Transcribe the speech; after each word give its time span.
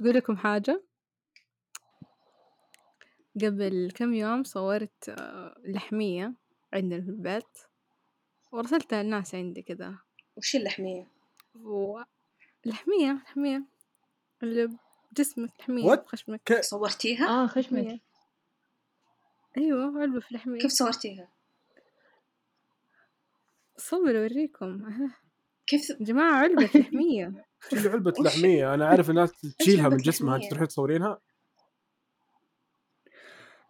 أقول 0.00 0.14
لكم 0.14 0.36
حاجة 0.36 0.82
قبل 3.36 3.92
كم 3.94 4.14
يوم 4.14 4.44
صورت 4.44 5.08
آه، 5.08 5.60
لحمية 5.64 6.34
عندنا 6.72 7.00
في 7.02 7.08
البيت 7.08 7.58
ورسلتها 8.52 9.02
للناس 9.02 9.34
عندي 9.34 9.62
كذا 9.62 9.98
وش 10.36 10.56
اللحمية؟ 10.56 11.06
و... 11.54 12.00
لحمية 12.64 13.12
لحمية 13.12 13.64
اللي 14.42 14.68
بجسمك 15.12 15.50
لحمية 15.60 15.90
What؟ 15.94 15.98
بخشمك 15.98 16.40
ك- 16.44 16.60
صورتيها؟ 16.60 17.28
آه 17.28 17.46
خشمك 17.46 17.72
لحمية 17.72 18.00
أيوة 19.58 20.00
علبة 20.00 20.20
في 20.20 20.34
لحمية 20.34 20.60
كيف 20.60 20.70
صورتيها؟ 20.70 21.28
صور 23.76 24.18
أوريكم 24.18 24.84
أه. 24.84 25.10
كيف 25.66 25.90
يا 25.90 25.96
جماعة 26.00 26.32
علبة 26.38 26.66
في 26.66 26.78
لحمية 26.82 27.44
علبة 27.72 28.12
وش- 28.18 28.26
لحمية 28.26 28.74
أنا 28.74 28.84
أعرف 28.86 29.10
الناس 29.10 29.32
تشيلها 29.58 29.88
من 29.88 29.96
جسمها 29.96 30.34
لحمية؟ 30.34 30.44
أنت 30.44 30.50
تروحين 30.50 30.68
تصورينها؟ 30.68 31.18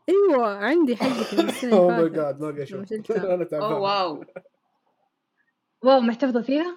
أيوة 0.09 0.48
عندي 0.56 0.97
حقتي 0.97 1.37
من 1.37 1.73
أوه 1.73 1.98
اللي 1.98 2.02
ماي 2.02 2.09
جاد 2.11 2.41
ما. 2.41 2.50
أنا 3.16 3.34
أوه 3.34 3.45
تعبان. 3.45 3.73
واو. 3.73 4.24
واو 5.83 6.00
محتفظة 6.00 6.42
فيها؟ 6.42 6.77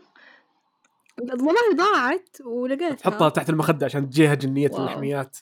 والله 1.22 1.76
ضاعت 1.76 2.30
ولقيتها. 2.46 2.96
تحطها 2.96 3.30
تحت 3.30 3.50
المخدة 3.50 3.86
عشان 3.86 4.10
تجيها 4.10 4.34
جنية 4.36 4.70
واو. 4.72 4.80
اللحميات. 4.82 5.38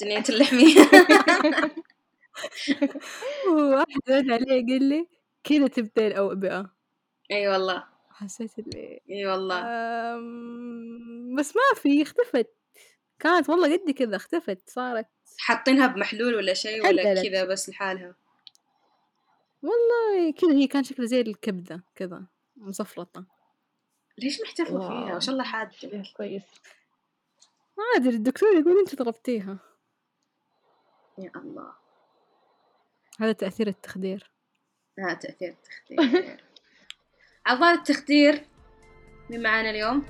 دنيا 0.00 0.22
اللحمية. 0.28 0.74
واحد 3.48 4.00
رد 4.10 4.30
علي 4.30 4.62
قال 4.68 4.82
لي 4.82 5.08
كذا 5.44 5.66
تبدأ 5.66 6.06
الأوبئة. 6.06 6.70
إي 7.30 7.48
والله. 7.48 7.84
حسيت 8.18 8.58
اللي 8.58 9.00
إي 9.10 9.26
والله. 9.26 9.60
أم... 9.64 11.36
بس 11.36 11.56
ما 11.56 11.62
في 11.74 12.02
اختفت. 12.02 12.54
كانت 13.18 13.48
والله 13.48 13.76
قد 13.76 13.90
كذا 13.90 14.16
اختفت 14.16 14.70
صارت 14.70 15.08
حاطينها 15.38 15.86
بمحلول 15.86 16.34
ولا 16.34 16.54
شيء 16.54 16.86
ولا. 16.86 17.22
كذا 17.22 17.44
بس 17.44 17.68
لحالها. 17.68 18.14
والله 19.62 20.32
كذا 20.32 20.52
هي 20.52 20.66
كان 20.66 20.84
شكلها 20.84 21.06
زي 21.06 21.20
الكبدة 21.20 21.84
كذا 21.94 22.24
مصفلطة 22.56 23.24
ليش 24.18 24.40
محتفظة. 24.40 24.88
فيها؟ 24.88 25.16
وش 25.16 25.28
الله 25.28 25.44
حاد. 25.44 25.70
إيه، 25.84 26.02
كويس. 26.16 26.42
ما 27.78 27.84
أدري 27.96 28.16
الدكتور 28.16 28.48
يقول 28.48 28.78
أنت 28.78 29.02
ضربتيها 29.02 29.58
يا 31.18 31.32
الله. 31.36 31.72
هذا 33.20 33.32
تأثير 33.32 33.68
التخدير. 33.68 34.30
لا 34.98 35.14
تأثير 35.14 35.48
التخدير. 35.48 36.40
عضال 37.48 37.74
التخدير 37.74 38.40
مين 39.30 39.42
معانا 39.42 39.70
اليوم؟ 39.70 40.04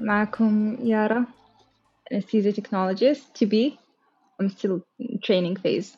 معكم 0.00 0.76
يارا 0.82 1.26
anesthesia 2.14 2.52
technologist 2.52 3.34
to 3.34 3.46
be 3.46 3.78
I'm 4.40 4.48
still 4.48 4.80
training 5.22 5.56
phase. 5.56 5.96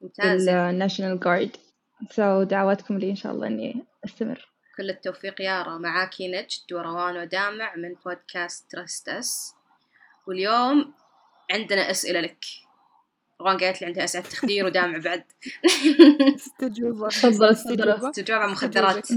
ممتاز 0.00 0.48
بالناشونال 0.48 1.20
جارد 1.20 1.56
so 2.12 2.48
دعواتكم 2.48 2.98
لي 2.98 3.10
إن 3.10 3.16
شاء 3.16 3.32
الله 3.32 3.46
إني 3.46 3.84
أستمر. 4.04 4.55
كل 4.76 4.90
التوفيق 4.90 5.40
يارا 5.40 5.78
معاكي 5.78 6.28
نجد 6.28 6.72
وروان 6.72 7.16
ودامع 7.16 7.76
من 7.76 7.94
بودكاست 8.04 8.70
ترست 8.70 9.08
أس. 9.08 9.54
واليوم 10.26 10.94
عندنا 11.50 11.90
أسئلة 11.90 12.20
لك. 12.20 12.44
روان 13.40 13.58
قالت 13.58 13.80
لي 13.80 13.86
عندها 13.86 14.04
أسئلة 14.04 14.24
تخدير 14.24 14.66
ودامع 14.66 14.98
بعد. 14.98 15.24
استجوبة 16.36 17.08
تفضل، 17.08 17.50
استجوبة. 17.50 18.40
عن 18.40 18.50
مخدرات. 18.50 19.08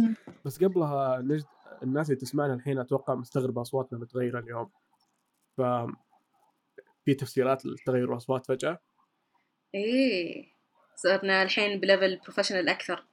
بس 0.45 0.63
قبلها 0.63 1.21
نجد 1.21 1.45
الناس 1.83 2.09
اللي 2.09 2.21
تسمعنا 2.21 2.53
الحين 2.53 2.79
أتوقع 2.79 3.15
مستغربة 3.15 3.61
أصواتنا 3.61 3.99
متغيرة 3.99 4.39
اليوم. 4.39 4.69
ف 5.57 5.61
في 7.05 7.13
تفسيرات 7.13 7.65
لتغير 7.65 8.11
الأصوات 8.13 8.45
فجأة. 8.45 8.79
إيه. 9.75 10.59
صرنا 10.95 11.43
الحين 11.43 11.79
ب 11.79 11.86
level 11.86 12.17
professional 12.17 12.69
أكثر. 12.69 13.05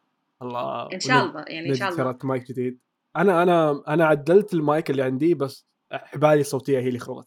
الله 0.43 0.93
إن 0.93 1.01
شاء 1.01 1.25
الله 1.25 1.41
يعني 1.49 1.59
إن 1.67 1.71
نجد 1.71 1.79
شاء 1.79 1.89
الله. 1.89 2.05
شريت 2.05 2.25
مايك 2.25 2.49
جديد. 2.49 2.81
أنا 3.17 3.43
أنا 3.43 3.83
أنا 3.89 4.07
عدلت 4.07 4.55
المايك 4.55 4.91
اللي 4.91 5.03
عندي 5.03 5.35
بس 5.35 5.67
حبالي 5.93 6.41
الصوتية 6.41 6.79
هي 6.79 6.89
اللي 6.89 6.99
خربت 6.99 7.27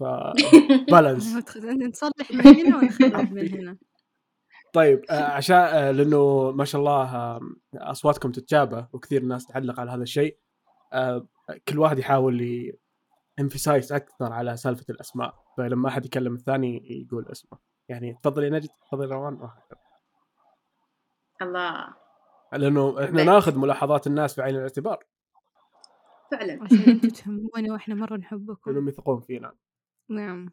ف 0.00 0.02
balance 0.92 1.36
نصلح 1.66 2.30
من 2.32 2.46
هنا 2.46 2.76
ونخرب 2.76 3.32
من 3.32 3.48
هنا. 3.54 3.76
طيب 4.72 5.02
آه، 5.10 5.22
عشان 5.24 5.56
آه، 5.56 5.90
لأنه 5.90 6.50
ما 6.50 6.64
شاء 6.64 6.80
الله 6.80 7.16
آه، 7.16 7.40
أصواتكم 7.74 8.32
تتشابه 8.32 8.88
وكثير 8.92 9.22
ناس 9.22 9.46
تعلق 9.46 9.80
على 9.80 9.90
هذا 9.90 10.02
الشيء. 10.02 10.38
كل 11.68 11.78
واحد 11.78 11.98
يحاول 11.98 12.72
امفسايز 13.40 13.92
أكثر 13.92 14.32
على 14.32 14.56
سالفة 14.56 14.84
الأسماء. 14.90 15.34
فلما 15.56 15.88
أحد 15.88 16.06
يكلم 16.06 16.34
الثاني 16.34 17.02
يقول 17.06 17.28
اسمه. 17.32 17.58
يعني 17.88 18.18
تفضل 18.22 18.44
يا 18.44 18.50
نجد 18.50 18.68
تفضل 18.88 19.10
يا 19.10 19.16
روان 19.16 19.34
وهكذا. 19.34 19.78
الله. 21.42 22.03
لأنه 22.52 23.04
إحنا 23.04 23.22
بس. 23.22 23.26
ناخذ 23.26 23.58
ملاحظات 23.58 24.06
الناس 24.06 24.34
في 24.34 24.42
عين 24.42 24.56
الاعتبار. 24.56 25.04
فعلا. 26.30 26.58
عشان 26.62 26.78
أنتم 26.78 27.08
تهمونا 27.08 27.72
وإحنا 27.72 27.94
مرة 27.94 28.16
نحبكم. 28.16 28.70
لأنهم 28.70 28.88
يثقون 28.88 29.20
فينا. 29.20 29.52
نعم. 30.08 30.50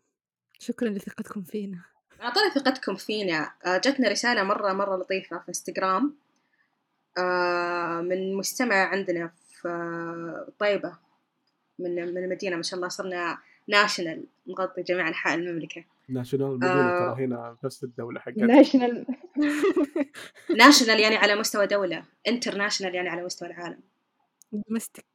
شكرا 0.59 0.89
لثقتكم 0.89 1.41
فينا. 1.41 1.81
أعطونا 2.21 2.49
ثقتكم 2.49 2.95
فينا. 2.95 3.51
آه، 3.65 3.77
جتنا 3.77 4.09
رسالة 4.09 4.43
مرة 4.43 4.73
مرة 4.73 4.97
لطيفة 4.97 5.39
في 5.39 5.49
إنستغرام. 5.49 6.15
آه، 7.17 8.01
من 8.01 8.35
مستمع 8.35 8.75
عندنا 8.75 9.31
في 9.49 9.67
آه، 9.67 10.47
طيبة 10.59 10.97
من 11.79 11.95
من 11.95 12.23
المدينة. 12.23 12.55
ما 12.55 12.63
شاء 12.63 12.77
الله 12.77 12.89
صرنا 12.89 13.37
national 13.67 14.25
نغطي 14.47 14.83
جميع 14.83 15.07
أنحاء 15.07 15.35
المملكة. 15.35 15.83
national 16.09 16.63
آه. 16.63 17.13
ترى 17.15 17.25
هنا 17.25 17.57
نفس 17.63 17.83
الدولة 17.83 18.19
حقتنا. 18.19 18.45
ناشونال 18.45 19.05
ناشونال 20.57 20.99
يعني 21.03 21.15
على 21.15 21.35
مستوى 21.35 21.67
دولة. 21.67 22.03
international 22.27 22.95
يعني 22.95 23.09
على 23.09 23.23
مستوى 23.25 23.49
العالم. 23.49 23.79
domestic 24.51 25.05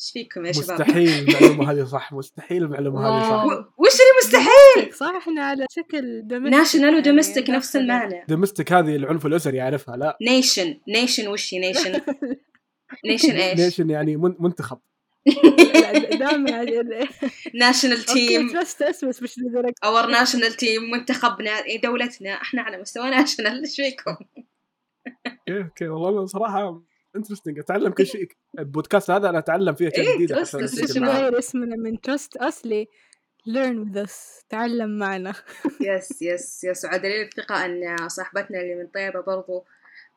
إيش 0.00 0.10
فيكم 0.12 0.46
يا 0.46 0.52
شباب؟ 0.52 0.80
مستحيل 0.80 1.08
المعلومة 1.28 1.70
هذه 1.72 1.84
صح. 1.84 2.12
مستحيل 2.12 2.62
المعلومة 2.62 3.00
هذه 3.00 3.22
صح. 3.30 3.44
وش 3.78 3.92
اللي 3.92 4.12
مستحيل؟ 4.24 4.94
صح 4.94 5.14
إحنا 5.16 5.42
على 5.44 5.66
شكل 5.70 6.22
domestic 6.26 6.52
national 6.58 6.94
و 6.94 7.00
domestic 7.00 7.50
نفس 7.50 7.76
المعنى. 7.76 8.24
domestic 8.28 8.72
هذه 8.72 8.96
العنف 8.96 9.26
الأسري 9.26 9.56
يعرفها 9.56 9.96
لا. 9.96 10.18
nation 10.22 10.80
nation 10.88 11.28
وش 11.28 11.54
هي؟ 11.54 11.58
nation 11.60 12.00
nation 13.06 13.30
إيش؟ 13.40 13.60
nation 13.60 13.90
يعني 13.90 14.16
من- 14.16 14.36
منتخب. 14.38 14.78
national 17.54 18.02
team 18.02 18.52
بس 18.60 19.04
مش 19.04 19.34
our 19.84 20.06
national 20.06 20.52
team 20.52 20.90
منتخبنا 20.90 21.50
إيه، 21.50 21.80
دولتنا 21.80 22.30
إحنا 22.34 22.62
على 22.62 22.80
مستوى 22.80 23.10
national 23.10 23.60
إيش 23.60 23.76
فيكم؟ 23.76 24.16
okay 25.48 25.62
okay 25.62 25.88
والله 25.88 26.26
صراحة 26.26 26.82
interesting 27.16 27.58
أتعلم 27.58 27.92
كل 27.92 28.06
شيء. 28.06 28.28
البودكاست 28.58 29.10
هذا 29.10 29.28
أنا 29.30 29.38
أتعلم 29.38 29.74
فيه 29.74 29.88
اشياء 29.88 30.06
إيه، 30.06 30.14
جديده. 30.14 30.44
نغير 30.96 31.38
اسمنا 31.38 31.76
من 31.76 32.00
trust 32.00 32.36
us 32.36 32.66
ل 32.66 32.86
learn 33.48 33.76
with 33.84 34.06
us 34.06 34.44
تعلم 34.48 34.98
معنا. 34.98 35.32
yes 35.80 36.22
yes 36.22 36.64
yes 36.64 36.84
ودليل 36.84 37.22
الثقة 37.22 37.64
أن 37.64 38.08
صاحبتنا 38.08 38.60
اللي 38.60 38.74
من 38.74 38.86
طيبة 38.86 39.20
برضو 39.20 39.64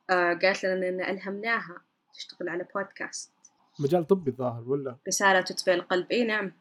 آه 0.09 0.33
قالت 0.33 0.65
لنا 0.65 0.89
إن 0.89 1.01
ألهمناها 1.01 1.81
تشتغل 2.13 2.49
على 2.49 2.67
بودكاست 2.75 3.31
مجال 3.79 4.07
طبي 4.07 4.31
الظاهر 4.31 4.63
ولا؟ 4.69 4.97
رسالة 5.07 5.41
تدفئ 5.41 5.73
القلب. 5.73 6.11
إي 6.11 6.23
نعم. 6.23 6.51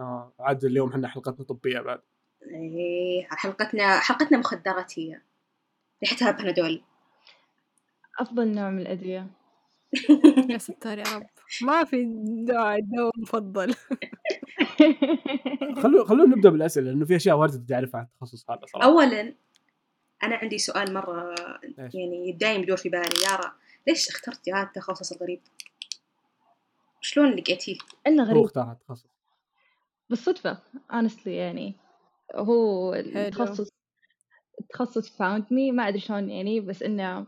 آه 0.00 0.32
عاد 0.40 0.64
اليوم 0.64 0.90
إحنا 0.90 1.08
حلقتنا 1.08 1.44
طبية 1.44 1.80
بعد. 1.80 2.00
إيه 2.42 3.26
حلقتنا 3.30 4.00
حلقتنا 4.00 4.38
مخدرات 4.38 4.98
هي. 4.98 5.20
ريحتها 6.02 6.30
بنادول 6.30 6.82
أفضل 8.20 8.48
نوع 8.48 8.70
من 8.70 8.78
الأدوية. 8.78 9.26
يا 10.50 10.58
ستار 10.58 10.98
يا 10.98 11.04
رب. 11.16 11.26
ما 11.62 11.84
في 11.84 12.04
دواء 12.46 12.80
دواء 12.80 13.12
مفضل. 13.16 13.74
خلونا 15.82 16.04
خلونا 16.04 16.36
نبدأ 16.36 16.50
بالأسئلة 16.50 16.90
لأنه 16.90 17.04
في 17.04 17.16
أشياء 17.16 17.36
واجد 17.36 17.60
بدي 17.60 17.74
أعرفها 17.74 18.00
عن 18.00 18.06
التخصص 18.06 18.50
هذا 18.50 18.60
صراحة. 18.66 18.86
اولا 18.86 19.34
أنا 20.22 20.36
عندي 20.36 20.58
سؤال 20.58 20.94
مرة 20.94 21.34
إيش؟ 21.78 21.94
يعني 21.94 22.32
دايم 22.32 22.62
يدور 22.62 22.76
في 22.76 22.88
بالي. 22.88 23.22
يارا 23.30 23.52
ليش 23.86 24.08
اخترتي 24.08 24.52
هذا 24.52 24.62
التخصص 24.62 25.12
الغريب؟ 25.12 25.40
شلون 27.00 27.30
لقيتيه؟ 27.30 27.76
إنه 28.06 28.22
هو 28.22 28.28
غريب 28.28 28.44
اختار 28.44 28.72
التخصص. 28.72 29.06
بالصدفة 30.10 30.58
honestly 30.92 31.26
يعني 31.26 31.74
هو 32.34 32.94
التخصص 32.94 33.68
التخصص 34.60 35.08
found 35.08 35.42
me 35.42 35.72
ما 35.72 35.88
أدري 35.88 36.00
شلون 36.00 36.30
يعني 36.30 36.60
بس 36.60 36.82
إنه 36.82 37.20
ما 37.20 37.26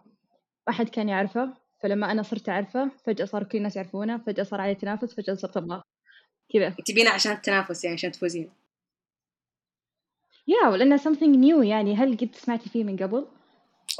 أحد 0.69 0.89
كان 0.89 1.09
يعرفه 1.09 1.55
فلما 1.83 2.13
أنا 2.13 2.23
صرت 2.23 2.49
أعرفه 2.49 2.91
فجأة 3.05 3.25
صار 3.25 3.45
كل 3.45 3.59
الناس 3.59 3.77
يعرفونه 3.77 4.19
فجأة 4.19 4.43
صار 4.43 4.61
عليه 4.61 4.73
تنافس 4.73 5.15
فجأة 5.15 5.35
صرت 5.35 5.57
أبغاه. 5.57 5.83
كذا. 6.53 6.77
تبينا 6.87 7.11
عشان 7.11 7.33
التنافس 7.33 7.85
يعني 7.85 7.95
عشان 7.95 8.13
تفوزين. 8.13 8.51
يا 10.49 10.69
ولأنه 10.69 10.97
something 10.97 11.37
new 11.37 11.65
يعني. 11.65 11.97
هل 11.97 12.17
قد 12.17 12.35
سمعتي 12.35 12.71
فيه 12.71 12.85
من 12.85 12.97
قبل؟ 12.97 13.27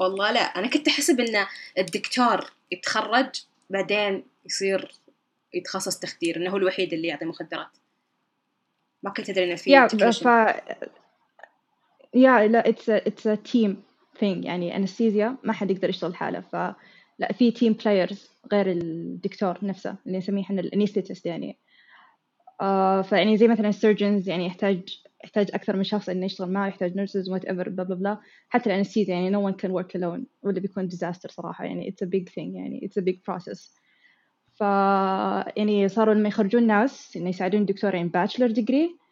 والله 0.01 0.33
لا 0.33 0.41
أنا 0.41 0.67
كنت 0.67 0.89
أحسب 0.89 1.21
إن 1.21 1.47
الدكتور 1.79 2.51
يتخرج 2.73 3.45
بعدين 3.71 4.25
يصير 4.47 4.93
يتخصص 5.55 5.99
تخدير 5.99 6.37
إنه 6.37 6.51
هو 6.51 6.57
الوحيد 6.57 6.93
اللي 6.93 7.09
يعطي 7.09 7.25
مخدرات. 7.25 7.69
ما 9.03 9.11
كنت 9.11 9.31
أدري 9.31 9.45
إنه 9.45 9.55
في 9.55 9.71
يا. 9.71 9.89
ف 10.11 10.27
يا 12.15 12.49
لا 12.49 12.63
it's 12.63 12.89
a, 12.89 13.09
it's 13.09 13.27
a 13.27 13.53
team 13.53 13.71
thing. 14.19 14.45
يعني 14.45 14.77
anesthesia 14.77 15.37
ما 15.43 15.53
حد 15.53 15.71
يقدر 15.71 15.89
يشتغل 15.89 16.17
حاله 16.17 16.41
ف 16.41 16.57
لا 17.19 17.33
في 17.33 17.51
team 17.51 17.73
players 17.73 18.31
غير 18.53 18.71
الدكتور 18.71 19.59
نفسه 19.63 19.97
اللي 20.07 20.19
نسميه 20.19 20.43
إحنا 20.43 20.61
ال 20.61 20.66
anesthetist 20.66 21.27
يعني. 21.27 21.59
فيعني 23.03 23.37
زي 23.37 23.49
مثلا 23.49 23.69
ال 23.69 23.76
surgeons 23.76 24.29
يعني 24.29 24.47
يحتاج 24.47 25.03
يحتاج 25.25 25.51
أكثر 25.55 25.77
من 25.77 25.85
شخص 25.85 26.09
إنه 26.09 26.27
يشتغل 26.27 26.53
معه 26.53 26.69
يحتاج 26.69 26.97
nurses 26.97 27.31
whatever 27.31 27.69
بلا 27.69 27.83
بلا 27.83 27.95
بلا 27.95 28.19
حتى 28.49 28.71
ال 28.71 28.75
anesthesia 28.75 29.15
يعني 29.15 29.37
no 29.37 29.53
one 29.53 29.57
can 29.57 29.71
work 29.71 30.01
alone. 30.01 30.21
ولا 30.43 30.61
بيكون 30.61 30.91
disaster 30.91 31.31
صراحة 31.31 31.65
يعني 31.65 31.91
it's 31.91 32.07
a 32.07 32.11
big 32.11 32.33
thing 32.33 32.39
يعني 32.55 32.89
it's 32.89 33.03
a 33.03 33.05
big 33.05 33.17
process. 33.17 33.71
ف 34.55 34.61
يعني 35.57 35.89
صاروا 35.89 36.15
لما 36.15 36.29
يخرجون 36.29 36.67
ناس 36.67 37.17
إنه 37.17 37.29
يساعدون 37.29 37.67
يعني 37.83 38.11
bachelor 38.11 38.53
degree. 38.55 39.07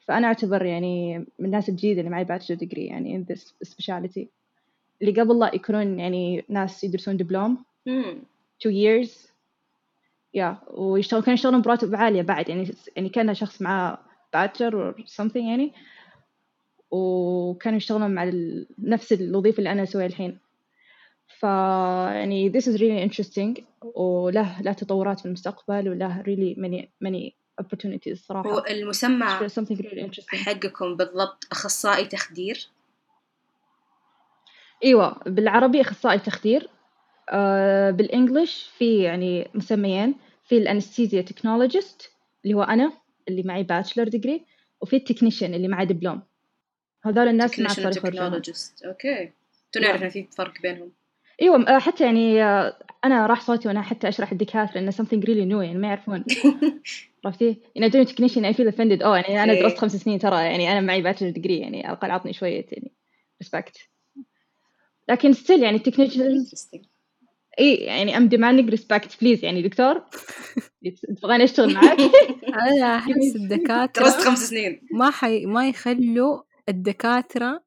فأنا 0.00 0.26
أعتبر 0.26 0.64
يعني 0.64 1.18
من 1.18 1.46
الناس 1.46 1.68
الجديدة 1.68 2.00
اللي 2.00 2.10
معي 2.10 2.24
bachelor 2.26 2.58
degree 2.58 2.78
يعني 2.78 3.24
in 3.24 3.32
this 3.34 3.40
speciality. 3.68 4.26
اللي 5.02 5.20
قبل 5.20 5.38
لا 5.38 5.54
يكونون 5.54 5.98
يعني 5.98 6.44
ناس 6.48 6.84
يدرسون 6.84 7.16
دبلوم 7.16 7.64
two 8.64 8.70
years. 8.70 9.27
يا 10.34 10.58
yeah. 10.60 10.78
ويشتغل 10.78 11.20
كانوا 11.20 11.34
يشتغلون 11.34 11.62
براتب 11.62 11.94
عالية 11.94 12.22
بعد. 12.22 12.48
يعني 12.48 12.74
يعني 12.96 13.08
كان 13.08 13.34
شخص 13.34 13.62
معاه 13.62 13.98
bachelor 14.36 14.72
or 14.72 15.02
something 15.02 15.36
يعني. 15.36 15.72
وكانوا 16.90 17.76
يشتغلون 17.76 18.14
مع 18.14 18.22
ال... 18.22 18.66
نفس 18.78 19.12
الوظيفة 19.12 19.58
اللي 19.58 19.72
أنا 19.72 19.82
أسويها 19.82 20.06
الحين. 20.06 20.38
ف 21.26 21.42
يعني 21.42 22.52
this 22.52 22.64
is 22.64 22.76
really 22.76 23.10
interesting. 23.10 23.62
وله 23.94 24.62
له 24.62 24.72
تطورات 24.72 25.20
في 25.20 25.26
المستقبل 25.26 25.88
وله 25.88 26.22
really 26.22 26.56
many 26.58 27.08
many 27.08 27.32
opportunities 27.62 28.14
صراحة. 28.14 28.50
هو 28.50 28.64
المسمى 28.70 29.26
something 29.48 29.76
really 29.76 30.06
interesting. 30.06 30.34
حقكم 30.34 30.96
بالضبط 30.96 31.46
أخصائي 31.52 32.04
تخدير؟ 32.04 32.68
إيوه. 34.84 35.20
بالعربي 35.26 35.80
أخصائي 35.80 36.18
تخدير. 36.18 36.70
بال 37.90 38.08
English 38.08 38.70
في 38.78 39.02
يعني 39.02 39.48
مسميين 39.54 40.14
في 40.44 40.58
ال 40.58 40.64
anesthesia 40.64 41.22
technologist 41.22 42.10
اللي 42.44 42.54
هو 42.54 42.62
أنا 42.62 42.92
اللي 43.28 43.42
معي 43.42 43.62
bachelor 43.62 44.08
degree 44.08 44.44
وفي 44.80 44.96
ال 44.96 45.01
technician 45.01 45.54
اللي 45.54 45.68
معي 45.68 45.86
دبلوم 45.86 46.22
هذول 47.04 47.28
الناس 47.28 47.58
ما 47.58 47.68
صار 47.68 47.96
يخرجون 47.96 48.30
technologist. 48.30 48.86
okay. 48.86 49.32
تنعرف 49.72 50.04
في 50.04 50.26
فرق 50.36 50.62
بينهم. 50.62 50.92
إيوه 51.42 51.68
آه، 51.68 51.78
حتى 51.78 52.04
يعني 52.04 52.42
آه، 52.42 52.78
أنا 53.04 53.26
راح 53.26 53.40
صوتي 53.40 53.68
وأنا 53.68 53.82
حتى 53.82 54.08
أشرح 54.08 54.32
الدكاترة 54.32 54.78
انه 54.78 54.90
something 54.90 55.20
really 55.24 55.48
new 55.50 55.62
يعني 55.62 55.78
ما 55.78 55.88
يعرفون. 55.88 56.24
عرفتي؟ 57.24 57.60
يعني 57.74 57.90
doing 57.90 58.08
technician 58.08 58.54
I 58.54 58.56
feel 58.56 58.72
offended. 58.72 59.02
oh 59.02 59.06
يعني 59.06 59.42
أنا. 59.42 59.54
درست 59.60 59.78
خمس 59.78 59.96
سنين 59.96 60.18
ترى 60.18 60.36
يعني 60.36 60.72
أنا 60.72 60.80
معي 60.80 61.02
bachelor 61.02 61.30
degree 61.30 61.58
يعني 61.58 61.86
على 61.86 61.96
الأقل 61.96 62.10
عطني 62.10 62.32
شوية 62.32 62.66
يعني 62.72 62.92
respect. 63.44 63.88
لكن 65.08 65.34
still 65.34 65.62
يعني 65.62 65.78
Interesting. 65.78 66.97
إي 67.58 67.74
يعني 67.74 68.14
I'm 68.16 68.30
demanding 68.30 68.74
respect. 68.76 69.10
Please 69.10 69.44
يعني 69.44 69.62
دكتور 69.62 70.02
تبغاني 71.20 71.44
أشتغل 71.44 71.74
معاك؟ 71.74 71.98
أنا 72.48 72.96
أحس 72.96 73.36
الدكاترة 73.42 74.04
درست 74.04 74.20
خمس 74.20 74.48
سنين. 74.48 74.80
ما 74.92 75.10
حي 75.10 75.46
ما 75.46 75.68
يخلوا 75.68 76.42
الدكاترة 76.68 77.64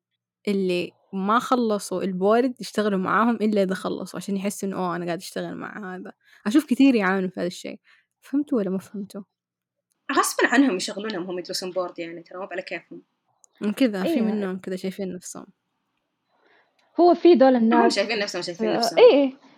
اللي 0.48 0.92
ما 1.14 1.40
خلصوا 1.40 2.04
ال 2.04 2.12
board 2.12 2.54
يشتغلوا 2.62 3.00
معاهم 3.00 3.36
إلا 3.36 3.64
إذا 3.64 3.74
خلصوا 3.74 4.20
عشان 4.20 4.38
يحسوا 4.38 4.70
إنه 4.70 4.78
oh 4.78 4.96
أنا 4.96 5.06
قاعد 5.06 5.18
أشتغل 5.18 5.56
مع 5.56 5.96
هذا. 5.96 6.12
أشوف 6.48 6.66
كثير 6.66 6.96
يعانوا 6.96 7.30
في 7.30 7.40
هذا 7.40 7.48
الشيء. 7.48 7.80
فهمتوا 8.22 8.58
ولا 8.58 8.70
ما 8.70 8.78
فهمتوا؟ 8.78 9.22
غصبا 10.12 10.48
عنهم 10.48 10.76
يشغلونهم 10.76 11.24
هم 11.24 11.40
يدرسون 11.40 11.72
board 11.72 12.00
يعني 12.00 12.24
ترى 12.24 12.40
مو 12.40 12.48
على 12.52 12.62
كيفهم. 12.62 13.02
من 13.62 13.74
كذا 13.74 14.04
في 14.04 14.10
أيوة. 14.10 14.32
منهم 14.32 14.60
كذا 14.60 14.76
شايفين 14.76 15.16
نفسهم. 15.16 15.46
هو 17.00 17.14
في 17.14 17.36
دول 17.36 17.56
هم 17.56 17.64
الناس 17.64 17.96
شايفين 17.96 18.20
نفسهم 18.20 18.42
شايفين 18.42 18.68
آه، 18.68 18.78
نفسهم. 18.78 19.00
اي 19.00 19.06
اي 19.06 19.24
إيه. 19.24 19.51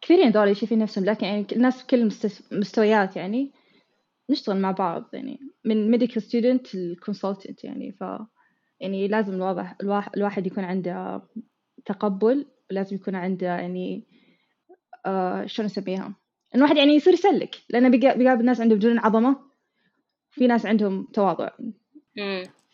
كثيرين 0.00 0.32
دول 0.32 0.56
شايفين 0.56 0.78
نفسهم 0.78 1.04
لكن 1.04 1.26
يعني 1.26 1.46
الناس 1.52 1.78
في 1.82 1.86
كل 1.86 1.96
المست- 2.00 2.52
المستويات 2.52 3.16
يعني 3.16 3.52
نشتغل 4.30 4.56
مع 4.60 4.70
بعض 4.70 5.04
يعني 5.12 5.40
من 5.64 5.98
medical 5.98 6.20
student 6.20 6.66
للconsultant 6.74 7.64
يعني 7.64 7.92
ف 7.92 8.04
يعني 8.80 9.08
لازم 9.08 9.34
الواضح 9.34 9.76
الواحد, 10.16 10.46
يكون 10.46 10.64
عنده 10.64 11.22
تقبل 11.84 12.46
ولازم 12.70 12.96
يكون 12.96 13.14
عنده 13.14 13.46
يعني 13.46 14.04
آه 15.06 15.46
شلون 15.46 15.66
اسميها؟ 15.66 16.06
إن 16.54 16.58
الواحد 16.58 16.76
يعني 16.76 16.92
يصير 16.94 17.12
يسلك 17.12 17.54
لأنه 17.70 17.88
بيقا- 17.88 18.16
بيقابل 18.16 18.44
ناس 18.44 18.60
عندهم 18.60 18.78
جنون 18.78 18.98
عظمة 18.98 19.36
في 20.30 20.46
ناس 20.46 20.66
عندهم 20.66 21.08
تواضع. 21.12 21.48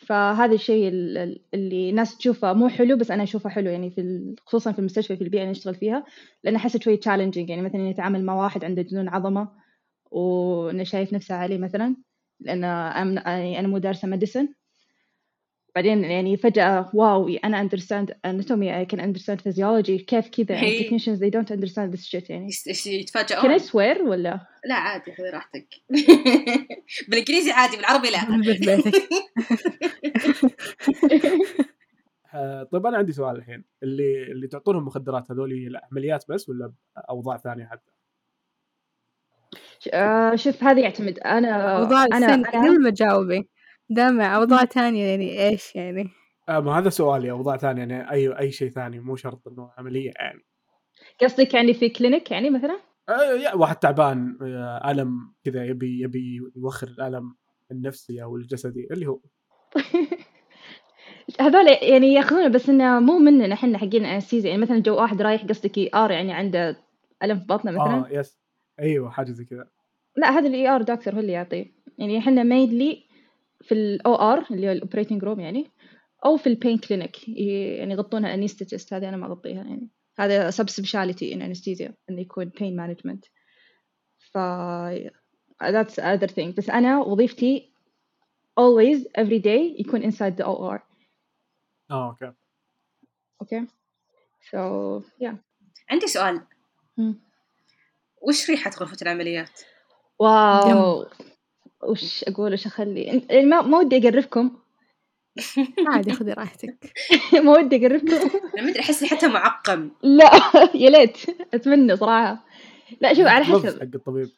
فهذا 0.07 0.53
الشيء 0.53 0.87
ال- 0.87 1.17
ال- 1.17 1.41
اللي 1.53 1.89
الناس 1.89 2.17
تشوفه 2.17 2.53
مو 2.53 2.69
حلو 2.69 2.97
بس 2.97 3.11
أنا 3.11 3.23
أشوفه 3.23 3.49
حلو 3.49 3.69
يعني 3.71 3.91
في 3.91 4.35
خصوصا 4.45 4.71
في 4.71 4.79
المستشفى 4.79 5.17
في 5.17 5.23
البيئة 5.23 5.41
اللي 5.41 5.51
نشتغل 5.51 5.75
فيها 5.75 6.05
لأن 6.43 6.55
أحسه 6.55 6.79
شوي 6.79 6.97
challenging 6.97 7.49
يعني 7.49 7.61
مثلا 7.61 7.89
يتعامل 7.89 8.25
مع 8.25 8.35
واحد 8.35 8.65
عنده 8.65 8.81
جنون 8.81 9.09
عظمة 9.09 9.49
وإنه 10.11 10.83
شايف 10.83 11.13
نفسه 11.13 11.35
عليه 11.35 11.57
مثلا 11.57 11.95
لأن 12.39 12.63
أنا 12.63 13.67
مو 13.67 13.77
دارسة 13.77 14.07
medicine 14.07 14.47
بعدين 15.75 16.03
يعني 16.03 16.37
فجأة 16.37 16.89
wow 16.93 17.29
أنا 17.29 17.69
understand 17.69 18.05
anatomy 18.27 18.85
I 18.85 18.95
can 18.95 18.99
understand 18.99 19.39
physiology 19.41 20.05
كيف 20.05 20.29
كذا 20.29 20.55
هي. 20.59 20.89
technicians 20.89 21.19
they 21.19 21.29
don't 21.31 21.51
understand 21.57 21.91
this 21.95 22.05
shit 22.05 22.29
يعني. 22.29 22.47
يس- 22.47 22.69
can 22.69 22.83
I 22.83 22.87
يتفاجئون 22.87 23.59
swear 23.59 24.01
ولا؟ 24.01 24.47
لا 24.65 24.75
عادي 24.75 25.11
خذي 25.15 25.29
راحتك. 25.29 25.67
بالإنجليزي 27.09 27.51
عادي 27.51 27.77
بالعربي 27.77 28.09
لا. 28.09 28.19
آه، 32.33 32.63
طيب 32.63 32.85
أنا 32.85 32.97
عندي 32.97 33.11
سؤال 33.11 33.35
الحين. 33.35 33.63
اللي 33.83 34.23
اللي 34.31 34.47
تعطونهم 34.47 34.85
مخدرات 34.85 35.31
هذول 35.31 35.51
العمليات 35.51 36.25
بس 36.29 36.49
ولا 36.49 36.73
أوضاع 37.09 37.37
ثانية 37.37 37.65
حتى؟ 37.65 37.91
آه 39.93 40.35
شوف 40.35 40.63
هذا 40.63 40.79
يعتمد. 40.79 41.19
أنا 41.19 41.77
أوضاع 41.79 42.05
أنا 42.05 42.33
أنا 42.33 42.49
قبل 42.49 42.87
دامع 43.91 44.35
أوضاع 44.35 44.63
تانية 44.63 45.05
يعني 45.05 45.47
إيش 45.47 45.75
يعني؟ 45.75 46.09
آه 46.49 46.59
ما 46.59 46.77
هذا 46.77 46.89
سؤالي 46.89 47.31
أوضاع 47.31 47.57
ثانية 47.57 47.79
يعني 47.81 48.11
أي 48.11 48.39
أي 48.39 48.51
شيء 48.51 48.69
ثاني 48.69 48.99
مو 48.99 49.15
شرط 49.15 49.47
إنه 49.47 49.71
عملية 49.77 50.11
يعني. 50.15 50.39
قصدك 51.21 51.53
يعني 51.53 51.73
في 51.73 51.89
كلينيك 51.89 52.31
يعني 52.31 52.49
مثلا؟ 52.49 52.79
آه 53.09 53.33
يا 53.33 53.55
واحد 53.55 53.75
تعبان 53.75 54.37
آه 54.41 54.91
ألم 54.91 55.33
كذا 55.45 55.65
يبي 55.65 56.01
يبي 56.03 56.39
يوخر 56.55 56.87
الألم 56.87 57.35
النفسي 57.71 58.23
أو 58.23 58.35
الجسدي 58.35 58.87
اللي 58.91 59.07
هو. 59.07 59.19
هذول 61.39 61.67
يعني 61.81 62.13
ياخذونه 62.13 62.47
بس 62.47 62.69
إنه 62.69 62.99
مو 62.99 63.19
مننا 63.19 63.53
إحنا 63.53 63.77
حقين 63.77 64.05
anesthesia 64.05 64.49
يعني 64.49 64.61
مثلا 64.61 64.79
جو 64.79 64.95
واحد 64.95 65.21
رايح 65.21 65.45
قصدك 65.45 65.77
ER 65.77 66.11
يعني 66.11 66.33
عنده 66.33 66.77
ألم 67.23 67.39
في 67.39 67.45
بطنه 67.45 67.71
مثلا؟ 67.71 68.05
آه 68.05 68.09
yes 68.11 68.39
أيوه 68.79 69.09
حاجة 69.09 69.31
زي 69.31 69.45
كذا. 69.45 69.67
لا 70.17 70.29
هذا 70.29 70.47
ال 70.47 70.67
ER 70.67 70.81
دكتور 70.81 71.15
هو 71.15 71.19
اللي 71.19 71.31
يعطيه. 71.31 71.65
يعني 71.97 72.17
إحنا 72.17 72.43
mainly 72.43 73.10
في 73.61 73.71
ال 73.71 74.15
OR 74.15 74.45
اللي 74.51 74.67
هو 74.67 74.71
ال 74.71 74.76
operating 74.76 75.23
room 75.23 75.39
يعني 75.39 75.71
أو 76.25 76.37
في 76.37 76.47
ال 76.47 76.53
pain 76.53 76.77
clinic 76.77 77.29
يعني 77.29 77.93
يغطونها 77.93 78.33
anesthetist 78.33 78.93
هذه 78.93 79.09
أنا 79.09 79.17
ما 79.17 79.25
أغطيها 79.27 79.63
يعني. 79.63 79.89
هذا 80.19 80.49
sub 80.49 80.69
specialty 80.69 81.33
in 81.33 81.41
anesthesia 81.41 81.93
انه 82.09 82.21
يكون 82.21 82.45
pain 82.45 82.75
management 82.75 83.25
ف 84.17 84.37
that's 85.61 85.99
other 85.99 86.27
thing. 86.27 86.55
بس 86.57 86.69
أنا 86.69 86.99
وظيفتي 86.99 87.71
always 88.59 88.99
every 89.17 89.41
day 89.41 89.79
يكون 89.79 90.11
inside 90.11 90.35
the 90.35 90.45
OR 90.45 90.79
آه 91.91 92.09
أوكي. 92.09 92.33
okay 93.43 93.65
so 94.49 95.03
yeah. 95.23 95.35
عندي 95.89 96.07
سؤال. 96.07 96.41
مم. 96.97 97.21
وش 98.21 98.49
ريحة 98.49 98.71
غرفة 98.71 98.97
العمليات؟ 99.01 99.61
واو. 100.19 101.05
وش 101.83 102.23
أقول 102.23 102.53
وش 102.53 102.65
أخلي؟ 102.65 103.01
يعني 103.01 103.45
ما 103.45 103.61
ما 103.61 103.77
ودي 103.77 103.97
أقرفكم. 103.97 104.51
عادي 105.87 106.11
خذي 106.13 106.33
راحتك. 106.33 106.93
ما 107.43 107.51
ودي 107.51 107.75
أقرفكم. 107.75 108.29
أنا 108.57 108.67
مدري 108.67 108.79
أحس 108.79 109.03
ريحتها 109.03 109.29
معقم. 109.29 109.89
لا 110.03 110.31
يا 110.75 110.89
ليت. 110.89 111.17
أتمنى 111.53 111.95
صراحة. 111.95 112.45
لا 113.01 113.13
شوف 113.13 113.25
على 113.25 113.45
حسب. 113.45 113.79
حق 113.79 113.95
الطبيب. 113.95 114.29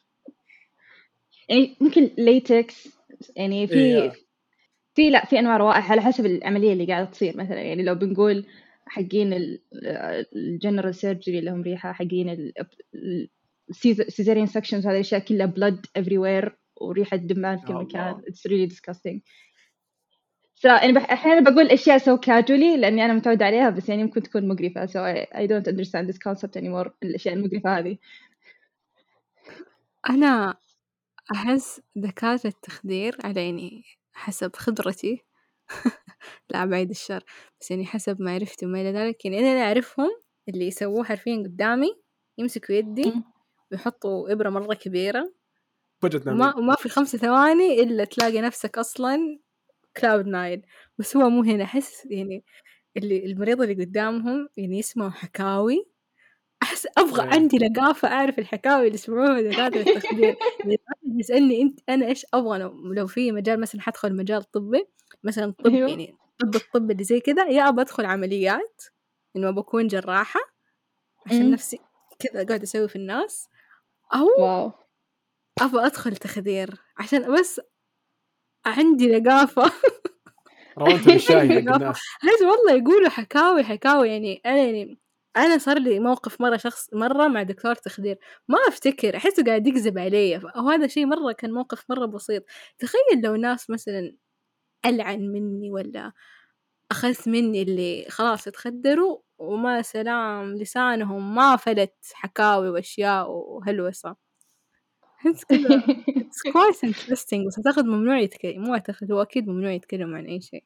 يعني 1.48 1.76
ممكن 1.80 2.10
ليتكس 2.18 2.88
يعني 3.36 3.66
في 3.66 3.74
إيه. 3.74 4.12
في 4.94 5.10
لا 5.10 5.24
في 5.24 5.38
أنواع 5.38 5.56
روائح 5.56 5.92
على 5.92 6.00
حسب 6.02 6.26
العملية 6.26 6.72
اللي 6.72 6.86
قاعدة 6.86 7.10
تصير. 7.10 7.36
مثلا 7.36 7.62
يعني 7.62 7.82
لو 7.82 7.94
بنقول 7.94 8.46
حقين 8.86 9.58
ال 10.36 10.43
general 10.43 10.94
surgery 10.94 11.40
لهم 11.40 11.62
ريحة 11.62 11.92
حقين 11.92 12.52
ال 13.70 13.78
cesarean 13.78 14.46
sections 14.46 14.86
هذه 14.86 14.94
الاشياء 14.94 15.20
كلها 15.20 15.46
blood 15.46 15.86
everywhere 15.96 16.56
وريحة 16.80 17.16
دم 17.16 17.58
في 17.58 17.66
كل 17.66 17.74
مكان 17.74 18.14
really 18.48 18.70
disgusting. 18.72 19.20
So 20.56 20.66
أنا 20.66 20.92
بح- 20.92 21.10
أحيانا 21.12 21.50
بقول 21.50 21.66
أشياء 21.66 21.98
so 21.98 22.18
casually 22.20 22.78
لأني 22.78 23.04
أنا 23.04 23.12
متعودة 23.12 23.46
عليها 23.46 23.70
بس 23.70 23.88
يعني 23.88 24.04
ممكن 24.04 24.22
تكون 24.22 24.48
مقرفة. 24.48 24.86
So 24.86 24.90
I, 24.90 25.26
I 25.36 25.46
don't 25.46 25.68
understand 25.72 26.08
this 26.10 26.18
concept 26.18 26.56
anymore 26.56 26.90
الأشياء 27.02 27.34
المقرفة 27.34 27.78
هذه. 27.78 27.98
أنا 30.10 30.54
أحس 31.32 31.80
دكاترة 31.96 32.50
التخدير 32.50 33.16
على 33.24 33.44
يعني 33.44 33.82
حسب 34.12 34.56
خبرتي. 34.56 35.24
لا 36.50 36.64
بعيد 36.64 36.90
الشر. 36.90 37.24
بس 37.60 37.70
يعني 37.70 37.86
حسب 37.86 38.22
معرفتي 38.22 38.66
وما 38.66 38.80
إلى 38.80 38.92
ذلك. 38.92 39.24
يعني 39.24 39.38
أنا 39.38 39.48
اللي 39.52 39.62
أعرفهم 39.62 40.10
اللي 40.48 40.66
يسووه 40.66 41.04
حرفيا 41.04 41.36
قدامي 41.36 41.88
يمسكوا 42.38 42.74
يدي. 42.74 43.12
ويحطوا 43.72 44.32
إبرة 44.32 44.50
مرة 44.50 44.74
كبيرة. 44.74 45.32
فجأة 46.08 46.18
تنام 46.18 46.34
وما, 46.34 46.56
وما 46.56 46.74
في 46.74 46.88
خمسة 46.88 47.18
ثواني 47.18 47.82
إلا 47.82 48.04
تلاقي 48.04 48.40
نفسك 48.40 48.78
أصلا 48.78 49.38
cloud 49.96 50.26
nine 50.26 50.62
بس 50.98 51.16
هو 51.16 51.30
مو 51.30 51.42
هنا 51.42 51.64
أحس 51.64 52.06
يعني 52.10 52.44
اللي 52.96 53.26
المريض 53.26 53.62
اللي 53.62 53.84
قدامهم 53.84 54.48
يعني 54.56 54.78
يسمعوا 54.78 55.10
حكاوي 55.10 55.86
أحس 56.62 56.86
أبغى 56.98 57.22
إيه. 57.22 57.28
عندي 57.28 57.58
لقافة 57.58 58.08
أعرف 58.08 58.38
الحكاوي 58.38 58.86
اللي 58.86 58.94
يسمعوها 58.94 59.40
دكاترة 59.40 59.80
التخدير 59.80 60.36
يعني 60.60 60.74
الواحد 60.74 61.20
يسألني 61.20 61.62
أنت 61.62 61.80
أنا 61.88 62.06
إيش 62.06 62.26
أبغى 62.34 62.58
لو, 62.58 62.92
لو 62.92 63.06
في 63.06 63.32
مجال 63.32 63.60
مثلا 63.60 63.80
حدخل 63.80 64.16
مجال 64.16 64.42
طبي 64.42 64.86
مثلا 65.24 65.54
طب 65.64 65.66
أيوه. 65.66 65.90
يعني 65.90 66.14
طب 66.38 66.54
الطب 66.54 66.90
اللي 66.90 67.04
زي 67.04 67.20
كذا 67.20 67.46
يا 67.46 67.68
أبغى 67.68 67.82
أدخل 67.82 68.04
عمليات 68.04 68.82
إنه 69.36 69.50
بكون 69.50 69.86
جراحة 69.86 70.40
عشان 71.26 71.46
مم. 71.46 71.52
نفسي 71.52 71.78
كذا 72.18 72.44
قاعد 72.44 72.62
أسوي 72.62 72.88
في 72.88 72.96
الناس 72.96 73.48
أو 74.14 74.28
واو 74.38 74.72
أبغى 75.60 75.86
أدخل 75.86 76.16
تخدير 76.16 76.74
عشان 76.98 77.34
بس 77.40 77.60
عندي 78.66 79.08
لقافة 79.12 79.72
روانت. 80.78 81.06
الناس. 81.70 82.00
والله 82.42 82.72
يقولوا 82.82 83.08
حكاوي 83.08 83.64
حكاوي. 83.64 84.08
يعني 84.08 84.40
أنا 84.46 84.56
يعني 84.62 84.98
أنا 85.36 85.58
صار 85.58 85.78
لي 85.78 86.00
موقف 86.00 86.40
مرة 86.40 86.56
شخص 86.56 86.94
مرة 86.94 87.28
مع 87.28 87.42
دكتور 87.42 87.74
تخدير. 87.74 88.18
ما 88.48 88.58
أفتكر 88.68 89.16
أحسه 89.16 89.44
قاعد 89.44 89.66
يكذب 89.66 89.98
علي. 89.98 90.36
أو 90.36 90.68
هذا 90.70 90.86
شيء 90.86 91.06
مرة 91.06 91.32
كان 91.32 91.52
موقف 91.52 91.84
مرة 91.90 92.06
بسيط. 92.06 92.44
تخيل 92.78 93.22
لو 93.24 93.36
ناس 93.36 93.70
مثلا 93.70 94.16
ألعن 94.86 95.20
مني 95.32 95.70
ولا 95.72 96.12
أخذت 96.92 97.28
مني 97.28 97.62
اللي 97.62 98.06
خلاص 98.10 98.48
اتخدروا 98.48 99.18
وما 99.38 99.82
سلام 99.82 100.54
لسانهم 100.56 101.34
ما 101.36 101.56
فلت 101.56 101.94
حكاوي 102.14 102.68
وأشياء 102.70 103.30
وهلوسة. 103.32 104.16
أحس 105.26 105.44
كذا 105.44 105.80
it's 106.20 106.42
quite 106.52 106.88
interesting. 106.88 107.46
بس 107.46 107.66
أعتقد 107.66 107.84
ممنوع 107.84 108.18
يتكلم 108.18 108.64
مو 108.64 108.74
أعتقد 108.74 109.12
هو 109.12 109.22
أكيد 109.22 109.48
ممنوع 109.48 109.72
يتكلم 109.72 110.14
عن 110.14 110.24
أي 110.26 110.40
شيء. 110.40 110.64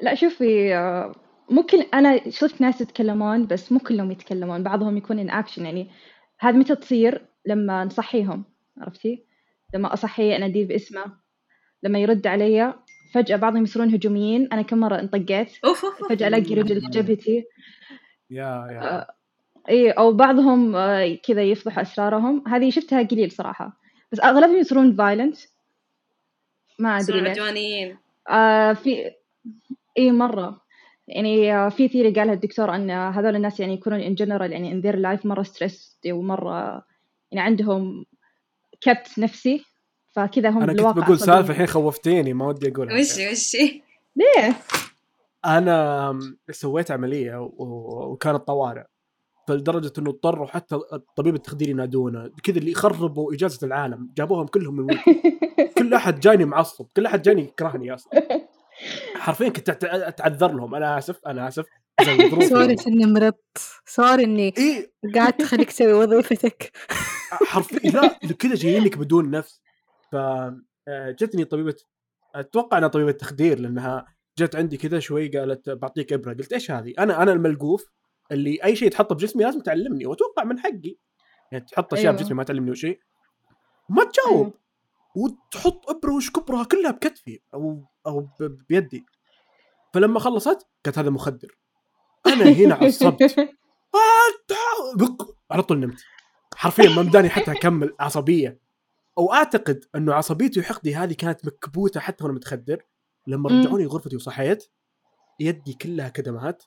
لا 0.00 0.14
شوفي 0.14 0.74
آه، 0.74 1.14
ممكن 1.50 1.82
أنا 1.94 2.30
شفت 2.30 2.60
ناس 2.60 2.80
يتكلمون 2.80 3.46
بس 3.46 3.72
مو 3.72 3.78
كلهم 3.78 4.10
يتكلمون. 4.10 4.62
بعضهم 4.62 4.96
يكون 4.96 5.28
in 5.28 5.32
action. 5.32 5.58
يعني 5.58 5.90
هذا 6.38 6.56
متى 6.56 6.76
تصير؟ 6.76 7.26
لما 7.46 7.84
نصحيهم. 7.84 8.44
عرفتي؟ 8.78 9.24
لما 9.74 9.92
أصحيه 9.92 10.36
أناديه 10.36 10.66
باسمه. 10.66 11.04
لما 11.82 11.98
يرد 11.98 12.26
علي 12.26 12.74
فجأة 13.14 13.36
بعضهم 13.36 13.62
يصيرون 13.62 13.94
هجوميين. 13.94 14.48
أنا 14.52 14.62
كم 14.62 14.78
مرة 14.78 15.00
انطقيت. 15.00 15.58
أوف 15.64 15.84
أوف 15.84 15.84
أوف. 15.84 16.08
فجأة 16.08 16.28
ألاقي 16.28 16.54
رجل 16.54 16.80
في 16.80 16.86
جبهتي. 16.86 17.44
yeah 18.30 18.66
yeah 18.70 19.06
اي 19.70 19.90
أو 19.90 20.12
بعضهم 20.12 20.76
آه، 20.76 21.14
كذا 21.14 21.42
يفضحوا 21.42 21.82
أسرارهم. 21.82 22.44
هذه 22.48 22.70
شفتها 22.70 23.02
قليل 23.02 23.32
صراحة. 23.32 23.80
بس 24.12 24.20
أغلبهم 24.20 24.56
يصيرون 24.56 24.96
violent 24.96 25.36
ما 26.78 26.90
أدري 26.90 27.02
يصيرون 27.02 27.26
عدوانيين. 27.26 27.96
آه 28.28 28.72
في 28.72 29.10
اي 29.98 30.12
مرة. 30.12 30.60
يعني 31.08 31.54
آه، 31.54 31.68
في 31.68 31.88
theory 31.88 32.12
قالها 32.12 32.34
الدكتور 32.34 32.74
أن 32.74 32.90
هذول 32.90 33.36
الناس 33.36 33.60
يعني 33.60 33.74
يكونون 33.74 34.00
in 34.00 34.14
general 34.14 34.52
يعني 34.52 34.72
in 34.72 34.80
their 34.80 34.96
life 34.96 35.26
مرة 35.26 35.42
stress 35.42 35.98
ومرة 36.06 36.84
يعني 37.32 37.46
عندهم 37.46 38.04
كبت 38.80 39.18
نفسي. 39.18 39.64
فكذا 40.12 40.50
هم 40.50 40.62
أنا 40.62 40.72
كنت 40.72 41.04
بقول. 41.04 41.18
سالفة 41.18 41.50
الحين 41.50 41.66
خوفتيني 41.66 42.34
ما 42.34 42.46
ودي 42.46 42.68
أقولها. 42.68 42.98
وش 42.98 43.18
وش؟ 43.32 43.56
ليه؟ 44.16 44.56
أنا 45.44 46.18
سويت 46.50 46.90
عملية 46.90 47.50
وكانت 47.56 48.36
طوارئ. 48.36 48.84
فلدرجة 49.48 49.92
إنه 49.98 50.10
اضطروا 50.10 50.46
حتى 50.46 50.74
الطبيب 50.92 51.34
التخدير 51.34 51.68
ينادونه. 51.68 52.30
كذا 52.42 52.58
اللي 52.58 52.70
يخربوا 52.70 53.34
إجازة 53.34 53.66
العالم 53.66 54.10
جابوهم 54.16 54.46
كلهم 54.46 54.76
من 54.76 54.96
كل 55.78 55.94
أحد 55.94 56.20
جايني 56.20 56.44
معصب 56.44 56.86
كل 56.96 57.06
أحد 57.06 57.22
جايني 57.22 57.42
يكرهني 57.42 57.94
أصلا 57.94 58.22
حرفيا 59.14 59.48
كنت 59.48 59.68
أتعذر 59.84 60.52
لهم. 60.52 60.74
أنا 60.74 60.98
آسف 60.98 61.26
أنا 61.26 61.48
آسف. 61.48 61.66
سوري 62.48 62.76
إني 62.86 63.06
مرضت. 63.06 63.58
سوري 63.86 64.24
إني 64.24 64.54
قاعد 65.14 65.32
تخليك 65.32 65.68
تسوي 65.70 65.92
وظيفتك. 65.92 66.72
حرفيا 67.50 67.90
لا 67.90 68.18
كذا 68.38 68.54
جايينك 68.54 68.98
بدون 68.98 69.30
نفس. 69.30 69.62
ف 70.12 70.16
آه، 70.88 71.10
جتني 71.10 71.44
طبيبة 71.44 71.76
أتوقع 72.34 72.78
إنها 72.78 72.88
طبيبة 72.88 73.12
تخدير 73.12 73.58
لأنها 73.58 74.06
جت 74.38 74.56
عندي 74.56 74.76
كذا 74.76 74.98
شوي 74.98 75.28
قالت 75.28 75.70
بعطيك 75.70 76.12
إبرة. 76.12 76.32
قلت 76.34 76.52
إيش 76.52 76.70
هذه؟ 76.70 76.92
أنا 76.98 77.22
أنا 77.22 77.32
الملقوف. 77.32 77.86
اللي 78.32 78.64
أي 78.64 78.76
شيء 78.76 78.88
يتحط 78.88 79.12
بجسمي 79.12 79.44
لازم 79.44 79.60
تعلمني 79.60 80.06
وأتوقع 80.06 80.44
من 80.44 80.58
حقي. 80.58 80.96
يعني 81.52 81.64
تحط 81.64 81.92
أشياء 81.92 82.06
أيوة. 82.06 82.20
بجسمي 82.20 82.36
ما 82.36 82.44
تعلمني 82.44 82.70
وشيء 82.70 83.00
ما 83.88 84.04
تجاوب. 84.04 84.54
وتحط 85.16 85.90
إبرة 85.90 86.14
وش 86.14 86.30
كبرها 86.30 86.64
كلها 86.64 86.90
بكتفي 86.90 87.40
أو 87.54 87.84
أو 88.06 88.28
بيدي. 88.40 89.06
فلما 89.94 90.20
خلصت 90.20 90.66
قالت 90.84 90.98
هذا 90.98 91.10
مخدر. 91.10 91.58
أنا 92.26 92.44
هنا 92.44 92.74
عصبت 92.74 93.22
آه، 93.94 95.26
على 95.50 95.62
طول 95.62 95.80
نمت. 95.80 96.00
حرفيا 96.54 96.88
ما 96.88 97.02
مداني 97.02 97.28
حتى 97.28 97.52
أكمل 97.52 97.94
عصبية. 98.00 98.60
أو 99.18 99.32
أعتقد 99.32 99.84
إنه 99.94 100.14
عصبيتي 100.14 100.60
وحقدي 100.60 100.94
هذه 100.94 101.12
كانت 101.12 101.46
مكبوتة 101.46 102.00
حتى 102.00 102.24
وأنا 102.24 102.34
متخدر. 102.34 102.82
لما. 103.26 103.50
رجعوني 103.50 103.86
غرفتي 103.86 104.16
وصحيت 104.16 104.66
يدي 105.40 105.72
كلها 105.72 106.08
كدمات. 106.08 106.62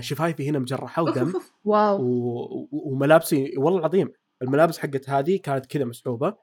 شفايفي 0.00 0.48
هنا 0.48 0.58
مجرحة 0.58 1.02
ودم 1.02 1.32
واو. 1.64 2.02
و... 2.02 2.68
وملابسي 2.72 3.54
والله 3.56 3.78
العظيم 3.78 4.12
الملابس 4.42 4.78
حقت 4.78 5.10
هذه 5.10 5.38
كانت 5.42 5.66
كذا 5.66 5.84
مسحوبه 5.84 6.34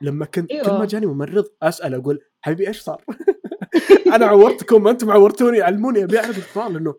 لما 0.00 0.24
كنت 0.24 0.50
كل 0.50 0.72
ما. 0.72 0.84
جاني 0.84 1.06
ممرض 1.06 1.44
أسأل 1.62 1.94
أقول 1.94 2.20
حبيبي 2.40 2.68
إيش 2.68 2.80
صار؟ 2.80 3.04
أنا 4.14 4.26
عورتكم 4.26 4.88
أنتم 4.88 5.10
عورتوني 5.10 5.62
علموني 5.62 6.04
أبي 6.04 6.18
أعرف 6.18 6.36
إيش 6.36 6.46
صار 6.54 6.68
لأنه 6.68 6.94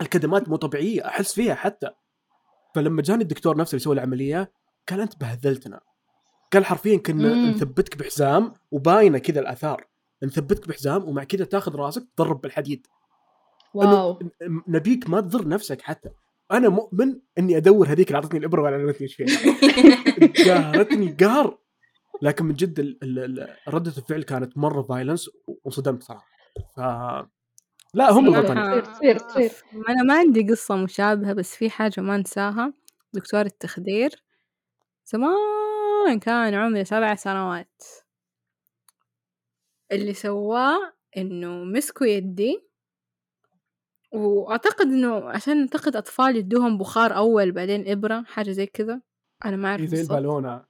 الكدمات 0.00 0.48
مو 0.48 0.56
طبيعية 0.56 1.06
أحس 1.06 1.34
فيها 1.34 1.54
حتى. 1.54 1.90
فلما 2.74 3.02
جاني 3.02 3.22
الدكتور 3.22 3.56
نفسه 3.56 3.76
يسوي 3.76 3.94
العملية 3.94 4.52
قال 4.88 5.00
أنت 5.00 5.20
بهذلتنا. 5.20 5.80
قال 6.52 6.64
حرفيا 6.64 6.96
كنا. 6.96 7.50
نثبتك 7.50 7.98
بحزام 7.98 8.52
وباينة 8.70 9.18
كذا 9.18 9.40
الآثار. 9.40 9.86
نثبتك 10.22 10.68
بحزام 10.68 11.04
ومع 11.04 11.24
كذا 11.24 11.44
تاخذ 11.44 11.76
راسك 11.76 12.06
تضرب 12.16 12.40
بالحديد. 12.40 12.86
واو. 13.74 14.18
نبيك 14.68 15.10
ما 15.10 15.20
تضر 15.20 15.48
نفسك 15.48 15.82
حتى. 15.82 16.08
أنا 16.52 16.68
مؤمن 16.68 17.20
إني 17.38 17.56
أدور 17.56 17.88
هذيك 17.88 18.08
اللي 18.08 18.16
أعطتني 18.16 18.38
الإبرة 18.38 18.62
ولا 18.62 18.76
علمتني 18.76 19.00
إيش 19.02 19.14
فيها. 19.14 19.26
قهرتني 20.46 21.12
قهر. 21.20 21.58
لكن 22.22 22.44
من 22.44 22.54
جد 22.54 22.78
ال- 22.80 22.98
ال- 23.02 23.18
ال- 23.40 23.56
ردة 23.68 23.92
الفعل 23.98 24.22
كانت 24.22 24.58
مرة 24.58 24.82
فايلنس 24.82 25.30
وانصدمت 25.46 26.02
صراحة. 26.02 26.26
ف 26.76 26.80
لا 27.94 28.10
هم 28.10 28.26
الغلطانين 28.28 28.82
تصير- 28.82 29.18
تصير- 29.18 29.18
تصير. 29.18 29.50
أنا 29.88 30.02
ما 30.02 30.14
عندي 30.18 30.48
قصة 30.50 30.76
مشابهة 30.76 31.32
بس 31.32 31.56
في 31.56 31.70
حاجة 31.70 32.00
ما 32.00 32.14
أنساها. 32.16 32.72
دكتور 33.12 33.40
التخدير 33.40 34.10
زمان 35.06 36.18
كان 36.20 36.54
عمري 36.54 36.84
سبع 36.84 37.14
سنوات. 37.14 37.82
اللي 39.92 40.14
سواه 40.14 40.92
إنه 41.16 41.64
مسكوا 41.64 42.06
يدي 42.06 42.60
وأعتقد 44.14 44.86
إنه 44.86 45.28
عشان 45.30 45.60
أعتقد 45.60 45.96
أطفال 45.96 46.36
يدوهم 46.36 46.78
بخار 46.78 47.16
أول 47.16 47.52
بعدين 47.52 47.88
إبرة 47.88 48.22
حاجة 48.26 48.50
زي 48.50 48.66
كذا. 48.66 49.00
أنا 49.44 49.56
ما 49.56 49.68
أعرف 49.68 49.80
إيه 49.80 49.86
زي 49.86 49.96
بالضبط. 49.96 50.16
البالونة. 50.16 50.64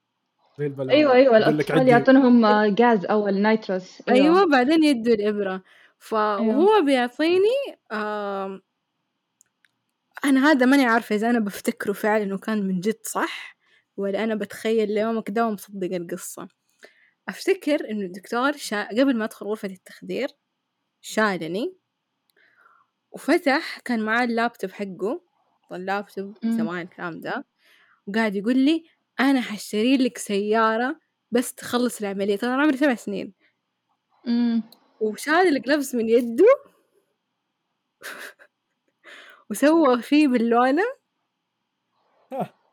زي 0.59 0.67
البالونة. 0.67 0.93
أيوه 0.93 1.13
أيوه 1.13 1.39
يقول 1.39 1.59
لك 1.59 1.71
الاطفال 1.71 1.79
عندي 1.79 1.91
يعطونهم 1.91 2.45
آه، 2.45 2.75
غاز 2.81 3.05
أول 3.05 3.35
نايتروس 3.35 4.03
أيوة. 4.09 4.51
بعدين 4.51 4.85
يدوا 4.85 5.15
الإبرة 5.15 5.63
فهو 5.99 6.83
بيعطيني 6.87 7.49
آم، 7.93 8.63
أنا 10.25 10.51
هذا 10.51 10.67
ماني 10.67 10.85
عارفة 10.87 11.15
إذا 11.17 11.31
أنا 11.31 11.39
بفتكره 11.41 11.93
فعلا 11.93 12.23
إنه 12.23 12.39
كان 12.39 12.63
من 12.69 12.81
جد 12.81 12.99
صح 13.03 13.57
ولا 13.97 14.25
أنا 14.25 14.35
بتخيل 14.35 14.95
ليومك 14.95 15.31
ده 15.31 15.47
ومصدق 15.47 15.95
القصة. 15.97 16.49
أفتكر 17.29 17.91
إنه 17.91 18.07
الدكتور 18.07 18.53
شا... 18.53 18.89
قبل 18.89 19.17
ما 19.17 19.25
أدخل 19.25 19.47
غرفة 19.47 19.69
التخدير 19.69 20.29
شالني. 21.01 21.77
وفتح 23.15 23.79
كان 23.79 24.01
معاه 24.05 24.25
اللابتوب 24.25 24.71
حقه 24.71 25.21
اللابتوب 25.73 26.39
مم. 26.43 26.53
زمان 26.53 26.81
الكلام 26.81 27.21
ده 27.21 27.45
وقاعد 28.07 28.37
يقول 28.37 28.59
لي 28.59 28.85
أنا 29.21 29.41
حشتري 29.41 29.97
لك 29.97 30.19
سيارة 30.19 31.01
بس 31.31 31.55
تخلص 31.55 32.01
العملية 32.01 32.37
ترى 32.37 32.55
أنا 32.55 32.63
عمري 32.63 32.77
سبع 32.77 32.95
سنين 32.95 33.35
أمم. 34.29 34.63
وشال 35.01 35.35
الجلفز 35.57 35.97
من 35.97 36.09
يده 36.09 36.45
وسوى 39.51 40.03
فيه 40.03 40.29
بالونة 40.29 40.83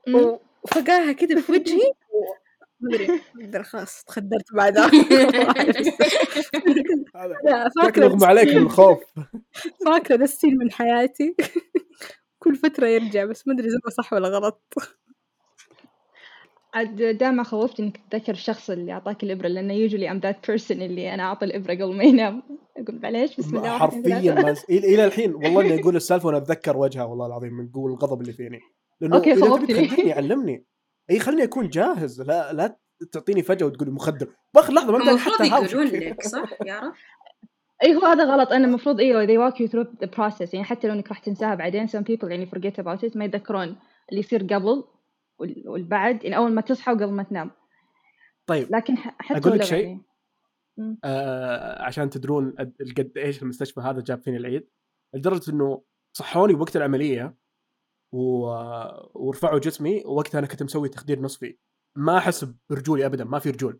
أمم. 0.08 0.40
وفقاها 0.64 1.12
كده 1.12 1.42
في 1.42 1.52
وجهي 1.52 1.92
ما 2.82 2.96
ادري 2.96 3.08
ما 3.08 3.20
أقدر 3.46 3.64
خلاص 3.64 4.04
تخدرت 4.04 4.54
بعدها 4.54 4.92
فاكرة 7.82 8.06
أغمى 8.06 8.26
عليك 8.26 8.50
من 8.50 8.58
الخوف 8.62 9.00
فاكرة 9.86 10.16
ده 10.16 10.24
السين 10.24 10.58
من 10.58 10.72
حياتي؟ 10.72 11.36
كل 12.40 12.56
فترة 12.56 12.88
يرجع 12.88 13.26
بس 13.26 13.48
ما 13.48 13.54
أدري 13.54 13.68
إذا 13.68 13.78
صح 13.98 14.14
ولا 14.14 14.28
غلط. 14.28 14.74
عاد 16.74 17.18
دائما 17.18 17.44
خوفتني 17.44 17.86
إنك 17.86 17.98
تتذكر 17.98 18.32
الشخص 18.32 18.70
اللي 18.70 18.92
أعطاك 18.92 19.24
الإبرة 19.24 19.48
لأنه 19.48 19.74
يوجولي 19.74 20.12
ام 20.12 20.18
ذات 20.18 20.48
بيرسون 20.48 20.82
اللي 20.82 21.14
أنا 21.14 21.24
أعطي 21.24 21.46
الإبرة 21.46 21.74
قبل 21.74 21.96
ما 21.96 22.04
ينام. 22.04 22.44
أقول 22.78 23.00
معليش 23.04 23.38
بسم 23.38 23.58
الله 23.58 23.78
حرفيا 23.78 24.18
إلى 24.18 24.56
إلى 24.70 25.06
الحين 25.06 25.36
والله 25.36 25.62
إني 25.62 25.82
أقول 25.82 25.96
السالفة 25.96 26.28
وأنا 26.28 26.38
أتذكر 26.38 26.78
وجهها 26.78 27.04
والله 27.04 27.26
العظيم 27.26 27.54
من 27.54 27.70
قوه 27.72 27.88
الغضب 27.92 28.22
اللي 28.22 28.34
فيني. 28.34 28.60
لأنه 29.02 29.20
تبي 29.20 29.36
خوفتني. 29.36 30.14
علمني. 30.14 30.66
إي 31.12 31.20
خليني 31.20 31.44
أكون 31.44 31.70
جاهز. 31.70 32.22
لا 32.22 32.54
لا 32.54 32.78
تعطيني 33.12 33.44
فجأة 33.44 33.66
وتقول 33.66 33.88
لي 33.88 33.94
مخدر. 33.94 34.28
باخر 34.54 34.74
لحظة 34.74 34.92
ما 34.92 35.12
أنت 35.12 35.20
حتى 35.20 35.48
يقولون. 35.48 35.86
لك 35.88 36.24
صح؟ 36.24 36.50
يارا؟ 36.66 36.94
اي 37.84 37.96
هو 37.96 38.02
هذا 38.06 38.24
غلط. 38.24 38.52
أنا 38.52 38.66
المفروض 38.68 39.00
أيوه 39.00 39.26
they 39.26 39.52
walk 39.52 39.56
you 39.58 39.72
through 39.72 39.88
the 40.06 40.10
process. 40.10 40.54
يعني 40.54 40.64
حتى 40.64 40.88
لو 40.88 40.94
إنك 40.94 41.08
راح 41.08 41.20
تنساها 41.20 41.56
بعدين 41.56 41.88
some 41.88 42.02
people 42.02 42.24
يعني 42.30 42.46
forget 42.46 42.84
about 42.84 43.10
it 43.10 43.18
ما 43.18 43.26
يتذكرون 43.26 43.68
اللي 44.10 44.20
يصير 44.20 44.44
قبل 44.44 44.84
وال- 45.40 45.64
والبعد 45.70 46.24
يعني 46.24 46.38
أول 46.38 46.52
ما 46.52 46.62
تصحى 46.62 46.92
وقبل 46.92 47.12
ما 47.12 47.24
تنام. 47.24 47.52
طيب. 48.46 48.76
لكن 48.76 48.98
حتى 48.98 49.38
أقول 49.40 49.60
لك 49.60 49.64
شيء؟ 49.64 49.86
يعني. 50.78 50.98
آه 51.04 51.82
عشان 51.84 52.10
تدرون 52.10 52.56
قد 52.60 52.74
قد 52.98 53.12
إيش 53.18 53.42
المستشفى 53.44 53.82
هذا 53.82 54.02
جاب 54.02 54.22
فيني 54.24 54.38
العيد. 54.38 54.68
لدرجة 55.14 55.52
إنه 55.52 55.82
صحوني 56.14 56.54
وقت 56.54 56.76
العملية 56.76 57.36
و... 58.12 58.46
ورفعوا 59.14 59.60
جسمي 59.60 60.04
ووقتها 60.06 60.40
أنا 60.40 60.48
كنت 60.48 60.64
مسوي 60.64 60.90
تخدير 60.90 61.22
نصفي. 61.22 61.58
ما 61.96 62.18
أحس 62.18 62.46
برجولي 62.70 63.06
ابدا 63.06 63.24
ما 63.24 63.40
في 63.40 63.50
رجول. 63.50 63.80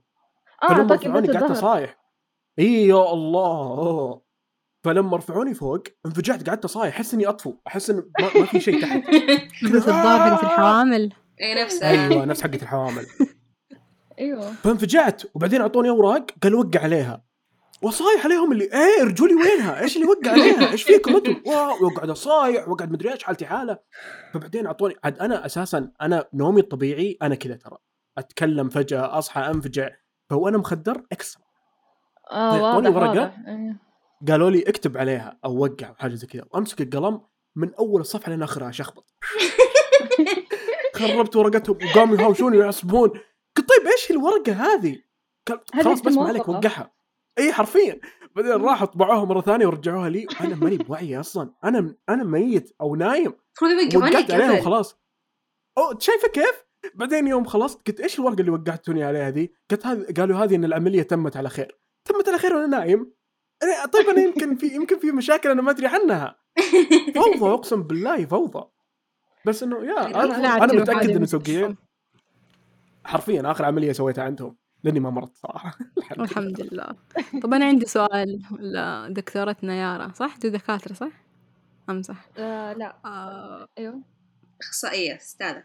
آه 0.64 0.68
فلما 0.68 0.82
اعطاك 0.82 1.08
رفعوني 1.08 1.28
قعدت 1.28 1.52
صايح 1.52 1.98
إي 2.60 2.88
يا 2.88 3.14
الله. 3.14 3.78
أوه. 3.78 4.22
فلما 4.86 5.18
رفعوني 5.18 5.54
فوق 5.54 5.84
انفجعت 6.06 6.50
قعدت 6.50 6.66
صايح 6.66 6.96
أحس 6.96 7.14
إني 7.14 7.28
أطفو. 7.28 7.54
أحس 7.68 7.90
إن 7.90 7.96
ما, 7.96 8.40
ما 8.40 8.46
في 8.46 8.60
شيء 8.60 8.82
تحت. 8.82 9.10
بس 9.64 9.88
الظاهر 9.88 10.36
حقت 10.36 10.44
الحوامل. 10.44 11.14
إي 11.42 11.64
نفسها 11.64 11.90
أيوه 11.90 12.26
نفس 12.26 12.42
حقة 12.42 12.56
الحوامل. 12.56 13.06
أيوه. 14.20 14.52
فانفجعت. 14.52 15.24
وبعدين 15.36 15.62
أعطوني 15.62 15.90
أوراق 15.90 16.26
قال 16.44 16.56
وقع 16.56 16.80
عليها. 16.80 17.31
وصايح 17.84 18.26
عليهم 18.26 18.52
اللي 18.52 18.64
إيه 18.64 19.04
رجولي 19.04 19.36
وينها؟ 19.36 19.82
إيش 19.82 19.98
اللي 19.98 20.08
وقع 20.08 20.32
عليها؟ 20.32 20.72
إيش 20.72 20.84
فيكم 20.84 21.16
أنتم؟ 21.16 21.42
واو 21.46 21.86
وقعد 21.86 22.10
أصايح 22.10 22.68
وقعد 22.68 22.92
مدري 22.92 23.14
إيش 23.14 23.24
حالتي 23.24 23.46
حالة 23.46 23.80
فبعدين 24.34 24.66
أعطوني 24.66 24.96
عاد 25.04 25.20
أنا 25.20 25.46
أساسا 25.46 25.92
أنا 26.02 26.26
نومي 26.34 26.62
الطبيعي 26.62 27.18
أنا 27.22 27.36
كذا 27.36 27.56
ترى 27.56 27.78
أتكلم 28.18 28.70
فجأة 28.70 29.18
أصحى 29.18 29.42
أنفجع 29.42 29.90
فهو 30.30 30.48
أنا 30.48 30.58
مخدر 30.58 31.04
extra 31.12 31.44
آه 32.32 32.76
واضح؟ 32.76 32.90
واضح 32.90 33.38
أيوه. 33.48 33.76
قالوا 34.28 34.50
لي 34.50 34.62
اكتب 34.62 34.98
عليها 34.98 35.40
أو 35.46 35.58
وقع 35.58 35.90
أو 35.90 35.96
حاجة 35.96 36.16
زي 36.16 36.28
كذا 36.28 36.46
وأمسك 36.52 36.82
القلم 36.82 37.22
من 37.56 37.74
أول 37.74 38.02
الصفحة 38.02 38.30
لين 38.30 38.44
آخرها 38.44 38.72
شخبط 38.72 39.14
خربت 40.96 41.36
ورقتهم 41.36 41.78
وقاموا 41.86 42.18
يهاوشوني 42.18 42.58
ويعصبون 42.58 43.10
قلت 43.58 43.70
طيب 43.70 43.88
إيش 43.88 44.12
الورقة 44.12 44.54
هذه؟ 44.54 44.98
خلاص 45.84 46.02
بس 46.02 46.14
ما 46.14 46.28
عليك. 46.28 46.50
وقعها 46.50 46.92
إي 47.38 47.54
حرفيا. 47.54 48.00
بعدين 48.36 48.52
راحوا 48.52 48.88
طبعوها 48.88 49.26
مرة 49.26 49.42
ثانية 49.42 49.68
ورجعوها 49.68 50.10
لي 50.10 50.28
وأنا 50.42 50.56
ماني 50.56 50.78
بوعي 50.78 51.20
أصلا. 51.20 51.54
أنا 51.64 51.96
أنا 52.10 52.24
ميت 52.24 52.76
أو 52.82 52.96
نايم. 52.96 53.34
وقعت 53.96 54.32
عليهم 54.32 54.52
قبل 54.52 54.62
خلاص. 54.62 55.00
أو 55.78 56.00
شايفة 56.00 56.28
كيف؟ 56.28 56.66
بعدين 56.96 57.28
يوم 57.28 57.46
خلصت 57.46 57.88
قلت 57.88 58.00
إيش 58.00 58.20
الورقة 58.20 58.40
اللي 58.40 58.52
وقعتوني 58.52 59.04
عليها 59.04 59.30
ذي؟ 59.30 59.54
قلت 59.72 59.86
هذه 59.86 60.14
قالوا 60.18 60.38
هذه 60.38 60.56
إن 60.56 60.66
العملية 60.66 61.04
تمت 61.04 61.38
على 61.38 61.50
خير. 61.50 61.80
تمت 62.06 62.30
على 62.30 62.38
خير 62.38 62.56
وأنا 62.56 62.68
نايم. 62.68 63.14
أنا 63.64 63.86
طيب 63.86 64.10
أنا 64.10 64.22
يمكن 64.22 64.56
في 64.56 64.68
يمكن 64.68 65.00
في 65.00 65.12
مشاكل 65.12 65.50
أنا 65.50 65.62
ما 65.62 65.72
أدري 65.72 65.88
عنها. 65.88 66.42
فوضى 67.16 67.54
أقسم 67.54 67.84
بالله 67.84 68.26
فوضى. 68.26 68.70
بس 69.46 69.64
إنه 69.64 69.86
يا 69.86 70.06
أنا, 70.24 70.64
أنا 70.64 70.74
متأكد 70.74 71.10
إنه. 71.10 71.26
توقيع 71.26 71.74
حرفيا 73.06 73.52
آخر 73.52 73.66
عملية 73.66 73.92
سويتها 73.92 74.24
عندهم. 74.24 74.58
لأني 74.84 75.00
ما 75.00 75.10
مرضت 75.10 75.38
صراحة. 75.38 75.78
الحمد 76.20 76.62
لله. 76.62 76.96
طب 77.44 77.54
أنا 77.54 77.66
عندي 77.66 77.86
سؤال 77.86 78.42
لدكتورتنا 78.60 79.76
يارا 79.76 80.12
صح؟ 80.16 80.38
دو 80.38 80.50
دكاترة 80.50 80.94
صح؟ 80.94 81.12
أمزح 81.90 82.30
آه 82.38 82.74
لا. 82.74 82.98
آه، 83.06 83.68
أيوه. 83.78 84.02
أخصائية 84.62 85.16
أستاذة. 85.16 85.64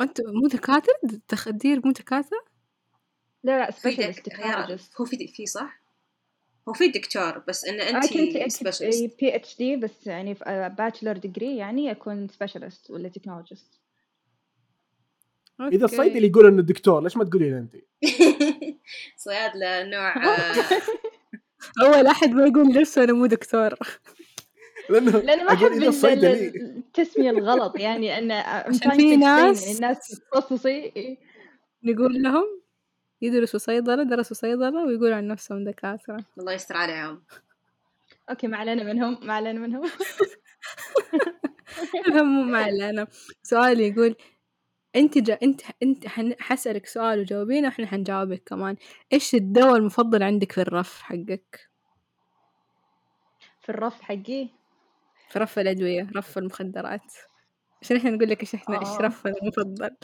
أنت 0.00 0.20
مو 0.20 0.48
دكاترة؟ 0.48 0.94
تخدير 1.28 1.80
مو 1.84 1.92
دكاترة؟ 1.92 2.44
لا 3.44 3.58
لا 3.58 3.70
في 3.70 3.80
specialist 3.80 5.00
هو 5.00 5.04
في 5.04 5.26
في 5.26 5.46
صح؟ 5.46 5.80
هو 6.68 6.72
في 6.72 6.88
دكتور 6.88 7.38
بس 7.38 7.64
إن 7.64 7.80
أنا 7.80 7.98
انت 7.98 8.12
كنت 8.12 8.52
specialist 8.52 9.20
PhD 9.20 9.76
بس 9.76 10.06
يعني 10.06 10.34
في 10.34 10.74
bachelor 10.78 11.16
degree 11.16 11.56
يعني 11.56 11.90
أكون 11.90 12.28
specialist 12.28 12.90
ولا 12.90 13.08
technologist 13.08 13.80
إذا 15.60 15.66
okay. 15.74 15.84
الصيدلي 15.84 16.26
يقول 16.26 16.46
إنه 16.46 16.62
دكتور 16.62 17.02
ليش 17.02 17.16
ما 17.16 17.24
تقولين 17.24 17.54
انت؟ 17.54 17.74
صيادله 19.24 19.82
نوع 19.84 20.24
آه، 20.36 20.54
أول 21.84 22.06
أحد 22.06 22.30
ما 22.30 22.46
يقول 22.46 22.68
نفسه 22.80 23.04
أنا 23.04 23.12
مو 23.12 23.26
دكتور. 23.26 23.74
لأنه 24.90 25.10
لأن 25.18 25.44
ما 25.44 25.52
أقول 25.52 25.56
أحب 25.64 25.72
إذا 25.72 25.82
ال- 25.82 25.88
الصيدلي 25.88 26.48
ال- 26.48 26.76
التسمية 26.76 27.30
الغلط 27.30 27.78
يعني 27.78 28.16
trying 28.30 28.96
في 28.96 29.16
ناس- 29.16 29.76
الناس 29.76 30.20
تخصصي 30.32 30.92
نقول 31.82 32.22
لهم 32.22 32.44
يدرسوا 33.22 33.58
صيدلة 33.58 34.02
درسوا 34.02 34.36
صيدلة 34.36 34.84
ويقولوا 34.86 35.14
عن 35.16 35.28
نفسهم 35.28 35.64
دكاترة. 35.64 36.24
الله 36.38 36.52
يستر 36.52 36.76
عليهم. 36.76 37.22
أوكي 38.30 38.46
ما 38.46 38.56
علينا 38.56 38.82
منهم 38.92 39.18
ما 39.22 39.32
علينا 39.32 39.60
منهم. 39.60 39.90
المهم 42.06 42.50
ما 42.50 42.58
علينا. 42.58 43.06
سؤال 43.42 43.80
يقول 43.80 44.16
انت 44.96 45.18
جا 45.18 45.38
انت 45.42 45.60
انت 45.82 46.06
حن... 46.06 46.34
حسألك 46.40 46.86
سؤال 46.86 47.20
وجاوبينه 47.20 47.68
وإحنا 47.68 47.86
حنجاوبك 47.86 48.42
كمان. 48.46 48.76
إيش 49.12 49.34
الدواء 49.34 49.76
المفضل 49.76 50.22
عندك 50.22 50.52
في 50.52 50.60
الرف 50.60 51.02
حقك؟ 51.02 51.68
في 53.60 53.68
الرف 53.68 54.02
حقي؟ 54.02 54.48
في 55.30 55.38
رف 55.38 55.58
الأدوية 55.58 56.10
رف 56.16 56.38
المخدرات. 56.38 57.12
عشان 57.82 57.96
إحنا 57.96 58.10
نقول 58.10 58.30
لك 58.30 58.40
إيش 58.40 58.54
إحنا 58.54 58.80
إيش 58.80 58.88
آه. 58.88 58.98
رفنا 58.98 59.34
المفضل. 59.42 59.96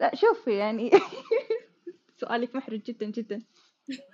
لا 0.00 0.14
شوفي 0.14 0.50
يعني. 0.50 0.90
سؤالك 2.20 2.56
محرج 2.56 2.82
جدا 2.82 3.06
جدا. 3.06 3.42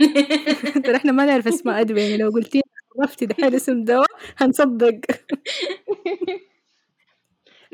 ترى 0.85 0.96
إحنا 0.96 1.12
ما 1.12 1.24
نعرف 1.24 1.48
اسماء 1.48 1.80
أدوية 1.80 2.02
يعني 2.02 2.16
لو 2.16 2.30
قلتي 2.30 2.61
رفتي 3.02 3.26
دحين 3.26 3.54
اسم 3.54 3.85
دواء 3.85 4.06
هنصدق. 4.37 5.00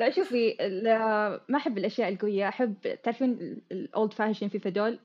لا 0.03 0.11
شوفي 0.11 0.57
لا 0.61 1.29
ما 1.49 1.59
أحب 1.59 1.79
الأشياء 1.79 2.09
القوية. 2.09 2.49
أحب 2.49 2.99
تعرفين 3.03 3.31
ال 3.73 4.13
old 4.13 4.49
fashioned 4.49 4.59
فيفادول؟ 4.59 4.99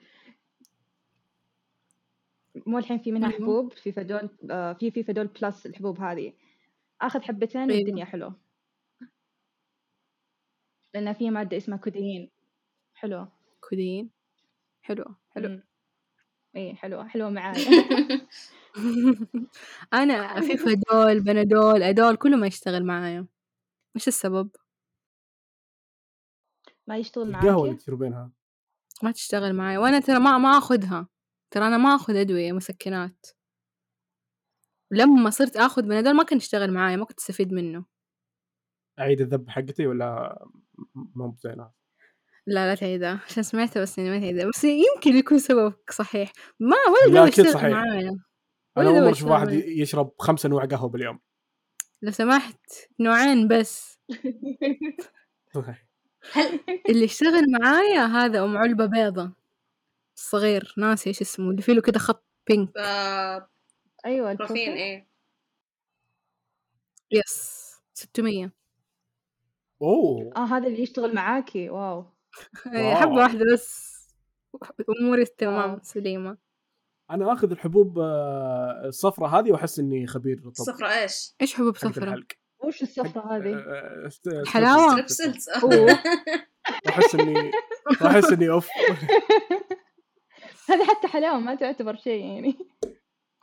مو 2.65 2.77
الحين 2.77 2.97
في 2.97 3.11
منها. 3.11 3.29
حبوب 3.29 3.73
فيفادول 3.73 4.29
آه، 4.51 4.73
في 4.73 4.91
فيفادول 4.91 5.27
plus 5.27 5.65
الحبوب 5.65 5.99
هذه. 5.99 6.33
آخذ 7.01 7.21
حبتين 7.21 7.61
أيوة. 7.61 7.75
والدنيا 7.77 8.05
حلوة. 8.05 8.35
لأن 10.93 11.13
في 11.13 11.29
مادة 11.29 11.57
اسمها 11.57 11.77
كوديين. 11.77 12.29
حلوة. 12.95 13.31
كودين 13.69 14.09
حلو 14.81 15.05
حلو 15.35 15.49
مم. 15.49 15.63
إي 16.55 16.75
حلوة 16.75 17.07
حلوة 17.07 17.29
معايا. 17.29 17.55
أنا 19.93 20.41
فيفادول 20.41 21.19
بنادول 21.19 21.83
أدول 21.83 22.15
كله 22.15 22.37
ما 22.37 22.47
يشتغل 22.47 22.85
معايا. 22.85 23.25
إيش 23.95 24.07
السبب؟ 24.07 24.49
ما 26.87 26.97
يشتغل 26.97 27.29
القهوه 27.29 27.65
اللي 27.65 27.77
تشربينها 27.77 28.31
ما 29.03 29.11
تشتغل 29.11 29.53
معايا 29.53 29.79
وأنا 29.79 29.99
ترى 29.99 30.19
ما 30.19 30.37
ما 30.37 30.57
آخذها. 30.57 31.07
ترى 31.51 31.67
أنا 31.67 31.77
ما 31.77 31.95
آخذ 31.95 32.15
أدوية 32.15 32.51
مسكنات. 32.51 33.25
لما 34.91 35.29
صرت 35.29 35.57
آخذ 35.57 35.81
بنادول 35.81 36.13
ما 36.13 36.23
كان 36.23 36.37
يشتغل 36.37 36.73
معايا 36.73 36.95
ما 36.95 37.05
كنت 37.05 37.19
أستفيد 37.19 37.53
منه. 37.53 37.85
أعيد 38.99 39.21
الذب 39.21 39.49
حقتي 39.49 39.87
ولا 39.87 40.39
مو 40.95 41.27
بزينة؟ 41.31 41.71
لا 42.47 42.67
لا 42.67 42.75
تعيدها. 42.75 43.21
عشان 43.29 43.43
سمعتها 43.43 43.81
بس 43.81 43.99
ما 43.99 44.19
تعيدها. 44.19 44.45
بس 44.49 44.63
يمكن 44.63 45.17
يكون 45.17 45.39
سببك 45.39 45.91
صحيح. 45.91 46.31
ما 46.59 46.75
ولا 46.87 47.13
لا، 47.13 47.19
دواء 47.19 47.27
يشتغل 47.29 47.53
صحيح. 47.53 47.69
معايا. 47.69 48.19
أنا 48.77 48.89
أول 48.89 49.01
مرة 49.01 49.11
أشوف 49.11 49.29
واحد. 49.29 49.51
يشرب 49.51 50.11
خمس 50.19 50.45
انواع 50.45 50.65
قهوة 50.65 50.89
باليوم. 50.89 51.19
لو 52.01 52.11
سمحت 52.11 52.59
نوعين 52.99 53.47
بس. 53.47 53.99
هل 56.33 56.59
اللي 56.89 57.05
اشتغل 57.05 57.51
معايا 57.61 58.05
هذا 58.05 58.43
أم 58.43 58.57
علبة 58.57 58.85
بيضة. 58.85 59.31
الصغير 60.17 60.73
ناسي 60.77 61.09
إيش 61.09 61.21
اسمه 61.21 61.49
اللي 61.51 61.61
فيه 61.61 61.73
له 61.73 61.81
كده 61.81 61.99
خط 61.99 62.25
pink 62.47 62.77
أيوه 64.05 64.33
بروفين 64.33 64.57
البروفين 64.57 64.71
إيه. 64.71 65.07
yes 67.11 67.67
600 67.93 68.51
أوه. 69.81 70.31
آه 70.35 70.45
هذا 70.45 70.67
اللي 70.67 70.81
يشتغل 70.81 71.15
معاكي. 71.15 71.69
wow. 71.69 72.05
إيه، 72.73 72.95
حبة. 72.95 73.11
واحدة 73.13 73.45
بس. 73.53 73.97
أموري 75.01 75.25
تمام. 75.25 75.79
سليمة. 75.83 76.37
أنا 77.11 77.33
آخذ 77.33 77.51
الحبوب 77.51 77.99
آه، 77.99 78.81
الصفراء 78.85 79.29
هذه 79.29 79.51
وأحس 79.51 79.79
إني 79.79 80.07
خبير 80.07 80.39
طب 80.39 80.47
الصفرة 80.47 80.87
إيش؟ 80.87 81.35
إيش 81.41 81.55
حبوب 81.55 81.75
الحلق. 81.85 82.25
وش 82.59 82.81
الصفرة 82.81 83.37
هذه؟ 83.37 83.55
آه، 83.55 84.09
الحلاوة. 84.27 84.89
ستريبسلز 84.89 85.49
أوه. 85.63 85.99
واحس 86.85 87.15
اني 87.15 87.51
واحس 88.01 88.31
إني 88.31 88.49
أوف. 88.49 88.69
هذه 90.69 90.85
حتى 90.85 91.07
حلاوة 91.07 91.39
ما 91.39 91.55
تعتبر 91.55 91.95
شيء 91.95 92.25
يعني. 92.25 92.57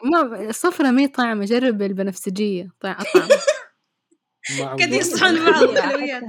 ما 0.05 0.49
الصفرة 0.49 0.91
مي 0.91 1.09
طعمة 1.09 1.45
جرب 1.45 1.83
البنفسجية. 1.83 2.69
طعم 2.81 2.97
قد 4.81 4.93
يصحون 4.93 5.51
بعض 5.51 5.63
الحلويات. 5.63 6.23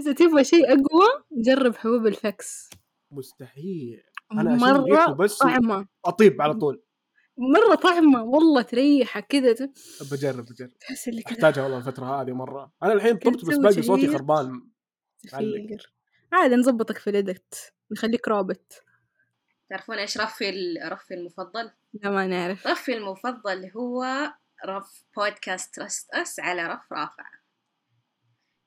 إذا 0.00 0.12
تبغى 0.12 0.44
شيء 0.44 0.68
أقوى 0.68 1.24
جرب 1.32 1.76
حبوب 1.76 2.06
الفكس. 2.06 2.70
مستحيل. 3.12 4.02
ريحته 4.32 4.56
مرة 4.56 5.12
بس 5.12 5.38
طعمة. 5.38 5.86
أطيب 6.04 6.42
على 6.42 6.54
طول. 6.54 6.82
مرة 7.40 7.74
طعمة 7.74 8.22
والله 8.24 8.62
تريحك 8.62 9.26
كذا 9.26 9.52
ت- 9.52 9.72
بجرب 10.12 10.44
بجرب 10.46 10.78
تحس 10.78 11.08
اللي 11.08 11.22
كذا 11.22 11.32
أحتاجها 11.34 11.62
والله 11.62 11.78
الفترة 11.78 12.22
هذه 12.22 12.32
مرة. 12.32 12.72
أنا 12.82 12.92
الحين 12.92 13.16
طبت 13.16 13.44
بس 13.44 13.56
باقي 13.56 13.82
صوتي. 13.82 14.08
خربان. 14.08 14.68
عادي 16.32 16.54
نظبطك 16.54 16.98
في 16.98 17.10
الإدكت 17.10 17.72
نخليك 17.92 18.28
روبوت. 18.28 18.72
تعرفون 19.70 19.98
إيش 19.98 20.18
رفي 20.18 20.48
ال- 20.50 20.92
رفي 20.92 21.14
المفضل؟ 21.14 21.70
لا 21.94 22.10
ما 22.10 22.26
نعرف. 22.26 22.66
رفي 22.66 22.94
المفضل 22.96 23.70
هو 23.76 24.04
رف 24.66 25.04
بودكاست 25.16 25.74
Trust 25.74 26.10
Us 26.14 26.40
على 26.40 26.66
رفرافة. 26.66 27.24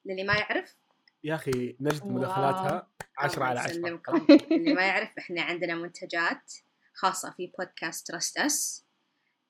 للي 0.05 0.23
ما 0.23 0.33
يعرف. 0.33 0.75
يا 1.23 1.35
أخي 1.35 1.77
نجد. 1.79 2.05
مداخلاتها 2.05 2.87
10 3.17 3.35
الله 3.35 3.45
على 3.47 3.59
10 3.59 3.71
يسلمكم. 3.71 4.27
اللي 4.51 4.73
ما 4.73 4.81
يعرف 4.81 5.09
إحنا 5.17 5.41
عندنا 5.41 5.75
منتجات. 5.75 6.53
خاصة 6.93 7.31
في 7.37 7.51
بودكاست 7.57 8.07
Trust 8.07 8.37
Us 8.37 8.85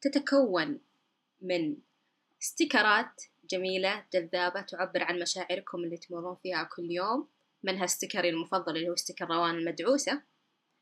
تتكون 0.02 0.80
من 1.42 1.78
ستيكرات 2.40 3.22
جميلة 3.50 4.06
جذابة 4.14 4.62
تعبر 4.62 5.04
عن 5.04 5.20
مشاعركم 5.20 5.78
اللي 5.78 5.98
تمرون 5.98 6.36
فيها 6.36 6.64
كل 6.64 6.92
يوم. 6.92 7.30
منها 7.64 7.86
ستيكري 7.86 8.30
المفضل 8.30 8.78
اللي 8.78 8.90
هو 8.90 8.96
sticker 8.96 9.26
روان 9.26 9.56
المدعوسة. 9.56 10.22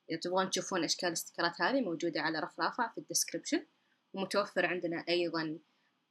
إذا 0.10 0.20
تبغون 0.20 0.50
تشوفون 0.50 0.84
أشكال 0.84 1.10
الستيكرات 1.10 1.62
هذه 1.62 1.82
موجودة 1.82 2.22
على 2.22 2.40
رفرافة 2.40 2.92
في 2.92 2.98
ال 2.98 3.04
description 3.04 3.66
ومتوفر 4.14 4.66
عندنا 4.66 5.06
أيضا 5.10 5.60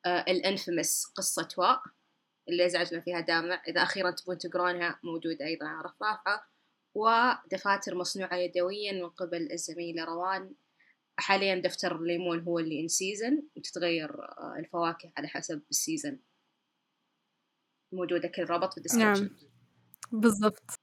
آه 0.07 0.25
ال 0.29 0.38
infamous 0.38 1.07
قصة 1.17 1.49
واء 1.57 1.83
اللي 2.49 2.67
أزعجنا 2.67 3.01
فيها 3.01 3.21
دامع. 3.21 3.63
إذا 3.69 3.83
أخيرا 3.83 4.11
تبون 4.11 4.39
تقرونها 4.39 5.01
موجودة 5.03 5.47
أيضا 5.47 5.67
على 5.67 5.89
رفرافة. 5.89 6.43
ودفاتر 6.95 7.95
مصنوعة 7.95 8.37
يدويا 8.37 8.93
من 8.93 9.09
قبل 9.09 9.53
الزميلة 9.53 10.05
روان. 10.05 10.55
حاليا 11.17 11.61
دفتر 11.61 11.97
الليمون 11.97 12.41
هو 12.41 12.59
اللي 12.59 12.81
in 12.81 12.89
season 12.89 13.43
وتتغير 13.57 14.23
آه، 14.23 14.55
الفواكه 14.59 15.13
على 15.17 15.29
حسب 15.29 15.63
ال 15.71 15.77
season. 15.77 16.19
موجودة 17.93 18.29
كل 18.29 18.45
رابط 18.45 18.73
في 18.73 18.79
ال 18.79 18.83
description 18.83 19.23
نعم 19.23 19.31
بالضبط. 20.13 20.81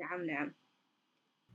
نعم 0.00 0.24
نعم. 0.26 0.54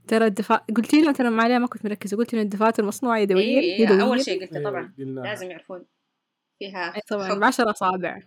ترى 0.08 0.26
الدفا 0.26 0.56
قلتي 0.56 1.02
له 1.02 1.12
ترى 1.12 1.30
معليه 1.30 1.58
ما 1.58 1.66
كنت 1.66 1.84
مركزة. 1.84 2.16
قلت 2.16 2.34
إن 2.34 2.40
الدفاتر 2.40 2.84
مصنوعة 2.84 3.18
يدويا؟ 3.18 3.42
إيه 3.42 3.60
إيه 3.60 3.82
يدويا؟ 3.82 4.02
أول 4.02 4.24
شيء 4.24 4.40
قلته 4.40 4.58
إيه، 4.58 4.64
طبعا. 4.64 4.94
قلنا 4.98 5.20
لازم 5.20 5.50
يعرفون. 5.50 5.86
فيها 6.58 6.94
إيه 6.94 7.00
طبعا. 7.08 7.28
حب. 7.28 7.40
بعشر 7.40 7.70
أصابع. 7.70 8.20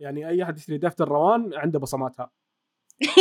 يعني 0.00 0.28
أي 0.28 0.42
أحد 0.42 0.56
يشتري 0.58 0.78
دفتر 0.78 1.08
روان 1.08 1.54
عنده 1.54 1.78
بصماتها. 1.78 2.30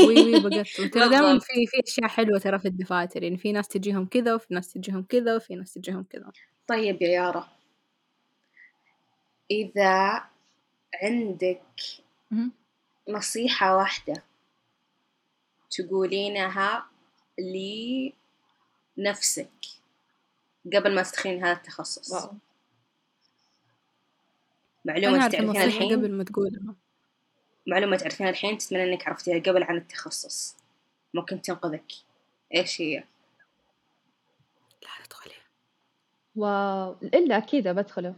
وي 0.02 0.22
وي 0.26 0.39
بقت 0.39 0.80
وترى 0.80 1.10
دائما. 1.10 1.39
في 1.39 1.68
في 1.68 1.84
أشياء 1.88 2.08
حلوة 2.08 2.39
ترى 2.39 2.60
في 2.60 2.68
الدفاتر 2.68 3.24
يعني 3.24 3.38
في 3.38 3.52
ناس 3.52 3.68
تجيهم 3.68 4.06
كذا 4.06 4.34
وفي 4.36 4.54
ناس 4.54 4.74
تجيهم 4.74 5.04
كذا 5.04 5.36
وفي 5.36 5.56
ناس 5.56 5.74
تجيهم 5.74 6.04
كذا. 6.04 6.32
طيب 6.68 7.02
يا 7.02 7.10
يارا. 7.10 7.48
إذا 9.52 10.24
عندك 11.04 11.62
مهم. 12.32 12.52
نصيحة 13.10 13.78
واحدة 13.78 14.24
تقولينها 15.72 16.86
لنفسك 18.98 19.50
قبل 20.74 20.96
ما 20.96 21.04
تدخلين 21.04 21.46
هذا 21.46 21.58
التخصص. 21.58 22.12
واو. 22.12 22.30
أعرف 24.89 25.32
تعرفينها 25.32 25.63
الحين؟ 25.63 25.96
قبل 26.00 26.12
ما 26.12 26.24
تقولها. 26.24 26.76
معلومة 27.70 27.98
تعرفينها 27.98 28.32
الحين 28.32 28.58
تتمنى 28.58 28.84
إنك 28.84 29.08
عرفتيها 29.08 29.40
قبل 29.40 29.64
عن 29.64 29.78
التخصص. 29.78 30.58
ممكن 31.14 31.42
تنقذك. 31.42 31.92
إيش 32.56 32.82
هي؟ 32.82 33.04
لا 34.82 35.06
تدخلي. 35.06 35.34
واو. 36.36 36.96
إلا 37.04 37.38
أكيد 37.38 37.68
بدخله. 37.68 38.16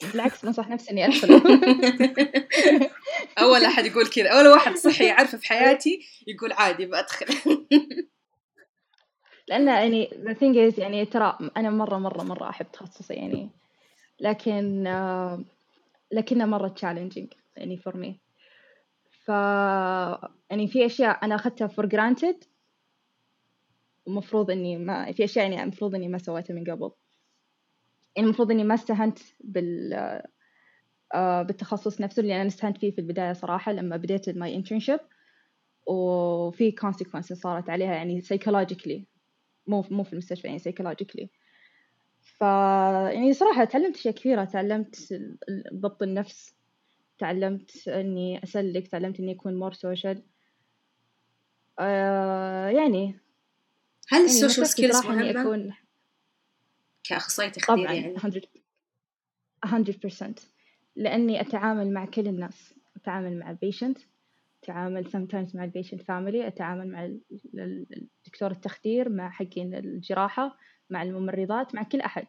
بالعكس 0.12 0.44
بنصح 0.44 0.68
نفسي 0.68 0.90
إني 0.90 1.06
أدخله. 1.06 1.42
أول 3.38 3.64
أحد 3.64 3.86
يقول 3.86 4.06
كذا. 4.06 4.28
أول 4.28 4.46
واحد 4.46 4.76
صحي 4.76 5.10
أعرفه 5.10 5.38
في 5.38 5.46
حياتي 5.46 6.06
يقول 6.26 6.52
عادي 6.52 6.86
بأدخل 6.86 7.26
لأن 9.48 9.68
يعني 9.68 10.10
the 10.24 10.34
thing 10.34 10.72
is 10.74 10.78
يعني 10.78 11.06
ترى 11.06 11.38
أنا 11.56 11.70
مرة 11.70 11.98
مرة 11.98 12.22
مرة 12.22 12.48
أحب 12.50 12.66
تخصصي 12.72 13.14
يعني. 13.14 13.50
لكن 14.20 14.86
آه، 14.86 15.44
لكنه 16.12 16.46
مرة 16.46 16.74
challenging 16.80 17.26
يعني 17.56 17.80
for 17.88 17.92
me. 17.92 18.29
ف 19.24 19.28
يعني 20.50 20.68
في 20.68 20.86
أشياء 20.86 21.24
أنا 21.24 21.34
أخذتها 21.34 21.68
for 21.68 21.86
granted 21.86 22.46
ومفروض 24.06 24.50
إني 24.50 24.78
ما 24.78 25.12
في 25.12 25.24
أشياء 25.24 25.50
يعني 25.50 25.62
المفروض 25.62 25.94
إني 25.94 26.08
ما 26.08 26.18
سويتها 26.18 26.54
من 26.54 26.64
قبل. 26.64 26.90
يعني 28.16 28.28
المفروض 28.28 28.50
إني 28.50 28.64
ما 28.64 28.74
استهنت 28.74 29.18
بال 29.40 29.94
آه، 31.14 31.42
بالتخصص 31.42 32.00
نفسه 32.00 32.20
اللي 32.20 32.36
أنا 32.36 32.46
استهنت 32.46 32.78
فيه 32.78 32.90
في 32.90 33.00
البداية 33.00 33.32
صراحة 33.32 33.72
لما 33.72 33.96
بديت 33.96 34.28
ماي 34.28 34.62
internship. 34.62 35.00
وفي 35.86 36.72
consequences 36.72 37.32
صارت 37.32 37.70
عليها 37.70 37.94
يعني 37.94 38.22
psychologically 38.22 39.02
مو 39.66 39.84
مو 39.90 40.02
في 40.02 40.12
المستشفى 40.12 40.46
يعني 40.48 40.58
psychologically. 40.60 41.26
ف 42.20 42.40
يعني 43.10 43.32
صراحة 43.32 43.64
تعلمت 43.64 43.96
أشياء 43.96 44.14
كثيرة 44.14 44.44
تعلمت 44.44 45.14
ضبط 45.74 46.02
النفس. 46.02 46.59
تعلمت 47.20 47.88
إني 47.88 48.42
أسلك 48.44 48.88
تعلمت 48.88 49.20
إني 49.20 49.32
أكون 49.32 49.70
more 49.70 49.74
social. 49.74 50.18
آه 51.78 52.68
يعني 52.68 53.20
هل 54.08 54.18
يعني 54.18 54.24
ال 54.24 54.30
social 54.30 54.66
skills 54.66 55.06
مهمة؟ 55.06 55.40
أكون 55.40 55.74
كأخصائية 57.04 57.48
تخدير 57.50 57.84
طبعا 57.86 57.94
يعني. 57.94 58.14
100 58.14 58.40
100% 59.64 60.34
لأني 60.96 61.40
أتعامل 61.40 61.92
مع 61.92 62.06
كل 62.06 62.28
الناس. 62.28 62.74
أتعامل 62.96 63.38
مع 63.38 63.50
ال 63.50 63.56
patient 63.56 63.98
أتعامل 64.62 65.06
sometimes 65.06 65.54
مع 65.56 65.64
ال 65.64 65.69
patient 65.69 66.02
family 66.02 66.46
أتعامل 66.46 66.88
مع 66.92 67.04
ال- 67.04 67.20
ال- 67.54 68.08
الدكتور 68.26 68.50
التخدير 68.50 69.08
مع 69.08 69.30
حقين 69.30 69.74
الجراحة 69.74 70.56
مع 70.90 71.02
الممرضات 71.02 71.74
مع 71.74 71.82
كل 71.82 72.00
أحد. 72.00 72.26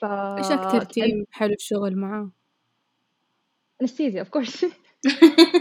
ف 0.00 0.04
إيش 0.04 0.50
أكتر 0.50 0.82
team 0.84 1.26
حلو 1.30 1.52
الشغل 1.54 1.96
معاه؟ 1.96 2.30
anesthesia 3.82 4.20
of 4.20 4.28
course 4.28 4.66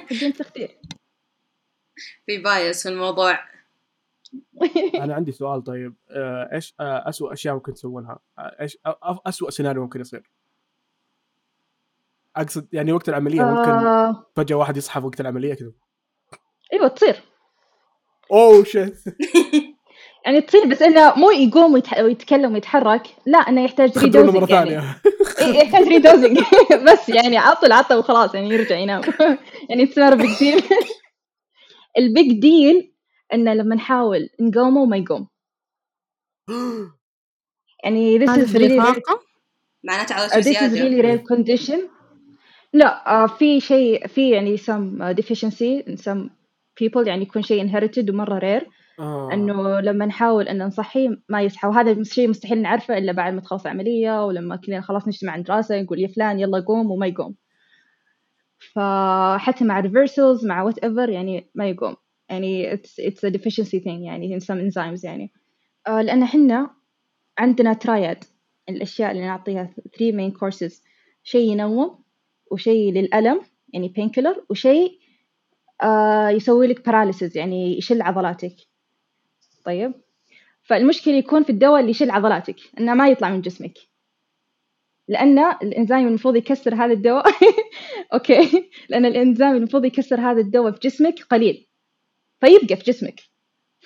حقين 0.09 0.33
تخدير 0.33 0.77
في 2.25 2.37
bias 2.37 2.83
في 2.83 2.89
الموضوع. 2.89 3.39
أنا 5.03 5.15
عندي 5.15 5.31
سؤال 5.31 5.63
طيب. 5.63 5.95
آه، 6.09 6.49
إيش 6.53 6.73
آه، 6.79 7.09
اسوء 7.09 7.33
أشياء 7.33 7.53
ممكن 7.55 7.73
تسوونها؟ 7.73 8.19
آه، 8.39 8.55
إيش 8.61 8.77
اسوء 9.03 9.49
سيناريو 9.49 9.81
ممكن 9.81 10.01
يصير؟ 10.01 10.29
أقصد 12.35 12.67
يعني 12.73 12.91
وقت 12.91 13.09
العملية 13.09 13.41
ممكن 13.41 14.15
فجأة 14.35 14.55
واحد 14.55 14.77
يصحى 14.77 14.99
وقت 15.01 15.21
العملية 15.21 15.53
كذا. 15.53 15.71
أيوه 16.73 16.87
تصير. 16.87 17.21
أوه 18.31 18.63
shit 18.63 19.03
يعني 20.25 20.41
تصير 20.41 20.65
بس 20.65 20.81
إنه 20.81 21.15
مو 21.15 21.31
يقوم 21.31 21.73
ويتح- 21.81 21.99
ويتكلم 21.99 22.53
ويتحرك. 22.53 23.07
لا 23.25 23.37
إنه 23.37 23.63
يحتاج 23.63 23.97
redosing 23.97 24.49
يعني. 24.49 24.83
ثانية 25.35 25.61
إيه، 25.61 25.65
يحتاج 25.65 25.87
redosing 25.87 26.39
بس 26.91 27.09
يعني 27.09 27.37
عطل 27.37 27.71
عطل 27.71 27.95
وخلاص 27.95 28.35
يعني 28.35 28.49
يرجع 28.49 28.75
ينام. 28.75 29.01
يعني 29.69 29.85
تصير 29.85 30.15
big 30.15 30.39
deal 30.39 30.63
ال 31.97 32.08
big 32.08 32.39
deal 32.39 32.91
إنه 33.33 33.53
لما 33.53 33.75
نحاول 33.75 34.29
نقومه 34.41 34.81
وما 34.81 34.97
يقوم. 34.97 35.27
يعني 37.83 38.19
this 38.19 38.29
is 38.29 38.53
really؟ 38.53 39.11
معناته 39.83 40.15
على 40.15 40.43
this 40.43 40.57
is 40.57 40.73
really 40.73 41.01
rare 41.01 41.35
condition. 41.35 41.79
لا 42.73 43.23
آه، 43.23 43.27
في 43.27 43.59
شيء 43.59 44.07
في 44.07 44.29
يعني 44.29 44.57
some 44.57 45.15
deficiency 45.15 45.85
in 45.87 45.97
some 45.97 46.29
people 46.81 47.07
يعني 47.07 47.21
يكون 47.21 47.41
شيء 47.41 47.67
inherited 47.67 48.09
ومرة 48.09 48.39
rare. 48.39 48.65
آه. 48.99 49.33
إنه 49.33 49.79
لما 49.79 50.05
نحاول 50.05 50.47
إن 50.47 50.63
نصحيه 50.65 51.09
ما 51.29 51.41
يصحى 51.41 51.67
وهذا 51.67 52.03
شيء 52.03 52.29
مستحيل 52.29 52.61
نعرفه 52.61 52.97
إلا 52.97 53.11
بعد 53.11 53.33
ما 53.33 53.41
تخلص 53.41 53.67
عملية 53.67 54.25
ولما 54.25 54.55
كلنا 54.55 54.81
خلاص 54.81 55.07
نجتمع 55.07 55.31
عند 55.31 55.51
راسه 55.51 55.81
نقول 55.81 55.99
يا 55.99 56.07
فلان 56.07 56.39
يلا 56.39 56.59
قوم 56.59 56.91
وما 56.91 57.07
يقوم. 57.07 57.35
فحتى 58.73 59.65
مع 59.65 59.81
reversals 59.81 60.45
مع 60.45 60.63
whatever 60.63 61.09
يعني 61.09 61.49
ما 61.55 61.69
يقوم. 61.69 61.95
يعني 62.29 62.77
it's 62.77 63.27
a 63.27 63.31
deficiency 63.31 63.79
thing 63.83 63.87
يعني 64.05 64.39
in 64.39 64.43
some 64.43 64.71
enzymes 64.71 65.03
يعني. 65.03 65.31
آه 65.87 66.01
لأن 66.01 66.23
إحنا 66.23 66.69
عندنا 67.37 67.73
triad 67.73 68.17
الأشياء 68.69 69.11
اللي 69.11 69.25
نعطيها 69.25 69.69
three 69.97 70.13
main 70.13 70.31
courses. 70.33 70.81
شيء 71.23 71.51
ينوم 71.51 71.99
وشيء 72.51 72.93
للألم 72.93 73.41
يعني 73.73 73.93
painkiller 73.97 74.43
وشيء 74.49 74.99
آه 75.83 76.29
يسوي 76.29 76.67
لك 76.67 76.89
paralysis 76.89 77.35
يعني 77.35 77.77
يشل 77.77 78.01
عضلاتك. 78.01 78.55
طيب. 79.65 79.93
فالمشكلة 80.63 81.13
يكون 81.13 81.43
في 81.43 81.49
الدواء 81.49 81.79
اللي 81.79 81.91
يشل 81.91 82.11
عضلاتك 82.11 82.55
إنه 82.79 82.93
ما 82.93 83.09
يطلع 83.09 83.29
من 83.29 83.41
جسمك. 83.41 83.73
لأن 85.07 85.39
الإنزيم 85.39 86.07
المفروض 86.07 86.35
يكسر 86.35 86.75
هذا 86.75 86.93
الدواء. 86.93 87.25
أوكي. 88.13 88.69
لأن 88.89 89.05
الإنزيم 89.05 89.55
المفروض 89.55 89.85
يكسر 89.85 90.19
هذا 90.19 90.41
الدواء 90.41 90.71
في 90.71 90.79
جسمك 90.79 91.23
قليل. 91.23 91.67
فيبقى 92.39 92.75
في 92.75 92.83
جسمك. 92.83 93.19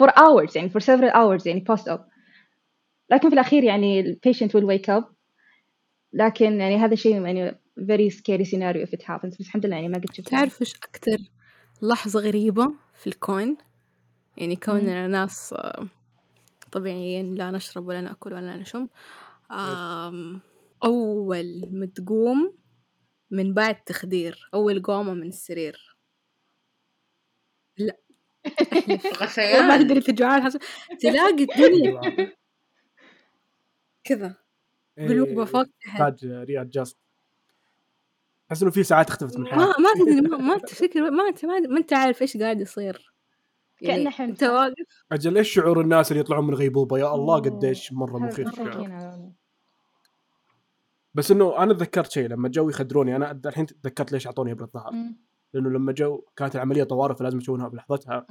For 0.03 0.07
hours 0.07 0.55
يعني 0.55 0.69
for 0.69 0.81
several 0.81 1.13
hours 1.13 1.47
يعني 1.47 1.65
post 1.71 1.83
op. 1.83 1.99
لكن 3.09 3.29
في 3.29 3.33
الأخير 3.33 3.63
يعني 3.63 4.19
patient 4.27 4.49
will 4.49 4.65
wake 4.65 4.99
up. 4.99 5.03
لكن 6.13 6.59
يعني 6.59 6.77
هذا 6.77 6.95
شيء 6.95 7.21
يعني 7.21 7.51
very 7.79 8.13
scary 8.13 8.45
scenario 8.45 8.85
if 8.85 8.99
it 8.99 9.03
happens. 9.03 9.37
بس 9.39 9.41
الحمد 9.41 9.65
لله 9.65 9.75
يعني 9.75 9.87
ما 9.87 9.97
قد 9.97 10.13
شفت 10.13 10.29
تعرف 10.29 10.61
إيش 10.61 10.75
أكتر 10.75 11.17
لحظة 11.81 12.19
غريبة 12.19 12.73
في 12.95 13.07
الكون؟ 13.07 13.57
يعني 14.39 14.55
كوننا 14.55 15.07
ناس 15.07 15.53
آه، 15.53 15.87
طبيعيين 16.71 17.35
لا 17.35 17.51
نشرب 17.51 17.87
ولا 17.87 18.01
نأكل 18.01 18.33
ولا 18.33 18.57
نشم. 18.57 18.87
آم، 19.51 20.41
أول 20.83 21.61
ما 21.71 21.85
تقوم 21.85 22.57
من 23.31 23.53
بعد 23.53 23.83
تخدير 23.83 24.49
أول 24.53 24.81
قومة 24.81 25.13
من 25.13 25.27
السرير. 25.27 25.97
لا. 27.77 27.97
ما 28.87 29.15
غثيان 29.15 29.87
تدري 29.87 30.01
تجوعان 30.01 30.43
حسب 30.43 30.59
تلاقي 30.99 31.43
الدنيا 31.43 32.01
كذا. 34.03 34.35
قلوبه 34.97 35.45
فوق 35.45 35.65
تحت 35.85 36.23
رياد 36.23 36.69
جاست. 36.69 36.97
احس 38.51 38.61
إنه 38.61 38.71
في 38.71 38.83
ساعات 38.83 39.09
اختفت 39.09 39.37
من 39.37 39.43
ما 39.43 39.49
حياتك. 39.49 39.79
ما 39.79 39.93
تدري 39.93 40.21
ما, 40.21 40.37
ما 40.37 40.57
تفكر 40.57 41.11
ما 41.11 41.27
أنت 41.27 41.45
ما, 41.45 41.59
ما 41.59 41.77
أنت 41.77 41.93
عارف 41.93 42.21
إيش 42.21 42.37
قاعد 42.37 42.61
يصير. 42.61 43.13
يعني 43.81 43.97
كأنه 44.03 44.09
حلم 44.09 44.29
أنت 44.29 44.43
واقف 44.43 45.03
أجل 45.11 45.37
إيش 45.37 45.53
شعور 45.53 45.81
الناس 45.81 46.11
اللي 46.11 46.19
يطلعون 46.21 46.47
من 46.47 46.53
غيبوبة 46.53 46.97
يا 46.99 47.15
الله. 47.15 47.39
قديش 47.39 47.93
مرة 47.93 48.17
مخيف. 48.17 48.59
بس 51.13 51.31
إنه 51.31 51.63
أنا 51.63 51.73
تذكرت 51.73 52.11
شيء 52.11 52.27
لما 52.27 52.49
جو 52.49 52.69
يخدروني 52.69 53.15
أنا 53.15 53.39
الحين 53.45 53.65
تذكرت 53.65 54.11
ليش 54.11 54.27
أعطوني 54.27 54.51
إبرة 54.51 54.69
ظهر. 54.73 54.91
لأنه 55.53 55.69
لما 55.69 55.91
جو 55.91 56.25
كانت 56.35 56.55
العملية 56.55 56.83
طوارئ 56.83 57.15
فلازم 57.15 57.37
يسوونها 57.37 57.67
بلحظتها. 57.67 58.27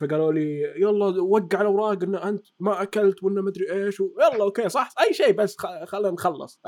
فقالوا 0.00 0.32
لي 0.32 0.60
يلا 0.60 1.22
وقع 1.22 1.60
الأوراق 1.60 2.02
إن 2.02 2.14
أنت 2.14 2.46
ما 2.60 2.82
أكلت 2.82 3.22
ولا 3.22 3.42
مدري 3.42 3.72
إيش 3.72 4.00
و... 4.00 4.10
يلا 4.18 4.42
okay 4.44 4.68
صح 4.68 4.94
أي 5.00 5.14
شيء 5.14 5.32
بس 5.32 5.56
خ... 5.58 5.84
خلينا 5.84 6.10
نخلص 6.10 6.60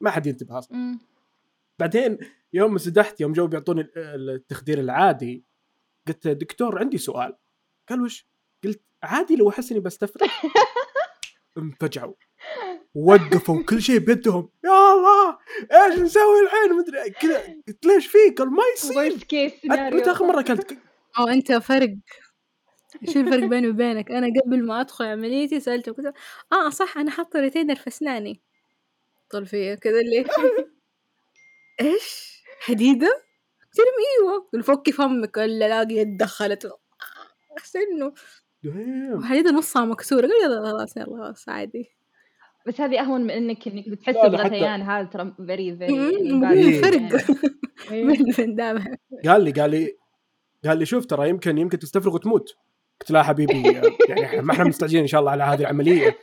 ما 0.00 0.10
حد 0.10 0.26
ينتبه 0.26 0.58
أصلا. 0.58 0.98
بعدين 1.78 2.18
يوم 2.52 2.72
انسدحت 2.72 3.20
يوم 3.20 3.32
جو 3.32 3.46
بيعطوني 3.46 3.80
ال- 3.80 4.30
التخدير 4.30 4.80
العادي 4.80 5.44
قلت 6.08 6.28
دكتور 6.28 6.78
عندي 6.78 6.98
سؤال. 6.98 7.36
قال 7.88 8.00
وش؟ 8.02 8.26
قلت 8.64 8.82
عادي 9.02 9.36
لو 9.36 9.48
أحس 9.48 9.70
إني 9.72 9.80
بستفرغ. 9.80 10.28
انفجعوا. 11.58 12.14
وقفوا 12.94 13.62
كل 13.62 13.82
شيء 13.82 13.98
بيدهم. 13.98 14.48
يا 14.64 14.92
الله 14.92 15.38
إيش 15.72 15.98
نسوي 15.98 16.40
الحين؟ 16.40 16.76
مدري 16.78 17.10
كذا 17.10 17.42
قلت 17.68 17.86
ليش 17.86 18.06
فيك؟ 18.06 18.38
قال 18.38 18.50
ما 18.50 18.62
يصير. 18.74 19.14
متى 19.64 20.10
آخر 20.10 20.26
مرة 20.26 20.40
اكلت 20.40 20.78
أو 21.18 21.28
أنت 21.28 21.52
فرق. 21.52 21.94
شو 23.12 23.20
الفرق 23.20 23.44
بيني 23.44 23.68
وبينك؟ 23.68 24.10
أنا 24.10 24.26
قبل 24.40 24.66
ما 24.66 24.80
أدخل 24.80 25.04
عمليتي 25.04 25.60
سألته 25.60 25.92
كذا 25.94 26.12
آه 26.52 26.70
صح 26.70 26.98
أنا 26.98 27.10
حاطة 27.10 27.40
ريتينر 27.40 27.74
في 27.74 27.88
أسناني. 27.88 28.40
طل 29.30 29.46
فيا 29.46 29.74
كذا 29.74 30.00
اللي 30.00 30.24
إيش؟ 31.80 32.42
حديدة؟ 32.60 33.27
قلت 33.68 33.78
لهم 33.78 34.28
إيوه. 34.28 34.48
قال 34.52 34.62
فكي 34.62 34.92
فمك 34.92 35.36
ولا 35.36 35.68
لاقي 35.68 35.94
يد 35.94 36.16
دخلت. 36.16 36.68
أحس 37.58 37.76
إنه. 37.76 38.12
حديده 39.22 39.50
نصها 39.50 39.84
مكسورة. 39.84 40.26
قال 40.26 40.44
يلا 40.44 40.70
خلاص 40.70 40.96
يلا 40.96 41.06
خلاص 41.06 41.48
عادي. 41.48 41.98
بس 42.66 42.80
هذه 42.80 43.00
أهون 43.00 43.20
من 43.20 43.30
إنك 43.30 43.68
إنك 43.68 43.88
بتحس 43.88 44.14
بغثيان 44.14 44.82
هذا 44.82 45.04
ترى 45.04 45.34
very 45.46 45.76
very 45.76 46.82
فرق. 46.82 47.24
من 47.90 48.16
من 48.38 48.54
دامها. 48.54 48.98
قال 49.24 49.44
لي 49.44 49.50
قال 49.50 49.70
لي 49.70 49.96
قال 50.64 50.78
لي 50.78 50.86
شوف 50.86 51.06
ترى 51.06 51.28
يمكن 51.28 51.58
يمكن 51.58 51.78
تستفرغ 51.78 52.14
وتموت. 52.14 52.56
قلت 53.00 53.10
لا 53.10 53.22
حبيبي 53.22 53.62
يعني 54.08 54.42
ما 54.42 54.52
إحنا 54.52 54.64
مستعجلين 54.64 55.00
إن 55.00 55.06
شاء 55.06 55.20
الله 55.20 55.32
على 55.32 55.42
هذه 55.42 55.60
العملية. 55.60 56.18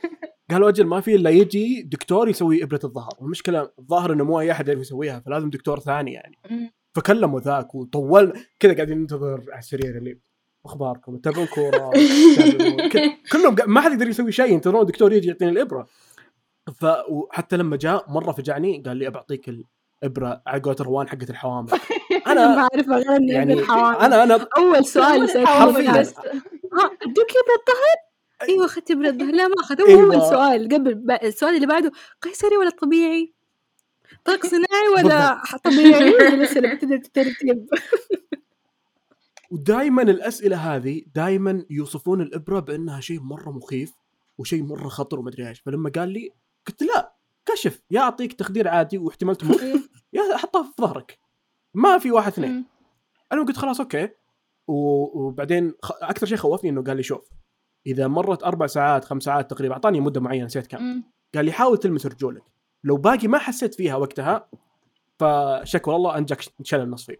قالوا 0.50 0.68
أجل 0.68 0.86
ما 0.86 1.00
في 1.00 1.14
إلا 1.14 1.30
يجي 1.30 1.82
دكتور 1.82 2.28
يسوي 2.28 2.62
إبرة 2.62 2.80
الظهر. 2.84 3.12
والمشكلة 3.20 3.70
الظاهر 3.78 4.12
إنه 4.12 4.24
مو 4.24 4.40
أي 4.40 4.52
أحد 4.52 4.68
يعرف 4.68 4.80
يسويها 4.80 5.20
فلازم 5.20 5.50
دكتور 5.50 5.80
ثاني 5.80 6.12
يعني. 6.12 6.36
فكلموا 6.96 7.40
ذاك 7.40 7.74
وطولنا 7.74 8.32
كذا 8.60 8.74
قاعدين 8.74 8.98
ننتظر 8.98 9.44
على 9.50 9.58
السرير 9.58 9.98
اللي 9.98 10.18
أخباركم 10.66 11.16
تتابعون 11.16 11.46
كورة 11.46 11.90
كلهم 13.32 13.56
قا- 13.56 13.66
ما 13.66 13.80
حد 13.80 13.92
يقدر 13.92 14.08
يسوي 14.08 14.32
شيء 14.32 14.52
ينتظرون 14.52 14.80
الدكتور 14.82 15.12
يجي 15.12 15.28
يعطيني 15.28 15.50
الإبرة 15.50 15.86
ف 16.80 16.86
وحتى 17.08 17.56
لما 17.56 17.76
جاء 17.76 18.10
مرة 18.10 18.32
فجعني 18.32 18.82
قال 18.86 18.96
لي 18.96 19.10
بعطيك 19.10 19.48
الإبرة 20.02 20.42
على 20.46 20.60
قولة 20.62 20.76
روان 20.80 21.08
حقت 21.08 21.30
الحوامل 21.30 21.68
أنا 22.26 22.32
أنا 22.32 22.56
ما 22.56 22.62
أعرف 22.62 22.88
اغني 22.90 23.32
يعني 23.32 23.52
الحوامل 23.52 23.96
أنا 23.96 24.22
أنا 24.22 24.46
أول 24.58 24.84
سؤال 24.86 25.46
حرفياً. 25.46 26.00
بس 26.00 26.14
أدوك 26.16 27.30
إبرة 27.30 27.56
الظهر؟ 27.60 27.96
أيوه 28.48 28.64
أخذت 28.64 28.90
إبرة 28.90 29.08
الظهر 29.08 29.30
لا 29.34 29.48
ما 29.48 29.54
أخذت. 29.60 29.80
أول 29.80 30.22
سؤال 30.22 30.68
قبل 30.68 31.04
السؤال 31.22 31.54
اللي 31.54 31.66
بعده 31.66 31.92
قيصري 32.22 32.56
ولا 32.56 32.70
طبيعي؟ 32.70 33.34
طاق 34.26 34.46
صناعي 34.46 34.88
ولا 34.96 35.42
طبيعي؟ 35.64 36.10
بتبدا 36.76 37.02
ترتيب 37.14 37.66
ودائما 39.50 40.02
الأسئلة 40.02 40.56
هذه 40.56 41.02
دائما 41.14 41.64
يوصفون 41.70 42.20
الإبرة 42.20 42.60
بأنها 42.60 43.00
شيء 43.00 43.20
مرة 43.20 43.50
مخيف 43.50 43.92
وشيء 44.38 44.62
مرة 44.62 44.88
خطر 44.88 45.18
ومدري 45.18 45.48
إيش. 45.48 45.60
فلما 45.60 45.90
قال 45.90 46.08
لي 46.08 46.30
قلت 46.66 46.82
لا 46.82 47.16
كشف. 47.46 47.82
يا 47.90 48.00
أعطيك 48.00 48.32
تخدير 48.32 48.68
عادي 48.68 48.98
واحتمال 48.98 49.36
تموت. 49.36 49.62
يا 50.12 50.34
احطها 50.34 50.62
في 50.62 50.72
ظهرك. 50.80 51.18
ما 51.74 51.98
في 51.98 52.12
واحد 52.12 52.32
اثنين. 52.32 52.64
أنا 53.32 53.42
قلت 53.42 53.56
خلاص 53.56 53.80
أوكي. 53.80 54.08
وبعدين. 54.68 55.74
أكثر 56.02 56.26
شيء 56.26 56.36
خوفني 56.38 56.70
إنه 56.70 56.82
قال 56.82 56.96
لي 56.96 57.02
شوف 57.02 57.30
إذا 57.86 58.06
مرت 58.06 58.42
أربع 58.44 58.66
ساعات 58.66 59.04
خمس 59.04 59.22
ساعات 59.22 59.50
تقريبا 59.50 59.74
أعطاني 59.74 60.00
مدة 60.00 60.20
معينة 60.20 60.44
نسيت 60.44 60.66
كم. 60.66 61.02
قال 61.34 61.44
لي 61.44 61.52
حاول 61.52 61.78
تلمس 61.78 62.06
رجولك. 62.06 62.42
لو 62.86 62.96
باقي 62.96 63.28
ما 63.28 63.38
حسيت 63.38 63.74
فيها 63.74 63.96
وقتها 63.96 64.48
فشكوى 65.18 65.96
الله 65.96 66.18
انجك 66.18 66.40
نشل 66.60 66.80
النص 66.80 67.06
فيه 67.06 67.16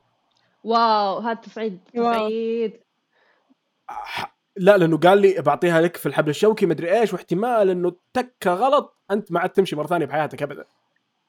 واو 0.65 1.19
هذا 1.19 1.35
تصعيد. 1.35 1.79
تصعيد. 1.95 2.81
لا 4.57 4.77
لأنه 4.77 4.97
قال 4.99 5.19
لي 5.21 5.43
بعطيها 5.43 5.81
لك 5.81 5.97
في 5.97 6.07
الحبل 6.07 6.31
الشوكي 6.31 6.67
مدري 6.67 7.01
إيش 7.01 7.13
واحتمال 7.13 7.71
إنه 7.71 7.93
تكه 8.13 8.55
غلط 8.55 8.97
أنت 9.11 9.33
ما 9.33 9.41
عاد 9.41 9.51
تمشي 9.51 9.77
مرة 9.77 9.87
ثانية 9.87 10.07
بحياتك 10.07 10.43
ابدا. 10.43 10.65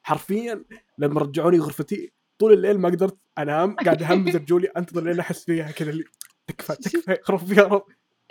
حرفيا 0.03 0.63
لما 0.97 1.21
رجعوني 1.21 1.59
غرفتي 1.59 2.11
طول 2.39 2.53
الليل 2.53 2.79
ما 2.79 2.89
قدرت 2.89 3.17
أنام 3.37 3.75
قاعد 3.75 4.03
اهمز 4.03 4.35
رجولي 4.35 4.67
أنتظر 4.67 5.03
لين 5.03 5.19
أحس 5.19 5.45
فيها 5.45 5.71
كذا 5.71 5.89
اللي 5.89 6.03
تكفى 6.47 6.75
تكفى 6.75 7.17
خرف 7.23 7.43
فيها 7.45 7.63
رب 7.63 7.83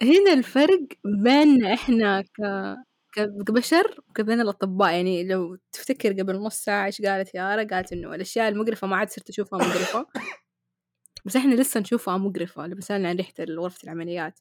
هنا 0.03 0.33
الفرق 0.33 0.81
بين 1.05 1.65
إحنا 1.67 2.23
ك- 2.23 2.77
كبشر 3.19 4.01
وكبين 4.09 4.41
الأطباء. 4.41 4.93
يعني 4.93 5.25
لو 5.25 5.59
تفتكر 5.73 6.13
قبل 6.13 6.37
نص 6.37 6.57
ساعة 6.57 6.87
إيش 6.87 7.03
قالت 7.03 7.35
يارا؟ 7.35 7.65
قالت 7.65 7.93
إنه 7.93 8.15
الأشياء 8.15 8.49
المقرفة 8.49 8.87
ما 8.87 8.97
عاد 8.97 9.11
صرت 9.11 9.29
أشوفها 9.29 9.59
مقرفة. 9.59 10.07
بس 11.25 11.37
إحنا 11.37 11.55
لسه 11.55 11.81
نشوفها 11.81 12.17
مقرفة 12.17 12.67
لو 12.67 12.81
سألنا 12.81 13.09
عن 13.09 13.17
ريحة 13.17 13.33
غرفه 13.41 13.85
العمليات. 13.85 14.41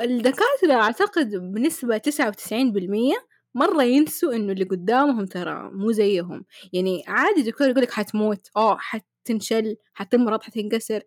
الدكاترة 0.00 0.72
أعتقد 0.74 1.36
بنسبة 1.36 1.98
99% 1.98 3.26
مرة 3.54 3.82
ينسوا 3.82 4.34
إنه 4.34 4.52
اللي 4.52 4.64
قدامهم 4.64 5.26
ترى 5.26 5.70
مو 5.72 5.92
زيهم. 5.92 6.44
يعني 6.72 7.04
عادي 7.08 7.42
دكتور 7.42 7.68
يقولك 7.68 7.90
حتموت 7.90 8.48
أو 8.56 8.78
حتنشل 8.78 9.76
حتمرض 9.94 10.42
حتنكسر. 10.42 11.02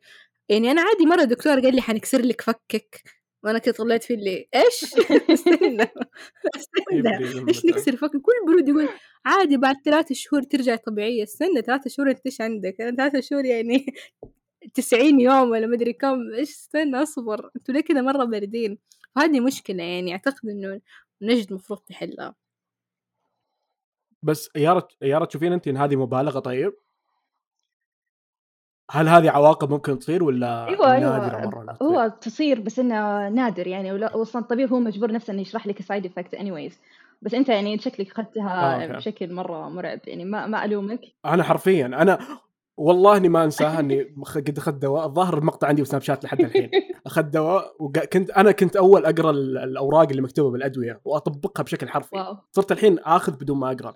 يعني 0.49 0.71
أنا 0.71 0.81
عادي 0.81 1.05
مرة 1.05 1.23
دكتور 1.23 1.59
قال 1.61 1.75
لي 1.75 1.81
حنكسر 1.81 2.21
لك 2.21 2.41
فكك. 2.41 3.03
وأنا 3.43 3.59
كنت 3.59 3.77
طلعت 3.77 4.03
في 4.03 4.13
اللي 4.13 4.47
إيش؟ 4.55 4.83
استنى. 5.33 5.83
استنى. 6.55 6.91
يبدي 6.91 7.47
إيش. 7.49 7.65
نكسر 7.65 7.95
فك 7.95 8.11
كل 8.11 8.33
برود 8.47 8.69
يقول 8.69 8.89
عادي 9.25 9.57
بعد 9.57 9.75
ثلاثة 9.85 10.15
شهور 10.15 10.43
ترجع 10.43 10.75
طبيعية. 10.75 11.23
استنى 11.23 11.61
ثلاثة 11.61 11.89
شهور 11.89 12.09
أنت 12.09 12.19
إيش 12.25 12.41
عندك؟ 12.41 12.81
أنا 12.81 12.95
ثلاثة 12.95 13.19
شهور 13.19 13.45
يعني 13.45 13.85
تسعين 14.75 15.19
يوم 15.19 15.49
ولا 15.49 15.67
مدري 15.67 15.93
كم. 15.93 16.33
إيش؟ 16.33 16.49
استنى 16.49 17.03
أصبر. 17.03 17.49
أنتوا 17.55 17.73
ليه 17.73 17.81
كذا 17.81 18.01
مرة 18.01 18.23
باردين؟ 18.25 18.77
فهذه 19.15 19.39
مشكلة 19.39 19.83
يعني. 19.83 20.11
أعتقد 20.11 20.49
إنه 20.49 20.81
نجد 21.21 21.53
مفروض 21.53 21.79
تحلها. 21.79 22.35
بس 24.23 24.49
يارا 24.55 24.87
يارا 25.01 25.25
تشوفين 25.25 25.53
انت 25.53 25.67
إن 25.67 25.77
هذه 25.77 25.95
مبالغة 25.95 26.39
طيب؟ 26.39 26.73
هل 28.93 29.07
هذه 29.09 29.29
عواقب 29.29 29.69
ممكن 29.71 29.99
تصير 29.99 30.23
ولا 30.23 30.67
أيوه 30.67 30.79
مرة 31.39 31.61
إنها 31.61 31.73
تصير؟ 31.73 31.87
هو 31.87 32.13
تصير 32.21 32.59
بس 32.59 32.79
إنه 32.79 33.29
نادر 33.29 33.67
يعني 33.67 33.91
واصلا 33.93 34.41
الطبيب 34.41 34.73
هو 34.73 34.79
مجبور 34.79 35.11
نفسه 35.11 35.33
إنه 35.33 35.41
يشرح 35.41 35.67
لك 35.67 35.79
ال 35.79 35.85
side 35.85 36.05
effect 36.05 36.35
anyways. 36.35 36.73
بس 37.21 37.33
أنت 37.33 37.49
يعني 37.49 37.77
شكلك 37.77 38.07
آه، 38.07 38.11
اخذتها 38.11 38.83
okay. 38.83 38.93
بشكل 38.93 39.33
مرة 39.33 39.69
مرعب 39.69 39.99
يعني 40.07 40.25
ما 40.25 40.47
ما 40.47 40.65
ألومك؟ 40.65 40.99
أنا 41.25 41.43
حرفيا 41.43 41.85
أنا 41.85 42.19
والله 42.77 43.17
إني 43.17 43.29
ما 43.29 43.43
أنساها 43.43 43.79
إني 43.79 44.15
قد 44.35 44.57
أخذت 44.57 44.81
دواء 44.81 45.05
الظاهر 45.05 45.37
المقطع 45.37 45.67
عندي 45.67 45.81
بسناب 45.81 46.01
شات 46.01 46.23
لحد 46.23 46.39
الحين. 46.41 46.69
أخذت 47.07 47.33
دواء 47.33 47.75
وكنت 47.79 48.29
أنا 48.31 48.51
كنت 48.51 48.75
أول 48.75 49.05
أقرأ 49.05 49.31
ال- 49.31 49.57
الأوراق 49.57 50.09
اللي 50.09 50.21
مكتوبة 50.21 50.51
بالأدوية 50.51 51.01
وأطبقها 51.05 51.63
بشكل 51.63 51.89
حرفي. 51.89 52.15
wow. 52.15 52.37
صرت 52.51 52.71
الحين 52.71 52.99
آخذ 52.99 53.31
بدون 53.35 53.57
ما 53.57 53.71
أقرأ. 53.71 53.93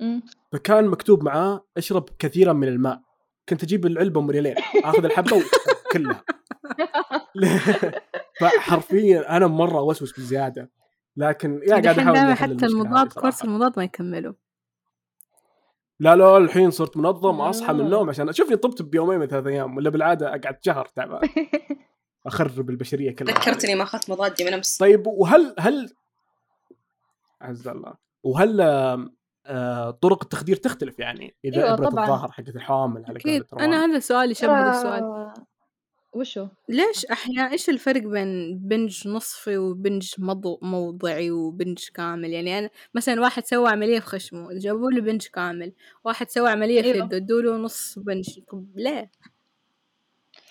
فكان 0.52 0.88
مكتوب 0.88 1.24
معاه 1.24 1.66
اشرب 1.78 2.10
كثيرا 2.20 2.54
من 2.54 2.68
الماء. 2.68 3.07
كنت 3.50 3.64
أجيب 3.64 3.86
العلبه 3.86 4.22
ام 4.22 4.30
ريالين 4.30 4.56
آخذ 4.84 5.06
الحبة 5.06 5.44
كلها 5.92 6.24
فحرفيا 8.40 9.38
أنا 9.38 9.48
مرة 9.48 9.80
اوسوس 9.80 10.20
بزيادة. 10.20 10.72
لكن 11.18 11.62
يا 11.64 11.70
قاعد 11.70 12.00
أحاول 12.00 12.34
حتى 12.34 12.66
المضاد 12.66 13.14
كورس. 13.14 13.44
المضاد 13.44 13.74
ما 13.78 13.84
يكملوا 13.84 14.34
لا 16.00 16.16
لا 16.16 16.38
الحين 16.38 16.72
صرت 16.72 16.98
منظم 16.98 17.42
اصحى 17.42 17.74
من 17.74 17.80
آه. 17.80 17.84
النوم 17.84 18.10
عشان 18.10 18.34
شوفني 18.34 18.56
طبت 18.56 18.82
بيومين 18.82 19.20
من 19.20 19.28
ثلاث 19.28 19.48
أيام 19.48 19.78
ولا 19.78 19.90
بالعادة 19.90 20.28
أقعد 20.30 20.58
شهر 20.62 20.86
تعبان. 20.86 21.30
أخرب 22.26 22.70
البشرية 22.70 23.16
كلها. 23.16 23.36
ذكرتني 23.36 23.76
ما 23.76 23.84
أخذت 23.84 24.10
مضادي 24.10 24.44
من 24.44 24.54
أمس. 24.54 24.78
طيب 24.78 25.08
وهل 25.08 25.56
هل 25.60 25.94
عز 27.42 27.68
الله 27.68 27.94
وهل 28.24 28.62
آه، 28.62 29.10
طرق 30.02 30.24
التخدير 30.24 30.56
تختلف 30.56 31.00
يعني 31.00 31.36
إذا 31.46 31.58
أيوة 31.58 31.74
إبرة 31.74 31.90
طبعاً. 31.90 32.04
الظاهر 32.04 32.32
حقت 32.32 32.56
الحوامل 32.56 33.06
على 33.08 33.18
أكيد 33.20 33.44
قولة 33.44 33.66
أنا. 33.66 33.86
هذا 33.86 34.00
سؤالي 34.00 34.34
شبه 34.34 34.62
هذا 34.62 34.78
السؤال 34.78 35.34
وشو؟ 36.14 36.48
ليش 36.70 37.06
أحيانا 37.06 37.52
إيش 37.52 37.70
الفرق 37.70 38.02
بين 38.02 38.58
بنج 38.60 39.08
نصفي 39.08 39.58
وبنج 39.58 40.14
مضو 40.18 40.60
موضعي 40.62 41.32
وبنج 41.32 41.80
كامل 41.94 42.30
يعني 42.34 42.60
أنا 42.60 42.70
مثلا 42.94 43.22
واحد 43.22 43.46
سوى 43.46 43.70
عملية 43.70 44.00
في 44.00 44.06
خشمه 44.06 44.50
جابوا 44.60 44.92
له 44.92 45.02
بنج 45.02 45.28
كامل 45.28 45.74
واحد 46.04 46.30
سوى 46.30 46.50
عملية 46.50 46.82
في 46.82 46.94
أيوة. 46.94 47.06
يده 47.06 47.18
ادوا 47.18 47.42
له 47.42 47.58
نص 47.58 48.00
بنج 48.00 48.40
طب 48.52 48.66
ليه 48.76 49.12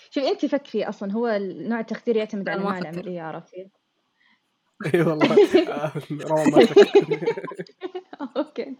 شوفي 0.09 0.29
أنت 0.29 0.45
فكري 0.45 0.83
أصلا 0.89 1.11
هو 1.13 1.37
نوع 1.41 1.79
التخدير 1.79 2.15
يعتمد 2.15 2.49
على 2.49 2.59
ما 2.63 2.69
نوع. 2.69 2.77
العملية 2.77 3.21
عرفتي؟ 3.21 3.69
أي 4.93 5.01
والله 5.01 5.37
okay. 8.37 8.75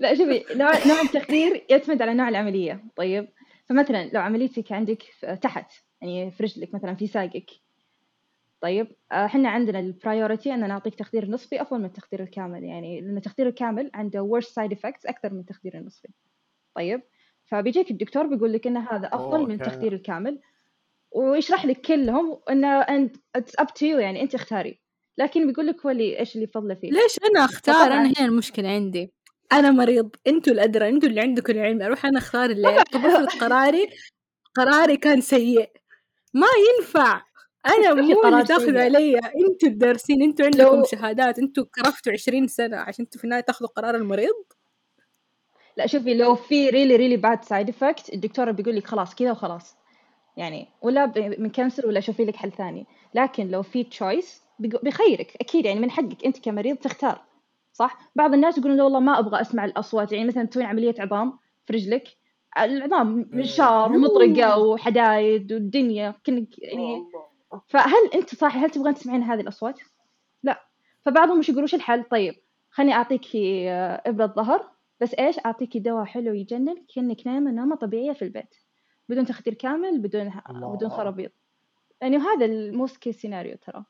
لا 0.00 0.14
شوفي 0.14 0.44
نوع 0.54 0.70
نوع 0.86 1.00
التخدير 1.00 1.64
يعتمد 1.70 2.02
على 2.02 2.14
نوع 2.14 2.28
العملية. 2.28 2.84
طيب 2.96 3.28
فمثلا 3.68 4.10
لو 4.12 4.20
عمليتك 4.20 4.72
عندك 4.72 5.02
تحت 5.42 5.72
يعني 6.00 6.30
في 6.30 6.42
رجلك 6.42 6.74
مثلا 6.74 6.94
في 6.94 7.06
ساقك. 7.06 7.50
طيب 8.60 8.88
آه، 9.12 9.26
إحنا 9.26 9.48
عندنا 9.48 9.78
ال 9.78 9.86
priority 9.86 10.54
ان 10.54 10.68
نعطيك 10.68 10.94
تخدير 10.94 11.30
نصفي 11.30 11.62
أفضل 11.62 11.78
من 11.78 11.84
التخدير 11.84 12.22
الكامل. 12.22 12.64
يعني 12.64 13.00
لأن 13.00 13.16
التخدير 13.16 13.48
الكامل 13.48 13.90
عنده 13.94 14.30
worse 14.34 14.46
side 14.46 14.72
effects 14.76 15.06
أكثر 15.06 15.32
من 15.32 15.40
التخدير 15.40 15.78
النصفي. 15.78 16.08
طيب 16.74 17.02
فبيجيك 17.44 17.90
الدكتور 17.90 18.26
بيقول 18.26 18.52
لك 18.52 18.66
إن 18.66 18.76
هذا 18.76 19.06
أفضل 19.12 19.40
من. 19.40 19.52
التخدير 19.52 19.92
الكامل 19.92 20.40
ويشرح 21.12 21.66
لك 21.66 21.80
كلهم 21.80 22.40
انه 22.50 22.82
up 23.38 23.66
to 23.66 23.80
you 23.80 23.98
يعني 23.98 24.22
أنت 24.22 24.34
اختاري. 24.34 24.80
لكن 25.18 25.46
بيقول 25.46 25.66
لك 25.66 25.86
هو 25.86 25.90
اللي 25.90 26.18
إيش 26.18 26.34
اللي 26.34 26.44
يفضله 26.44 26.74
فيه. 26.74 26.90
ليش 26.90 27.16
أنا 27.30 27.44
أختار؟ 27.44 27.86
أنا 27.92 28.06
هنا 28.06 28.24
المشكلة 28.28 28.68
عندي. 28.68 29.12
أنا 29.52 29.70
مريض 29.70 30.10
أنتوا 30.26 30.52
الأدرى 30.52 30.88
أنتوا 30.88 31.08
اللي 31.08 31.20
عندكم 31.20 31.52
العلم. 31.52 31.82
أروح 31.82 32.06
أنا 32.06 32.18
أختار 32.18 32.50
ليه 32.50 32.82
طب 32.92 33.00
قراري 33.40 33.88
قراري 34.56 34.96
كان 34.96 35.20
سيء. 35.20 35.70
ما 36.34 36.46
ينفع. 36.78 37.22
أنا 37.66 37.94
مو 37.94 38.00
اللي 38.28 38.44
تاخذ. 38.44 38.76
علي. 38.76 39.16
أنتوا 39.18 39.68
الدارسين 39.68 40.22
أنتوا 40.22 40.44
عندكم 40.44 40.76
لو- 40.76 40.84
شهادات. 40.84 41.38
أنتوا 41.38 41.64
كرفتوا 41.74 42.12
20 42.12 42.46
سنة 42.46 42.76
عشان 42.76 43.04
أنتوا 43.04 43.18
في 43.18 43.24
النهاية 43.24 43.42
تاخذوا 43.42 43.68
قرار 43.70 43.94
المريض؟ 43.94 44.34
لا 45.76 45.86
شوفي 45.86 46.14
لو 46.14 46.34
في 46.34 46.68
really 46.70 46.96
really 46.96 47.16
bad 47.16 47.44
side 47.44 47.68
effect 47.68 48.14
الدكتور 48.14 48.50
بيقول 48.52 48.76
لك 48.76 48.86
خلاص 48.86 49.14
كذا 49.14 49.30
وخلاص. 49.30 49.76
يعني 50.36 50.68
ولا 50.82 51.04
بنكنسل 51.06 51.86
ولا 51.86 52.00
شوفي 52.00 52.24
لك 52.24 52.36
حل 52.36 52.52
ثاني. 52.52 52.86
لكن 53.14 53.48
لو 53.50 53.62
في 53.62 53.84
تشويس 53.84 54.42
بيخيرك 54.58 55.36
أكيد 55.40 55.64
يعني 55.64 55.80
من 55.80 55.90
حقك 55.90 56.24
أنت 56.24 56.38
كمريض 56.44 56.76
تختار 56.76 57.22
صح؟ 57.72 58.10
بعض 58.16 58.34
الناس 58.34 58.58
يقولون 58.58 58.76
لا 58.76 58.84
والله 58.84 59.00
ما 59.00 59.18
أبغى 59.18 59.40
أسمع 59.40 59.64
الأصوات 59.64 60.12
يعني 60.12 60.24
مثلا 60.28 60.44
تسوين 60.44 60.66
عملية 60.66 60.94
عظام 60.98 61.38
في 61.66 61.72
رجلك 61.72 62.08
العظام 62.58 63.28
منشار 63.32 63.92
ومطرقه 63.92 64.58
وحدايد 64.58 65.52
والدنيا 65.52 66.14
كنك 66.26 66.58
يعني 66.58 67.04
فهل 67.68 68.10
أنت 68.14 68.34
صاحي 68.34 68.58
هل 68.58 68.70
تبغين 68.70 68.94
تسمعين 68.94 69.22
هذه 69.22 69.40
الأصوات؟ 69.40 69.80
لا. 70.42 70.60
فبعضهم 71.02 71.38
مش 71.38 71.48
يقولوا 71.48 71.64
وش 71.64 71.74
الحل؟ 71.74 72.04
طيب 72.04 72.34
خليني 72.70 72.92
اعطيكي 72.92 73.70
آه، 73.70 74.02
إبرة 74.06 74.26
ظهر 74.26 74.70
بس 75.00 75.14
إيش؟ 75.14 75.38
اعطيكي 75.46 75.78
دواء 75.78 76.04
حلو 76.04 76.34
يجنن 76.34 76.84
كأنك 76.94 77.26
نايمة 77.26 77.50
نومة 77.50 77.76
طبيعية 77.76 78.12
في 78.12 78.22
البيت 78.22 78.54
بدون 79.08 79.26
تخدير 79.26 79.54
كامل 79.54 79.98
بدون. 79.98 80.32
بدون 80.50 80.88
خرابيط. 80.88 81.32
يعني 82.00 82.16
هذا 82.16 82.44
ال 82.44 82.53
worst 82.53 82.96
case 82.96 83.20
scenario 83.20 83.56
ترى. 83.56 83.84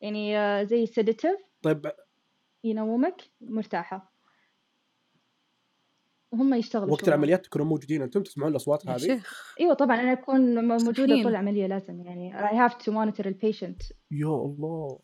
يعني 0.00 0.38
آه، 0.38 0.62
زي 0.62 0.86
sedative 0.86 1.36
طيب. 1.62 1.92
ينومك 2.64 3.22
مرتاحة. 3.40 4.12
وهم 6.32 6.54
يشتغلوا 6.54 6.92
وقت. 6.92 7.08
العمليات 7.08 7.44
تكونوا 7.44 7.66
موجودين 7.66 8.02
أنتم 8.02 8.22
تسمعون 8.22 8.50
الأصوات 8.50 8.86
هذه؟ 8.86 8.98
شيخ. 8.98 9.54
إيوه 9.60 9.74
طبعا 9.74 10.00
أنا 10.00 10.12
أكون 10.12 10.64
موجودة. 10.68 10.92
طول 11.22 11.28
العملية 11.28 11.66
لازم 11.66 12.00
يعني. 12.00 12.32
I 12.32 12.70
have 12.70 12.74
to 12.74 12.92
monitor 12.92 13.26
ال 13.26 13.33
patient 13.33 13.82
يا 14.10 14.26
الله. 14.26 14.98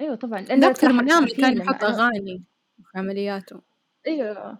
إيوه 0.00 0.14
طبعا 0.14 0.40
لأن 0.40 0.60
دكتور 0.60 0.92
منامي 0.92 1.12
عارفين 1.12 1.36
كان 1.36 1.56
يحط 1.56 1.84
أغاني 1.84 2.44
في 2.92 2.98
عملياته. 2.98 3.60
إيوه. 4.06 4.58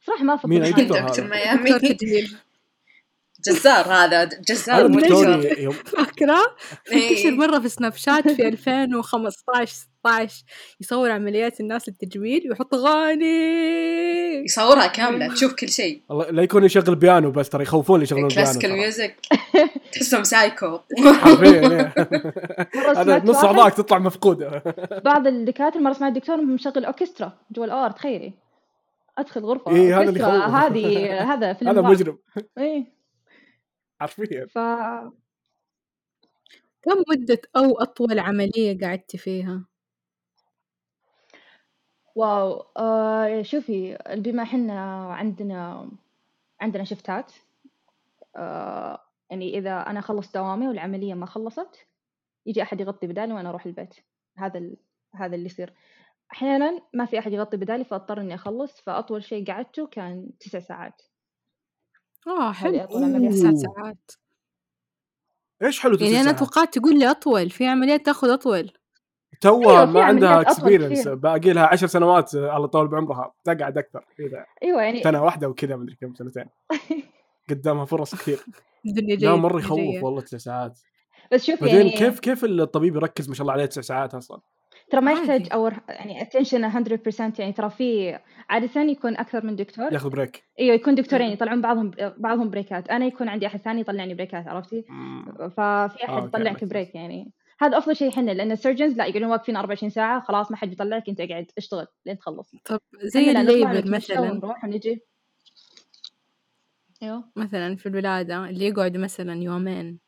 صراحة 0.00 0.24
ما 0.24 0.34
افضل 0.34 0.50
مين. 0.50 0.62
دكتور؟ 0.62 1.28
ميامي. 1.30 1.70
دكتور 1.70 1.90
تجميل. 1.92 2.36
جزار 3.46 3.84
هذا 3.92 4.24
جزار 4.24 4.86
دكتور 4.86 5.58
يوم 5.58 5.72
فاكرة؟ 5.72 6.38
إيه. 6.92 7.10
انتشر 7.10 7.30
مرة 7.30 7.58
في 7.58 7.68
سناب 7.68 7.94
شات 7.94 8.28
في 8.28 8.48
2015 8.48 9.72
16 9.72 10.44
يصور 10.80 11.10
عمليات 11.10 11.60
الناس 11.60 11.88
للتجميل 11.88 12.42
ويحط 12.50 12.74
أغاني. 12.74 14.44
يصورها 14.44 14.86
كاملة 14.86 15.34
تشوف 15.34 15.54
كل 15.54 15.68
شيء. 15.68 16.02
الله 16.10 16.30
لا 16.30 16.42
يكون 16.42 16.64
يشغل 16.64 16.94
بيانو 16.94 17.30
بس 17.30 17.48
ترى 17.48 17.62
يخوفون 17.62 18.02
يشغلون 18.02 18.28
بيانو 18.28 18.44
كلاسيكال. 18.44 18.72
ميوزك. 18.72 19.16
تحسهم 19.92 20.24
سايكو. 20.24 20.78
إيه. 21.42 21.94
هذا 22.96 23.22
نص 23.24 23.44
أعضائك 23.44 23.74
تطلع 23.74 23.98
مفقودة. 23.98 24.62
بعض 25.04 25.26
الدكاتره 25.26 25.80
مرة 25.80 25.92
سمعت 25.92 26.12
دكتور 26.12 26.36
مشغل 26.36 26.84
أوركسترا 26.84 27.32
جوا 27.50 27.64
ال 27.64 27.73
OR 27.73 27.90
تخيلي. 27.90 28.32
أدخل 29.18 29.40
غرفة 29.40 29.76
إيه، 29.76 30.00
هذا 30.00 30.08
اللي. 30.08 30.22
هذه 30.22 31.34
هذا 31.34 31.52
فيلم 31.52 31.78
هذا. 31.78 31.80
مجرم. 31.80 32.18
إيه. 32.58 32.97
حرفيا. 34.00 34.46
ف 34.46 34.58
كم 36.82 37.02
مدة 37.10 37.40
أو 37.56 37.78
أطول 37.78 38.18
عملية 38.18 38.78
قعدت 38.80 39.16
فيها؟ 39.16 39.64
wow 42.14 42.60
آه 42.76 43.42
شوفي 43.42 43.98
بما 44.16 44.42
إحنا 44.42 45.06
عندنا 45.14 45.90
عندنا 46.60 46.84
shifts 46.84 47.32
آه 48.36 49.04
يعني 49.30 49.58
إذا 49.58 49.80
أنا 49.80 50.00
خلصت 50.00 50.34
دوامي 50.34 50.68
والعملية 50.68 51.14
ما 51.14 51.26
خلصت 51.26 51.86
يجي 52.46 52.62
أحد 52.62 52.80
يغطي 52.80 53.06
بدالي 53.06 53.32
وأنا 53.34 53.48
أروح 53.50 53.66
البيت. 53.66 53.94
هذا 54.38 54.58
ال... 54.58 54.76
هذا 55.14 55.34
اللي 55.34 55.46
يصير. 55.46 55.74
أحيانا 56.32 56.82
ما 56.94 57.04
في 57.06 57.18
أحد 57.18 57.32
يغطي 57.32 57.56
بدالي 57.56 57.84
فأضطر 57.84 58.20
إني 58.20 58.34
أخلص 58.34 58.80
فأطول 58.80 59.24
شيء 59.24 59.46
قعدته 59.46 59.86
كان 59.86 60.30
تسع 60.40 60.58
ساعات. 60.58 61.02
آه 62.26 62.52
حلو 62.52 62.78
أوه. 62.78 63.30
ساعات 63.30 64.10
إيش 65.62 65.80
حلو 65.80 65.94
يعني 65.94 66.14
أنا 66.14 66.22
ساعات؟ 66.22 66.38
توقعت 66.38 66.78
تقول 66.78 66.98
لي 66.98 67.10
أطول 67.10 67.50
في 67.50 67.66
عمليات 67.66 68.06
تاخذ 68.06 68.30
أطول 68.30 68.72
توها 69.40 69.70
أيوة، 69.70 69.86
في 69.86 69.92
ما 69.92 70.02
عندها 70.02 70.28
عمليات 70.28 70.46
أطول 70.46 70.56
اكسبيرينس 70.56 71.00
كثير. 71.00 71.14
باقي 71.14 71.52
لها 71.52 71.66
10 71.66 71.86
سنوات 71.86 72.34
الله 72.34 72.64
يطول 72.64 72.88
بعمرها 72.88 73.34
تقعد 73.44 73.78
أكثر 73.78 74.04
كذا 74.18 74.46
أيوه 74.62 74.82
يعني 74.82 75.02
سنة 75.02 75.22
واحدة 75.24 75.48
وكذا 75.48 75.76
مدري 75.76 75.96
كم 76.00 76.14
سنتين 76.14 76.44
قدامها 77.50 77.84
فرص 77.84 78.14
كثير 78.14 78.38
الدنيا 78.86 79.14
لا 79.14 79.20
جاية 79.20 79.34
الدنيا 79.34 79.58
يخوف 79.58 79.78
جاية. 79.78 80.02
والله 80.02 80.20
تسع 80.20 80.38
ساعات 80.38 80.80
بس 81.32 81.44
شوف 81.44 81.60
بعدين 81.60 81.76
يعني 81.76 81.90
كيف 81.90 82.20
كيف 82.20 82.44
الطبيب 82.44 82.96
يركز 82.96 83.28
ما 83.28 83.34
شاء 83.34 83.42
الله 83.42 83.52
عليه 83.52 83.66
تسع 83.66 83.80
ساعات 83.80 84.14
أصلا 84.14 84.40
ترى 84.90 85.00
ما. 85.00 85.12
يحتاج 85.12 85.48
اور 85.52 85.74
يعني 85.88 86.24
attention 86.24 86.54
100% 86.54 87.40
يعني 87.40 87.52
ترى 87.52 87.70
في 87.70 88.18
عادة 88.50 88.80
يكون 88.80 89.16
أكثر 89.16 89.46
من 89.46 89.56
دكتور. 89.56 89.92
ياخذ 89.92 90.10
بريك 90.10 90.42
إيوه 90.60 90.74
يكون 90.74 90.94
دكتورين 90.94 91.30
يطلعون 91.30 91.60
بعضهم 91.60 91.90
بعضهم 92.18 92.50
بريكات 92.50 92.88
أنا 92.90 93.06
يكون 93.06 93.28
عندي 93.28 93.46
أحد 93.46 93.60
ثاني 93.60 93.80
يطلعني 93.80 94.14
بريكات 94.14 94.48
عرفتي؟ 94.48 94.82
ففي 95.38 96.04
أحد 96.04 96.10
أوكي، 96.10 96.26
يطلعك. 96.26 96.64
بريك 96.64 96.94
يعني. 96.94 97.32
هذا 97.60 97.78
أفضل 97.78 97.96
شيء 97.96 98.10
حنا 98.10 98.30
لأن 98.30 98.52
السيرجنز 98.52 98.96
لا 98.96 99.06
يقعدون 99.06 99.30
واقفين 99.30 99.56
24 99.56 99.90
ساعة 99.90 100.20
خلاص 100.20 100.50
ما 100.50 100.56
حد 100.56 100.68
بيطلعك 100.68 101.08
أنت 101.08 101.20
قاعد 101.20 101.46
اشتغل 101.58 101.86
لين 102.06 102.18
تخلص. 102.18 102.56
طب 102.64 102.80
زي 103.02 103.30
الليبر 103.30 103.90
مثلا. 103.90 104.20
ونروح 104.20 104.64
ونجي. 104.64 105.02
إيوه. 107.02 107.24
مثلا 107.36 107.76
في 107.76 107.86
الولادة 107.86 108.48
اللي 108.48 108.66
يقعدوا 108.66 109.02
مثلا 109.02 109.34
يومين 109.42 109.98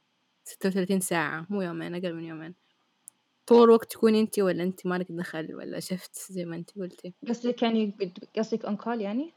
ستة 0.45 0.69
وثلاثين 0.69 1.01
ساعة 1.01 1.47
مو 1.51 1.63
يومين 1.63 1.95
أقل 1.95 2.15
من 2.15 2.25
يومين. 2.25 2.55
طول 3.51 3.65
الوقت 3.65 3.93
تكون 3.93 4.15
انتي 4.15 4.43
ولا 4.43 4.63
انتي 4.63 4.89
مالك 4.89 5.07
دخل 5.11 5.55
ولا 5.55 5.81
شفت 5.81 6.17
زي 6.33 6.45
ما 6.45 6.57
انتي 6.57 6.81
قلتي؟ 6.81 7.15
قصدك 7.29 7.63
يعني 7.63 7.97
قصدك 8.39 8.65
on 8.65 8.77
call 8.77 9.01
يعني؟ 9.01 9.33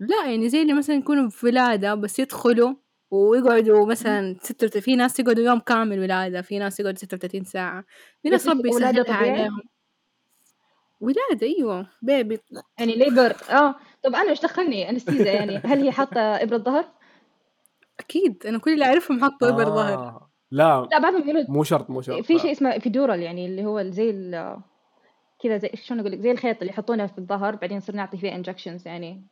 لا 0.00 0.26
يعني 0.26 0.48
زي 0.48 0.62
اللي 0.62 0.72
مثلا 0.72 0.96
يكونوا 0.96 1.30
في 1.30 1.46
ولادة 1.46 1.94
بس 1.94 2.18
يدخلوا 2.18 2.74
ويقعدوا 3.10 3.86
مثلا 3.86 4.36
ستة 4.42 4.80
في 4.80 4.96
ناس 4.96 5.20
يقعدوا 5.20 5.44
يوم 5.44 5.58
كامل 5.58 6.00
ولادة 6.00 6.42
في 6.42 6.58
ناس 6.58 6.80
يقعدوا 6.80 6.98
ستة 6.98 7.14
وثلاثين 7.14 7.44
ساعة. 7.44 7.84
في 8.22 8.28
ناس 8.28 8.48
ربي 8.48 8.68
يسهلها؟ 8.68 9.14
عليهم. 9.14 9.60
ولادة 11.00 11.46
أيوة. 11.46 11.86
baby 12.02 12.40
يعني 12.78 12.94
labor 12.94 13.36
آه. 13.50 13.74
طب 14.04 14.14
أنا 14.14 14.30
إيش 14.30 14.40
دخلني؟ 14.40 14.90
anesthesia 14.90 15.32
يعني. 15.32 15.56
هل 15.56 15.82
هي 15.82 15.92
حاطة 15.92 16.20
إبرة 16.20 16.58
ظهر؟ 16.58 16.84
أكيد. 18.00 18.46
أنا 18.46 18.58
كل 18.58 18.72
اللي 18.72 18.84
أعرفهم 18.84 19.24
حطوا 19.24 19.48
إبر 19.48 19.64
ظهر. 19.64 19.98
آه. 19.98 20.29
لا 20.50 20.88
لا 20.92 20.98
بعضهم 20.98 21.22
يقولوا 21.22 21.44
مو 21.48 21.64
شرط 21.64 21.90
مو 21.90 22.00
شرط 22.02 22.24
في 22.24 22.38
شيء 22.38 22.52
اسمه 22.52 22.76
epidural 22.76 23.22
يعني 23.22 23.46
اللي 23.46 23.64
هو 23.64 23.82
زي 23.82 24.12
كذا 25.42 25.56
زي 25.58 25.70
شلون 25.74 26.00
أقول 26.00 26.12
لك؟ 26.12 26.18
زي 26.20 26.30
الخيط 26.30 26.56
اللي 26.60 26.70
يحطونه 26.72 27.06
في 27.06 27.18
الظهر 27.18 27.56
بعدين 27.56 27.76
نصير 27.76 27.94
نعطي 27.96 28.16
فيه 28.18 28.34
injections 28.34 28.86
يعني 28.88 29.26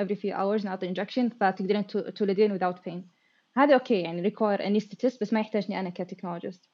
every 0.00 0.14
few 0.14 0.32
hours 0.34 0.64
نعطي 0.64 0.88
injection 0.88 1.28
فتقدرين 1.28 1.86
تو- 1.86 2.08
تولدين 2.10 2.58
without 2.58 2.76
pain. 2.76 3.00
هذا 3.56 3.74
okay 3.74 4.00
يعني 4.00 4.30
require 4.30 4.58
anesthetist 4.60 5.18
بس 5.20 5.32
ما 5.32 5.40
يحتاجني 5.40 5.80
أنا 5.80 5.90
ك 5.90 5.96
technologist. 5.96 6.70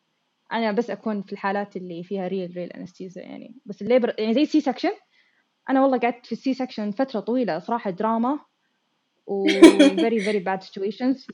أنا 0.53 0.73
بس 0.73 0.91
أكون 0.91 1.23
في 1.23 1.33
الحالات 1.33 1.77
اللي 1.77 2.03
فيها 2.05 2.29
real 2.29 2.53
real 2.57 2.73
anesthesia 2.73 3.21
يعني. 3.21 3.55
بس 3.67 3.83
ال 3.83 3.88
labor 3.88 4.15
يعني 4.19 4.35
زي 4.35 4.47
C-section 4.47 4.93
أنا 5.71 5.83
والله 5.83 5.99
قعدت 5.99 6.27
في 6.27 6.33
ال 6.33 6.55
C-section 6.55 6.91
فترة 6.91 7.21
طويلة 7.21 7.59
صراحة 7.59 7.91
دراما 7.91 8.39
و 9.27 9.49
very 9.97 10.21
very 10.25 10.41
bad 10.45 10.67
situations. 10.69 11.27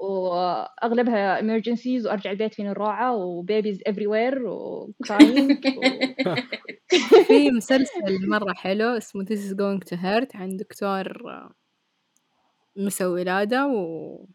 وأغلبها 0.00 1.40
emergencies 1.40 2.06
وأرجع 2.06 2.30
البيت 2.30 2.54
فيني 2.54 2.70
الروعه 2.70 3.14
و 3.14 3.23
babies 3.23 3.80
everywhere 3.88 4.40
و 4.46 4.86
crying 5.06 5.56
و... 5.78 5.82
في 7.26 7.50
مسلسل 7.50 8.28
مرة 8.28 8.52
حلو 8.52 8.96
اسمه 8.96 9.24
This 9.24 9.38
is 9.38 9.52
going 9.54 9.88
to 9.88 9.96
hurt 9.96 10.36
عن 10.36 10.56
دكتور 10.56 11.30
آه، 11.30 11.54
مسوي 12.76 13.20
ولادة 13.20 13.66
و 13.66 14.26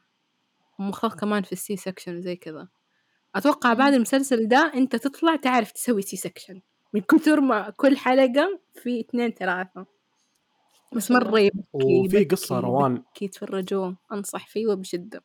ومختص 0.80 1.16
كمان 1.16 1.44
في 1.44 1.52
ال 1.52 1.78
C-section 1.78 2.22
زي 2.22 2.36
كذا. 2.36 2.68
أتوقع 3.36 3.74
بعد 3.74 3.94
المسلسل 3.94 4.48
ده 4.48 4.72
أنت 4.76 4.96
تطلع 4.96 5.36
تعرف 5.36 5.72
تسوي 5.72 6.02
C-section 6.02 6.62
من 6.94 7.02
كثر 7.02 7.42
ما 7.42 7.70
كل 7.70 7.98
حلقة 7.98 8.60
في 8.84 9.00
اثنين 9.00 9.32
ثلاثة. 9.32 9.86
بس 10.96 11.12
مرة 11.12 11.40
يبكي 11.40 11.62
وفي 11.74 12.24
قصة 12.24 12.60
روان. 12.60 12.96
يبكي 12.96 13.28
تفرجوه 13.28 13.98
أنصح 14.12 14.48
فيه 14.48 14.68
وبشدة. 14.68 15.24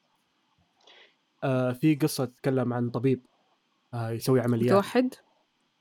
آه 1.46 1.72
في 1.72 1.94
قصة 1.94 2.24
تتكلم 2.24 2.72
عن 2.72 2.90
طبيب 2.90 3.26
آه 3.94 4.10
يسوي 4.10 4.40
عمليات. 4.40 4.72
متوحد؟ 4.72 5.14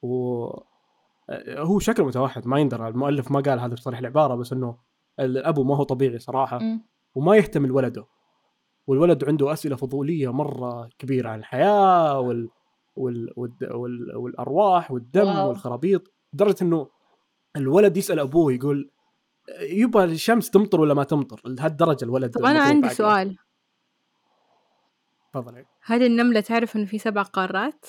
و 0.02 0.44
آه، 1.30 1.62
هو 1.62 1.80
شكله 1.80 2.06
متوحد 2.06 2.48
ما 2.48 2.60
يندرى. 2.60 2.88
المؤلف 2.88 3.32
ما 3.32 3.40
قال 3.40 3.60
هذا 3.60 3.74
بصريح 3.74 4.00
العبارة 4.00 4.36
بس 4.36 4.54
إنه 4.54 4.78
الابو 5.20 5.64
ما 5.64 5.76
هو 5.76 5.84
طبيعي 5.84 6.20
صراحة. 6.20 6.60
مم. 6.60 6.82
وما 7.16 7.36
يهتم 7.36 7.66
لولده. 7.66 8.06
والولد 8.88 9.24
عنده 9.24 9.54
أسئلة 9.54 9.76
فضولية 9.76 10.34
مرة 10.34 10.90
كبيرة 11.00 11.30
عن 11.30 11.40
الحياة 11.40 12.20
وال... 12.20 12.50
وال... 12.96 13.34
وال... 13.36 13.52
وال... 13.76 14.16
والأرواح 14.16 14.92
والدم 14.92 15.28
واو. 15.28 15.50
والخرابيط 15.50 16.14
لدرجة 16.34 16.56
إنه 16.62 16.90
الولد 17.56 17.98
يسأل 17.98 18.20
أبوه 18.20 18.54
يقول 18.54 18.92
يبا 19.62 20.04
الشمس 20.04 20.50
تمطر 20.50 20.82
ولا 20.82 20.94
ما 20.94 21.04
تمطر؟ 21.04 21.42
لهالدرجة 21.46 22.06
الولد 22.06 22.32
طب 22.32 22.46
المفروض 22.46 22.68
عندي. 22.68 22.90
سؤال. 22.90 23.38
تفضلي 25.36 25.66
هل 25.82 26.04
النملة 26.04 26.40
تعرف 26.40 26.76
إنه 26.76 26.86
في 26.86 26.98
سبع 26.98 27.22
قارات؟ 27.22 27.86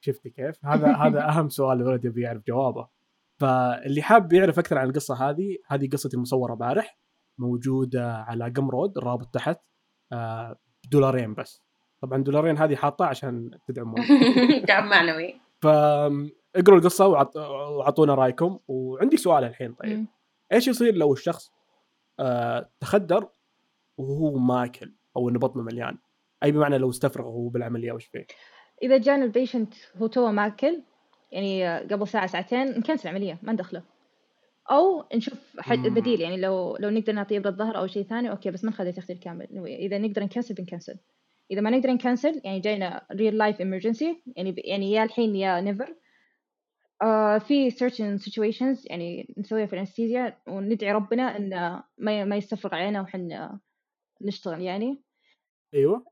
شفتي 0.00 0.30
كيف؟ 0.30 0.64
هذا 0.64 0.92
هذا 0.92 1.24
أهم 1.30 1.48
سؤال 1.48 1.80
الولد 1.80 2.04
يبي 2.04 2.22
يعرف 2.22 2.42
جوابه. 2.48 2.88
فاللي 3.40 4.02
حاب 4.02 4.32
يعرف 4.32 4.58
أكثر 4.58 4.78
عن 4.78 4.88
القصة 4.88 5.30
هذه، 5.30 5.56
هذه 5.66 5.88
قصتي 5.92 6.16
المصورة 6.16 6.54
بارح 6.54 6.98
موجودة 7.38 8.14
على 8.14 8.52
قم 8.56 8.70
رود 8.70 8.98
الرابط 8.98 9.34
تحت 9.34 9.60
آه، 10.12 10.56
بدولارين 10.86 11.34
بس. 11.34 11.62
طبعا 12.02 12.22
دولارين 12.22 12.58
هذه 12.58 12.76
حاطة 12.76 13.04
عشان 13.04 13.50
تدعمون. 13.68 14.00
دعم 14.68 14.88
معنوي 14.88 15.40
فاقروا 15.60 16.78
القصة 16.78 17.06
وعط... 17.06 17.36
واعطونا 17.36 18.14
رأيكم 18.14 18.58
وعندي 18.68 19.16
سؤال 19.16 19.44
الحين 19.44 19.74
طيب. 19.74 20.06
إيش 20.52 20.68
يصير 20.68 20.94
لو 20.94 21.12
الشخص 21.12 21.52
آه 22.20 22.70
تخدر 22.80 23.28
وهو 23.98 24.38
ماكل 24.38 24.94
أو 25.16 25.28
إنه 25.28 25.38
بطنه 25.38 25.62
مليان. 25.62 25.98
أي 26.42 26.52
بمعنى 26.52 26.78
لو 26.78 26.90
استفرغ 26.90 27.26
وهو 27.26 27.48
بالعملية 27.48 27.92
وش 27.92 28.04
فيه 28.04 28.26
إذا 28.82 28.96
جانا 28.96 29.24
ال 29.24 29.30
patient 29.30 29.74
هو 29.96 30.06
توه 30.06 30.30
ماكل 30.30 30.82
يعني 31.32 31.78
قبل 31.78 32.08
ساعة 32.08 32.26
ساعتين 32.26 32.66
ن 32.66 32.72
cancel 32.72 33.08
العملية 33.08 33.38
ما 33.42 33.52
ندخله. 33.52 33.82
أو 34.70 35.04
نشوف 35.14 35.60
حد. 35.60 35.78
بديل 35.78 36.20
يعني 36.20 36.36
لو 36.36 36.76
لو 36.76 36.90
نقدر 36.90 37.12
نعطيه 37.12 37.38
ابره 37.38 37.50
ظهر 37.50 37.78
أو 37.78 37.86
شيء 37.86 38.02
ثاني 38.02 38.30
okay 38.30 38.50
بس 38.50 38.64
ما 38.64 38.70
نخلي 38.70 38.92
تخدير 38.92 39.16
كامل. 39.16 39.66
إذا 39.66 39.98
نقدر 39.98 40.22
ن 40.22 40.27
cancel 40.27 40.54
بن 40.54 40.65
cancel 40.65 40.96
إذا 41.50 41.60
ما 41.60 41.70
نقدر 41.70 41.90
ن 41.90 41.97
cancel 41.97 42.40
يعني 42.44 42.60
جاينا 42.60 43.06
real 43.12 43.38
life 43.38 43.56
emergency 43.56 44.16
يعني 44.36 44.54
يعني 44.64 44.92
يا 44.92 45.04
الحين 45.04 45.36
يا 45.36 45.60
never 45.60 45.96
آه 47.02 47.38
في 47.38 47.70
certain 47.70 48.22
situations 48.22 48.90
يعني 48.90 49.34
نسويها 49.38 49.66
في 49.66 49.72
ال 49.72 49.78
anesthesia 49.78 50.38
وندعي 50.48 50.92
ربنا 50.92 51.36
ان 51.36 51.50
ما 51.98 52.24
ما 52.24 52.36
يستفرغ 52.36 52.74
علينا 52.74 53.00
وحنا 53.00 53.60
نشتغل 54.22 54.62
يعني. 54.62 55.05
أيوه. 55.74 56.04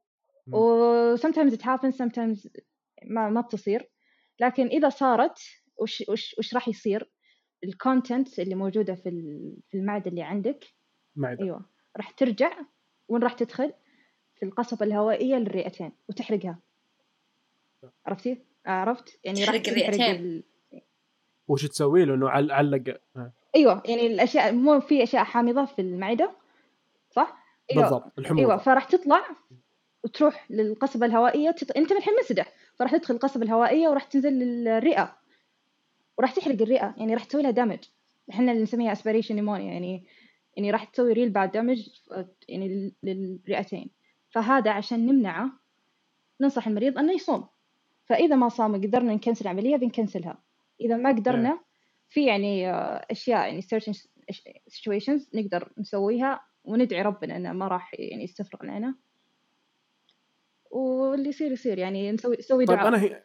و 0.52 1.16
sometimes 1.16 1.52
it 1.52 1.60
happens 1.62 1.94
sometimes 1.96 2.48
ما 3.04 3.28
ما 3.30 3.40
بتصير. 3.40 3.88
لكن 4.40 4.66
إذا 4.66 4.88
صارت 4.88 5.38
وش 5.80 6.04
وش 6.08 6.34
وش 6.38 6.54
راح 6.54 6.68
يصير؟ 6.68 7.10
ال 7.64 7.74
content 7.74 8.38
اللي 8.38 8.54
موجودة 8.54 8.94
في 8.94 9.08
ال- 9.08 9.56
في 9.70 9.76
المعدة 9.78 10.10
اللي 10.10 10.22
عندك 10.22 10.64
معدة. 11.16 11.44
أيوة 11.44 11.64
راح 11.96 12.10
ترجع 12.10 12.58
وين 13.08 13.22
راح 13.22 13.32
تدخل؟ 13.32 13.72
في 14.36 14.44
القصبة 14.44 14.86
الهوائية 14.86 15.34
للرئتين 15.36 15.92
وتحرقها. 16.08 16.58
عرفتي؟ 18.06 18.38
عرفت؟ 18.66 19.20
يعني 19.24 19.44
راح 19.44 19.56
تحرق 19.56 19.62
تحرق 19.62 19.84
الرئتين. 19.84 20.14
ال... 20.14 20.42
وش 21.48 21.66
تسوي 21.66 22.04
له؟ 22.04 22.14
إنه 22.14 22.28
عل- 22.30 22.50
علق 22.50 23.00
آه، 23.16 23.32
أيوه 23.56 23.82
يعني 23.86 24.06
الأشياء 24.06 24.52
مو 24.52 24.80
في 24.80 25.02
أشياء 25.02 25.24
حامضة 25.24 25.64
في 25.64 25.78
المعدة؟ 25.82 26.36
أيوه 27.72 27.82
بالضبط 27.82 28.18
الحموضة. 28.18 28.42
أيوه 28.42 28.56
فراح 28.56 28.84
تطلع 28.84 29.20
وتروح 30.04 30.50
للقصبة 30.50 31.06
الهوائية 31.06 31.50
تط... 31.50 31.76
أنت 31.76 31.92
الحين 31.92 32.14
منسدح 32.14 32.52
فراح 32.78 32.96
تدخل 32.96 33.14
القصبة 33.14 33.44
الهوائية 33.44 33.88
وراح 33.88 34.04
تنزل 34.04 34.32
للرئة 34.32 35.16
وراح 36.18 36.32
تحرق 36.32 36.62
الرئة 36.62 36.94
يعني 36.96 37.14
راح 37.14 37.24
تسوي 37.24 37.42
لها 37.42 37.50
damage 37.50 37.78
إحنا 38.30 38.52
اللي 38.52 38.62
نسميها 38.62 38.92
aspiration 38.92 39.34
pneumonia 39.34 39.72
يعني 39.72 40.04
يعني 40.56 40.70
راح 40.70 40.84
تسوي 40.84 41.12
real 41.12 41.30
bad 41.30 41.50
damage 41.52 41.88
يعني 42.48 42.68
لل- 42.68 42.92
للرئتين. 43.02 43.90
فهذا 44.30 44.70
عشان 44.70 45.06
نمنعه 45.06 45.50
ننصح 46.40 46.66
المريض 46.66 46.98
إنه 46.98 47.12
يصوم. 47.12 47.46
فإذا 48.06 48.36
ما 48.36 48.48
صام 48.48 48.74
قدرنا 48.74 49.14
ن 49.14 49.19
cancel 49.19 49.44
العملية 49.44 49.76
بن 49.76 49.89
cancel 49.89 50.26
ها. 50.26 50.38
إذا 50.80 50.96
ما 50.96 51.10
قدرنا 51.10 51.60
في 52.08 52.26
يعني 52.26 52.70
آه، 52.70 53.06
أشياء 53.10 53.46
يعني 53.46 53.62
situations 54.68 55.22
نقدر 55.34 55.72
نسويها 55.78 56.40
وندعي 56.64 57.02
ربنا 57.02 57.36
إنه 57.36 57.52
ما 57.52 57.68
راح 57.68 57.94
يعني 57.98 58.24
يستفرغ 58.24 58.70
علينا. 58.70 58.94
واللي 60.70 61.28
يصير 61.28 61.52
يصير 61.52 61.78
يعني 61.78 62.12
نسوي 62.12 62.36
نسوي 62.36 62.66
طيب 62.66 62.76
دعاء. 62.76 62.88
أنا 62.88 63.00
هي 63.02 63.24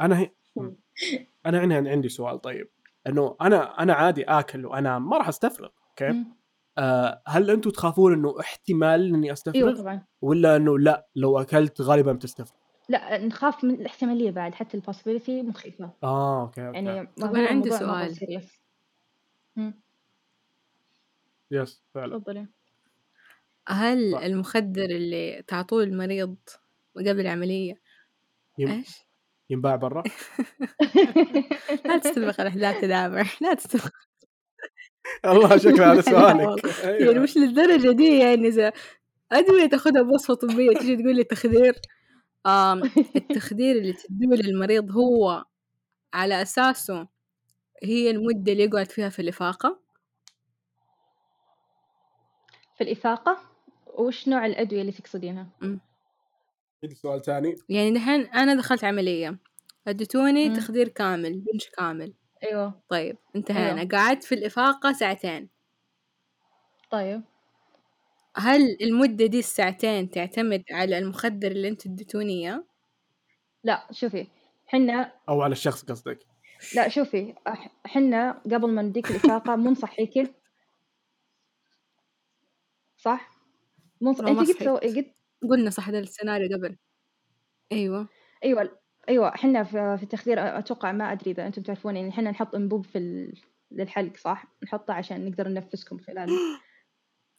أنا 0.00 0.18
هي 0.18 0.30
أنا 1.46 1.64
هنا 1.64 1.90
عندي 1.90 2.08
سؤال. 2.08 2.40
طيب 2.40 2.68
إنه 3.06 3.36
أنا 3.40 3.82
أنا 3.82 3.92
عادي 3.94 4.24
آكل 4.24 4.66
وأنا 4.66 4.98
ما 4.98 5.18
راح 5.18 5.28
أستفرغ؟ 5.28 5.68
مم. 6.00 6.36
آه 6.78 7.22
هل 7.26 7.50
أنتم 7.50 7.70
تخافون 7.70 8.12
إنه 8.12 8.40
احتمال 8.40 9.14
إني 9.14 9.22
أيوه 9.24 9.32
استفرغ 9.32 9.80
طبعا. 9.80 10.06
ولا 10.22 10.56
إنه 10.56 10.78
لا 10.78 11.06
لو 11.16 11.38
أكلت 11.38 11.80
غالبا 11.80 12.12
بتستفرغ؟ 12.12 12.56
لا 12.88 13.18
نخاف 13.18 13.64
من 13.64 13.74
الاحتمالية 13.74 14.30
بعد 14.30 14.54
حتى 14.54 14.76
ال 14.76 14.81
possibility 14.81 15.42
مخيفه 15.42 15.90
آه 16.02 16.42
okay 16.42 16.66
okay. 16.66 16.78
يعني 16.84 17.06
طب 17.06 17.36
أنا 17.36 17.48
عندي 17.48 17.70
سؤال. 17.70 18.16
yes 21.50 21.82
فعلا. 21.94 22.18
تفضلي. 22.18 22.46
هل 23.72 24.12
صح. 24.12 24.18
المخدر 24.20 24.84
اللي 24.84 25.42
تعطوه 25.48 25.82
المريض 25.84 26.36
قبل 26.96 27.20
العملية 27.20 27.80
يم- 28.58 28.68
إيش؟ 28.68 28.88
ينباع 29.50 29.76
برا؟ 29.76 30.02
لا 31.86 31.98
تستبق 31.98 32.40
الأحداث 32.40 32.80
تدامع 32.80 33.24
لا 33.40 33.54
تستبق 33.54 33.90
الله 35.24 35.56
شكله 35.56 35.92
هذا 35.92 36.00
سؤالك. 36.12 36.64
يعني 36.84 36.96
أيوة. 36.98 37.22
مش 37.22 37.36
للدرجة 37.36 37.90
دي 37.92 38.18
يعني 38.18 38.48
إذا 38.48 38.72
أدوية 39.32 39.66
تاخدها 39.68 40.02
بوصفة 40.02 40.34
طبية 40.34 40.74
تيجي 40.78 40.96
تقول 41.02 41.16
لي 41.16 41.24
تخدير 41.24 41.74
آم 42.46 42.82
التخدير 43.16 43.76
اللي 43.76 43.92
تديه 43.92 44.26
للمريض 44.42 44.90
هو 44.90 45.44
على 46.14 46.42
أساسه 46.42 47.08
هي 47.82 48.10
المدة 48.10 48.52
اللي 48.52 48.64
يقعد 48.64 48.90
فيها 48.90 49.08
في 49.08 49.22
الإفاقة. 49.22 49.80
في 52.78 52.84
الإفاقة؟ 52.84 53.51
وش 53.98 54.28
نوع 54.28 54.46
الأدوية 54.46 54.80
اللي 54.80 54.92
تقصدينها؟ 54.92 55.46
عندي 56.82 56.94
سؤال 56.94 57.22
ثاني 57.22 57.56
يعني 57.68 57.90
دحين 57.90 58.20
أنا 58.20 58.54
دخلت 58.54 58.84
عملية 58.84 59.38
أديتوني 59.88 60.48
مم. 60.48 60.56
تخدير 60.56 60.88
كامل 60.88 61.40
بنج 61.40 61.64
كامل 61.78 62.14
أيوه 62.42 62.80
طيب 62.88 63.16
انتهينا 63.36 63.80
أيوه. 63.80 63.88
قعدت 63.92 64.24
في 64.24 64.34
الإفاقة 64.34 64.92
ساعتين 64.92 65.48
طيب 66.90 67.22
هل 68.36 68.76
المدة 68.82 69.26
دي 69.26 69.38
الساعتين 69.38 70.10
تعتمد 70.10 70.64
على 70.70 70.98
المخدر 70.98 71.50
اللي 71.50 71.68
انت 71.68 71.86
اديتوني 71.86 72.32
إياه؟ 72.32 72.64
لا 73.64 73.86
شوفي 73.90 74.26
حنا 74.66 75.12
أو 75.28 75.42
على 75.42 75.52
الشخص 75.52 75.84
قصدك 75.84 76.18
لا 76.74 76.88
شوفي 76.88 77.34
حنا 77.86 78.42
قبل 78.44 78.70
ما 78.70 78.82
نديك 78.82 79.10
الإفاقة 79.10 79.56
مو 79.56 79.70
نصحيكي 79.70 80.34
صح؟ 82.96 83.41
ما 84.02 84.10
انت 84.10 84.20
قد 84.20 84.44
صحيت. 84.44 84.62
so... 84.62 84.76
قد 84.76 85.12
قلنا 85.50 85.70
صح 85.70 85.88
هذا 85.88 85.98
السيناريو 85.98 86.56
قبل. 86.56 86.76
أيوه. 87.72 88.08
أيوه 88.44 88.78
أيوه 89.08 89.28
إحنا 89.28 89.62
في 89.64 89.96
في 89.96 90.02
التخدير 90.02 90.58
أتوقع 90.58 90.92
ما 90.92 91.12
أدري 91.12 91.30
إذا 91.30 91.46
أنتم 91.46 91.62
تعرفون 91.62 91.96
يعني 91.96 92.08
إحنا 92.08 92.30
نحط 92.30 92.54
إنبوب 92.54 92.84
في 92.84 92.98
ال... 92.98 93.34
للحلق 93.70 94.16
صح؟ 94.16 94.46
نحطه 94.64 94.94
عشان 94.94 95.28
نقدر 95.28 95.48
ننفسكم 95.48 95.98
خلاله 95.98 96.32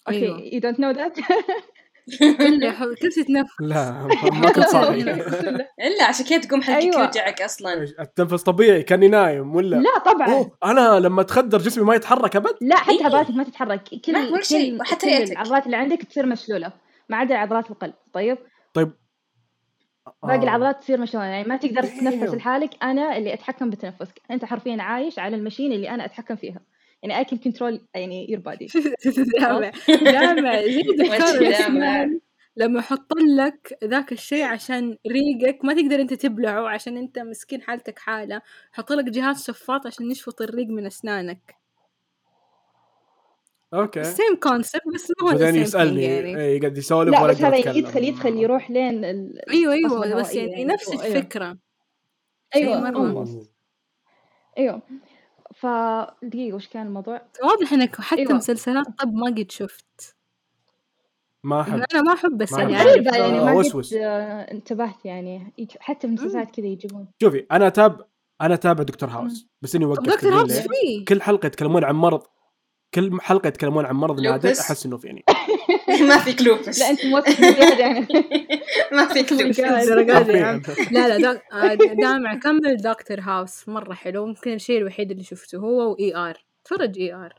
okay 0.08 0.26
أيوة. 0.26 0.40
you 0.40 0.64
don't 0.64 0.78
know 0.78 0.94
كيف 3.00 3.16
تتنفس؟ 3.24 3.54
لا 3.60 3.92
ما 4.32 4.52
كنت 4.52 4.66
صاحي. 4.68 5.02
إلا 5.88 6.04
عشان 6.08 6.26
كذا 6.26 6.38
تقوم 6.40 6.62
حلقك 6.62 6.82
أيوة. 6.82 7.02
يوجعك 7.06 7.42
أصلا. 7.42 7.74
التنفس 8.00 8.44
طبيعي 8.44 8.84
كاني 8.84 9.08
نايم 9.08 9.56
ولا؟ 9.56 9.76
لا 9.76 10.00
طبعا. 10.00 10.28
أوه 10.34 10.58
أنا 10.64 11.00
لما 11.00 11.22
اتخدر 11.22 11.58
جسمي 11.58 11.84
ما 11.84 11.96
يتحرك 11.96 12.36
أبد؟ 12.36 12.56
لا 12.62 12.76
حتى 12.78 12.92
إيه. 12.92 13.06
عضلاتك 13.06 13.32
ما 13.36 13.44
تتحرك. 13.44 13.84
كل 14.06 14.14
ما 14.14 14.38
كل 14.38 14.46
شيء، 14.46 14.78
كل 14.84 15.08
رئتك. 15.08 15.32
العضلات 15.32 15.66
اللي 15.66 15.78
عندك 15.78 16.04
تصير 16.04 16.26
مشلولة. 16.26 16.72
ما 17.10 17.18
عدا 17.18 17.36
عضلات 17.36 17.72
القلب. 17.72 17.94
طيب؟ 18.14 18.38
طيب. 18.74 18.92
باقي 20.24 20.40
آه. 20.40 20.44
العضلات 20.44 20.82
تصير 20.82 21.00
مشلولة. 21.00 21.28
يعني 21.28 21.48
ما 21.50 21.58
تقدر 21.58 21.84
تتنفس 21.84 22.32
Damn. 22.32 22.36
لحالك. 22.36 22.70
أنا 22.84 23.18
اللي 23.18 23.34
أتحكم 23.34 23.70
بتنفسك. 23.70 24.22
أنت 24.32 24.46
حرفيا 24.46 24.82
عايش 24.82 25.20
على 25.20 25.36
المشين 25.36 25.72
اللي 25.72 25.90
أنا 25.90 26.06
أتحكم 26.06 26.36
فيها. 26.36 26.60
يعني 27.04 27.26
I 27.26 27.28
can 27.28 27.38
control 27.38 27.80
يعني 27.96 28.28
your 28.28 28.40
body. 28.40 28.66
دكتور 29.28 29.62
وجه 31.12 31.38
الأسنان 31.38 32.20
لما 32.58 32.80
يحط 32.80 33.14
لك 33.38 33.78
ذاك 33.84 34.12
الشيء 34.12 34.44
عشان 34.44 34.98
ريقك 35.08 35.66
ما 35.66 35.74
تقدر 35.74 36.02
أنت 36.02 36.14
تبلعه 36.14 36.70
عشان 36.70 36.98
أنت 36.98 37.20
مسكين 37.20 37.62
حالتك 37.62 38.00
حالة. 38.00 38.42
يحط 38.74 38.92
لك 38.92 39.06
جهاز 39.06 39.44
شفاط 39.44 39.88
عشان 39.88 40.12
يشفط 40.12 40.42
الريق 40.42 40.68
من 40.68 40.86
أسنانك. 40.86 41.56
okay. 43.74 44.04
same 44.04 44.36
concept 44.44 44.82
بس 44.94 45.12
ما 45.22 45.30
هو 45.30 45.38
بعدين 45.38 45.56
يسألني 45.56 46.04
يعني. 46.04 46.42
اي 46.42 46.60
قاعد 46.60 46.78
يسولف 46.78 47.12
لا 47.12 47.22
ولا 47.22 47.34
بس 47.34 47.42
هذا. 47.42 47.78
يدخل 47.78 48.04
يدخل 48.04 48.38
يروح 48.38 48.72
لين 48.72 49.06
ال... 49.06 49.50
أيوه 49.50 49.74
أيوه 49.74 50.16
بس 50.16 50.36
يعني 50.36 50.52
يعني. 50.52 50.66
نفس 50.66 50.92
أيوة. 50.92 51.06
الفكرة. 51.06 51.58
شيء 52.54 52.64
أيوه. 54.58 54.82
فدقيقة 55.64 56.56
وش 56.56 56.68
كان 56.68 56.88
الموضوع؟ 56.88 57.22
واضح 57.44 57.74
إنك 57.74 58.02
حتى 58.02 58.20
أيوة. 58.22 58.34
مسلسلات 58.34 58.86
طب 59.00 59.14
ما 59.14 59.26
قد 59.28 59.52
شفت 59.52 60.16
ما 61.44 61.62
أحب 61.62 61.74
أنا 61.94 62.02
ما 62.02 62.14
أحب 62.14 62.38
بس 62.38 62.52
يعني 62.52 62.76
أحب. 62.78 62.88
غريبة 62.88 63.18
يعني 63.18 63.40
ما 63.46 63.52
وسوس. 63.54 63.94
قد 63.94 64.00
آه، 64.02 64.52
انتبهت 64.52 65.06
يعني 65.06 65.54
حتى 65.80 66.00
في 66.00 66.06
المسلسلات 66.08 66.52
كذا 66.52 66.66
يجيبون 66.66 67.08
شوفي 67.22 67.46
أنا 67.52 67.68
أتابع 67.68 68.06
أنا 68.42 68.54
أتابع 68.54 68.84
دكتور 68.84 69.10
هاوس 69.10 69.48
بس 69.62 69.76
إني 69.76 69.86
طب 69.86 69.92
وقفت 69.92 70.10
دكتور؟ 70.10 70.34
هاوس؟ 70.34 70.52
فيه 70.60 71.06
كل 71.08 71.22
حلقة 71.22 71.46
يتكلمون 71.48 71.84
عن 71.84 71.96
مرض 71.96 72.24
كل 72.94 73.22
حلقة 73.22 73.48
يتكلمون 73.48 73.86
عن 73.86 73.96
مرض 73.96 74.20
نادر. 74.20 74.50
أحس 74.50 74.86
إنه 74.86 74.98
فيني 74.98 75.24
ما 76.10 76.18
فيك 76.18 76.42
lupus 76.42 76.80
لا 76.82 76.90
أنت 76.90 77.06
موثق 77.06 77.80
يعني 77.80 78.08
ما 78.92 79.06
عم. 80.44 80.62
حرفياً. 80.64 80.86
لا 80.92 81.18
لا. 81.18 81.42
آه، 81.54 81.74
دامع 81.74 82.36
كمل 82.36 82.78
دكتور 82.78 83.20
هاوس 83.20 83.70
مرة 83.70 83.94
حلو. 83.94 84.26
ممكن 84.26 84.54
الشيء 84.54 84.78
الوحيد 84.78 85.12
اللي 85.12 85.24
شفته 85.24 85.58
هو 85.58 85.92
و 85.92 86.16
ER 86.16 86.46
تفرج 86.66 87.00
ER 87.00 87.34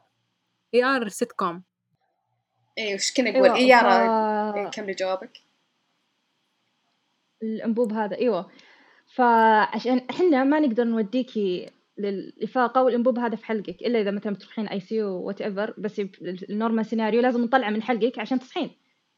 ER 0.75 1.09
sitcom 1.09 1.62
اي 2.79 2.95
وش 2.95 3.12
كنا 3.12 3.31
نقول؟ 3.31 3.51
اي 3.51 3.68
يارا 3.68 3.91
ف- 4.53 4.57
إيه، 4.57 4.70
كملي 4.70 4.93
جوابك. 4.95 5.39
الأنبوب 7.43 7.93
هذا. 7.93 8.16
أيوه. 8.16 8.51
فعشان 9.14 10.07
إحنا 10.11 10.45
ما 10.45 10.61
نقدر 10.61 10.85
نوديكي 10.85 11.70
للإفاقة 11.99 12.82
والانبوب 12.82 13.18
هذا 13.18 13.36
في 13.36 13.47
حلقك 13.47 13.82
إلا 13.82 14.01
إذا 14.01 14.11
مثلا 14.11 14.32
بتروحين 14.32 14.68
ICU 14.68 15.03
whatever 15.03 15.75
بس 15.78 16.01
ال 16.51 16.56
normal 16.56 16.87
سيناريو 16.86 17.20
لازم 17.20 17.45
نطلعه 17.45 17.70
من 17.70 17.82
حلقك 17.82 18.18
عشان 18.18 18.38
تصحين. 18.38 18.70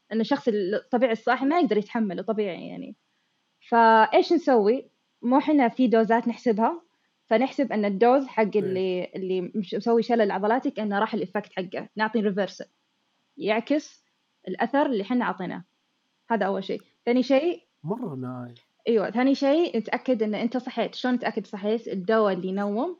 لأن 0.09 0.21
الشخص 0.21 0.47
الطبيعي 0.47 1.11
الصاحي 1.11 1.45
ما 1.45 1.59
يقدر 1.59 1.77
يتحمله 1.77 2.21
طبيعي 2.21 2.67
يعني. 2.67 2.95
فإيش 3.69 4.33
نسوي؟ 4.33 4.89
مو 5.21 5.37
إحنا 5.37 5.67
في 5.67 5.87
doseات 5.87 6.27
نحسبها 6.27 6.81
فنحسب 7.25 7.71
إن 7.71 7.85
ال 7.85 7.93
dose 7.93 8.27
حق 8.27 8.57
اللي 8.57 9.11
اللي 9.15 9.41
مش 9.41 9.73
مسوي 9.73 10.03
شلل 10.03 10.31
عضلاتك 10.31 10.79
إنه 10.79 10.99
راح 10.99 11.13
ال 11.13 11.19
effect 11.19 11.53
حقه. 11.53 11.89
نعطي 11.95 12.19
reversal 12.19 12.65
يعكس 13.37 14.03
الأثر 14.47 14.85
اللي 14.85 15.03
إحنا 15.03 15.25
أعطيناه. 15.25 15.63
هذا 16.29 16.45
أول 16.45 16.63
شيء. 16.63 16.81
ثاني 17.05 17.23
شيء 17.23 17.63
مرة 17.83 18.15
نايم. 18.15 18.55
أيوه 18.87 19.09
ثاني 19.11 19.35
شيء 19.35 19.77
نتأكد 19.77 20.23
إن 20.23 20.35
أنت 20.35 20.57
صحيت. 20.57 20.95
شلون 20.95 21.13
نتأكد 21.13 21.47
صحيت؟ 21.47 21.87
الدواء 21.87 22.33
اللي 22.33 22.47
ينوم 22.47 22.99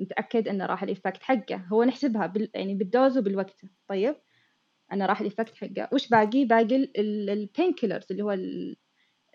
نتأكد 0.00 0.48
إنه 0.48 0.66
راح 0.66 0.82
ال 0.82 0.88
effect 0.88 1.22
حقه. 1.22 1.56
هو 1.56 1.84
نحسبها 1.84 2.26
بال... 2.26 2.50
يعني 2.54 2.74
بال 2.74 2.89
dose 2.89 3.18
وبالوقت. 3.18 3.60
طيب؟ 3.88 4.16
انه 4.92 5.06
راح 5.06 5.20
ال 5.20 5.25
effect 5.25 5.54
حقه. 5.54 5.88
وش 5.92 6.08
باقي؟ 6.08 6.44
باقي 6.44 6.90
ال 6.98 7.72
painkillers 7.72 8.06
اللي 8.10 8.22
هو 8.22 8.32
ال- 8.32 8.76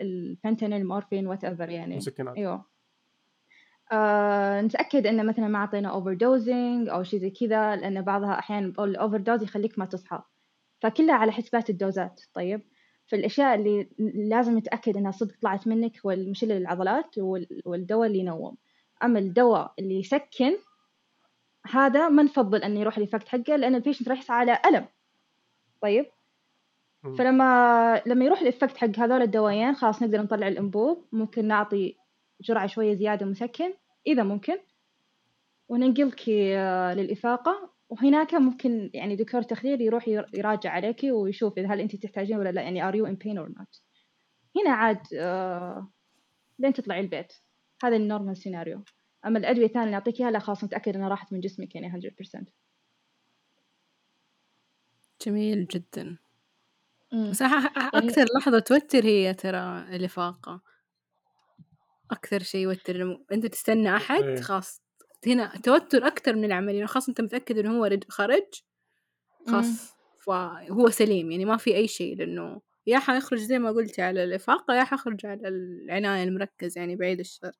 الفنتانيل 0.02 0.88
مورفين 0.88 1.28
whatever 1.28 1.70
يعني. 1.70 1.98
مسكنات. 1.98 2.38
أيوه. 2.38 2.66
آه 3.92 4.62
نتأكد 4.62 5.08
انه 5.08 5.24
مثلا 5.24 5.48
ما 5.48 5.60
أعطينا 5.60 5.90
overdosing 5.90 6.90
أو 6.90 7.04
شيء 7.04 7.20
زي 7.20 7.30
كذا 7.30 7.76
لأن 7.76 8.02
بعضها 8.02 8.40
أحيانا 8.40 8.68
ال 8.80 9.18
overdose 9.18 9.44
يخليك 9.44 9.80
ما 9.80 9.86
تصحى. 9.86 10.22
فكلها 10.82 11.16
على 11.16 11.32
حسبات 11.32 11.70
ال 11.70 11.77
doseات. 11.77 12.22
طيب؟ 12.34 12.62
فالأشياء 13.10 13.56
اللي 13.56 13.90
لازم 14.30 14.58
نتأكد 14.58 14.98
إنها 14.98 15.12
صدق 15.12 15.36
طلعت 15.42 15.68
منك 15.68 16.00
هو 16.06 16.12
المشل 16.12 16.48
للعضلات 16.48 17.18
وال- 17.18 17.62
والدواء 17.66 18.08
اللي 18.08 18.20
ينوم. 18.20 18.58
أما 19.04 19.20
الدواء 19.20 19.74
اللي 19.80 20.00
يسكن 20.00 20.58
هذا 21.66 22.10
ما 22.10 22.24
نفضل 22.24 22.64
انه 22.64 22.80
يروح 22.80 22.98
ال 22.98 23.02
effect 23.02 23.28
حقه 23.28 23.56
لأن 23.56 23.76
ال 23.76 23.80
patient 23.80 24.10
راح 24.10 24.18
يحس 24.18 24.32
على 24.32 24.60
ألم. 24.66 24.86
طيب. 25.82 26.06
فلما 27.18 28.02
لما 28.06 28.26
يروح 28.26 28.42
ال 28.42 28.47
effect 28.47 28.78
حق 28.78 29.00
هذول 29.00 29.22
الدوايين 29.22 29.76
خلاص 29.76 30.04
نقدر 30.04 30.22
نطلع 30.22 30.48
الأنبوب 30.48 31.06
ممكن 31.12 31.48
نعطي 31.48 31.96
جرعة 32.42 32.68
شوية 32.68 32.96
زيادة 32.96 33.26
مسكن 33.26 33.74
إذا 34.08 34.24
ممكن. 34.24 34.58
وننقلك 35.70 36.24
آه، 36.30 36.94
للإفاقة. 36.94 37.70
وهناك 37.90 38.34
ممكن 38.34 38.90
يعني 38.94 39.16
دكتور 39.16 39.42
تخدير 39.42 39.82
يروح 39.82 40.08
ير- 40.08 40.30
يراجع 40.34 40.70
عليك 40.72 41.02
ويشوف 41.04 41.58
إذا 41.58 41.68
هل 41.74 41.80
أنت 41.80 41.96
تحتاجين 41.96 42.38
ولا 42.38 42.50
لا 42.50 42.62
يعني 42.62 42.92
are 42.92 42.96
you 42.96 43.08
in 43.12 43.16
pain 43.16 43.38
or 43.46 43.50
not. 43.60 43.80
هنا 44.58 44.70
عاد 44.76 45.02
آه، 45.14 45.92
لين 46.60 46.74
تطلعي 46.74 47.00
البيت. 47.00 47.34
هذا 47.84 47.96
ال 47.96 48.02
normal 48.02 48.38
سيناريو 48.38 48.84
أما 49.26 49.40
الأدوية 49.40 49.66
الثانية 49.66 49.84
اللي 49.86 49.96
نعطيك 49.98 50.20
إياها 50.20 50.32
لا 50.32 50.40
خلاص 50.40 50.64
نتأكد 50.64 50.96
إنها 50.96 51.08
راحت 51.10 51.34
من 51.34 51.40
جسمك 51.40 51.76
يعني 51.76 51.88
100% 51.88 52.46
جميل 55.26 55.68
جدا. 55.68 56.18
أح- 57.14 57.14
يعني- 57.14 57.90
أكثر 57.94 58.26
لحظة 58.40 58.60
توتر 58.60 59.06
هي 59.06 59.34
ترى 59.34 59.86
الإفاقة 59.96 60.62
أكثر 62.12 62.40
شيء 62.44 62.62
يوتر. 62.62 63.18
أنت 63.32 63.46
تستنى 63.46 63.96
أحد 63.96 64.24
إيه. 64.24 64.42
خلاص 64.42 64.82
هنا 65.28 65.54
توتر 65.64 66.08
أكثر 66.08 66.36
من 66.36 66.46
العملية 66.46 66.86
خلاص 66.86 67.08
أنت 67.10 67.22
متأكد 67.22 67.58
إنه 67.58 67.78
هو 67.80 67.86
رج- 67.86 68.04
خرج 68.10 68.44
خلاص 69.48 69.96
فهو 70.20 70.90
سليم 70.90 71.32
يعني 71.32 71.46
ما 71.46 71.58
في 71.58 71.76
أي 71.76 71.88
شيء 71.88 72.16
لأنه 72.18 72.62
يا 72.88 73.00
حيخرج 73.00 73.40
زي 73.40 73.60
ما 73.60 73.72
قلتي 73.72 74.02
على 74.02 74.24
الإفاقة 74.24 74.74
يا 74.76 74.84
حيخرج 74.84 75.26
على 75.26 75.48
العناية 75.48 76.24
المركز 76.24 76.78
يعني 76.78 76.96
بعيد 76.96 77.20
الشر 77.20 77.52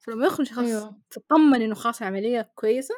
فلما 0.00 0.26
يخرج 0.26 0.48
خلاص 0.52 0.68
أيوه. 0.68 0.98
تطمن 1.10 1.62
إنه 1.62 1.74
خلاص 1.74 2.02
عملية 2.02 2.52
كويسة 2.54 2.94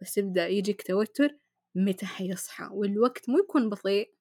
بس 0.00 0.18
يبدأ 0.18 0.48
يجيك 0.48 0.82
توتر 0.82 1.36
متى 1.74 2.06
حيصحى 2.06 2.68
والوقت 2.72 3.28
مو 3.28 3.38
يكون 3.38 3.68
بطيء 3.68 4.14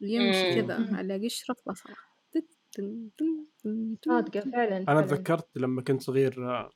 يمشي. 0.00 0.62
كذا. 0.62 0.96
على 0.96 1.24
قشرة 1.24 1.56
بصرة. 1.66 1.96
صادقة 4.06 4.40
فعلا 4.40 4.76
أنا 4.76 4.84
فعلاً. 4.86 5.00
تذكرت 5.06 5.48
لما 5.56 5.82
كنت 5.82 6.02
صغير 6.02 6.50
آه، 6.50 6.70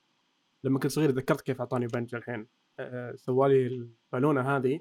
لما 0.65 0.79
كنت 0.79 0.91
صغير 0.93 1.11
تذكرت 1.11 1.41
كيف 1.41 1.61
أعطاني 1.61 1.87
بنج 1.87 2.15
الحين 2.15 2.47
سوالي 3.15 3.67
البالونة 3.67 4.57
هذه 4.57 4.81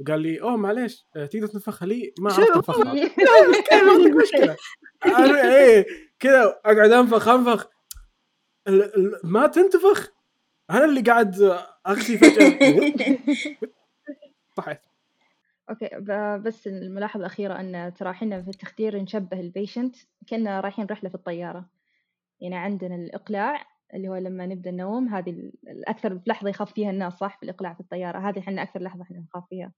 وقال 0.00 0.20
لي 0.20 0.40
أوه 0.42 0.56
معليش 0.56 1.06
تقدر 1.14 1.46
تنفخها 1.46 1.86
لي؟ 1.86 2.14
ما؟ 2.20 2.32
عرفت 2.32 2.50
انفخها 2.56 2.88
عندك 3.92 4.16
مشكلة. 4.22 4.56
إيه 5.58 5.86
كذا 6.18 6.60
أقعد 6.64 6.90
أنفخ 6.92 7.28
أنفخ. 7.28 7.68
ما 9.24 9.46
تنتفخ؟ 9.46 10.12
أنا 10.70 10.84
اللي 10.84 11.00
قاعد 11.00 11.34
أغشى 11.86 12.18
فجأة. 12.18 12.58
طحت 14.56 14.80
okay 15.70 15.88
ب- 15.92 16.42
بس 16.42 16.66
الملاحظة 16.66 17.20
الأخيرة 17.20 17.60
أن 17.60 17.94
ترى 17.94 18.10
إحنا 18.10 18.42
في 18.42 18.48
التخدير 18.48 18.96
نشبه 19.02 19.40
ال 19.40 19.47
patient 19.47 19.96
كنا 20.28 20.60
رايحين 20.60 20.86
رحلة 20.90 21.08
في 21.08 21.14
الطيارة. 21.14 21.68
يعني 22.40 22.56
عندنا 22.56 22.94
الإقلاع 22.94 23.66
اللي 23.94 24.08
هو 24.08 24.16
لما 24.16 24.46
نبدأ 24.46 24.70
النوم 24.70 25.08
هذه 25.08 25.30
ال- 25.30 25.52
الأكثر 25.68 26.20
لحظة 26.26 26.48
يخاف 26.48 26.72
فيها 26.74 26.90
الناس 26.90 27.12
صح؟ 27.14 27.36
في 27.38 27.42
الإقلاع 27.42 27.74
في 27.74 27.80
الطيارة 27.80 28.28
هذه 28.28 28.38
إحنا 28.38 28.62
أكثر 28.62 28.80
لحظة 28.82 29.02
إحنا 29.02 29.18
نخاف 29.18 29.44
فيها. 29.50 29.72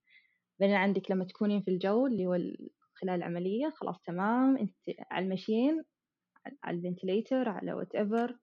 بعدين 0.60 0.76
عندك 0.76 1.10
لما 1.10 1.24
تكونين 1.24 1.62
في 1.62 1.68
الجو 1.70 2.06
اللي 2.06 2.26
هو 2.26 2.34
ال- 2.34 2.70
خلال 2.94 3.14
العملية 3.14 3.70
خلاص 3.70 4.02
تمام 4.02 4.56
أنت 4.56 4.74
على 5.10 5.24
ال 5.24 5.31
machine 5.31 5.82
على 6.64 6.76
ال 6.76 6.83
ventilator 6.83 7.48
على 7.48 7.72
whatever 7.72 8.38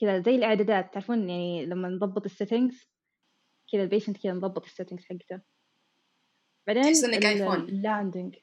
كذا 0.00 0.20
زي 0.20 0.34
الإعدادات 0.36 0.94
تعرفون 0.94 1.30
يعني 1.30 1.66
لما 1.66 1.88
نضبط 1.88 2.24
ال 2.24 2.31
settings 2.31 2.90
كذا 3.72 3.82
ال 3.82 3.86
patient 3.86 4.16
كذا 4.22 4.32
نضبط 4.32 4.64
ال 4.64 4.68
settings 4.68 5.04
حقته. 5.04 5.40
بعدين 6.66 6.82
تحس 6.82 7.04
إنك 7.04 7.26
ال- 7.26 7.26
آيفون. 7.26 7.68
ال 7.68 7.76
landing 7.76 8.36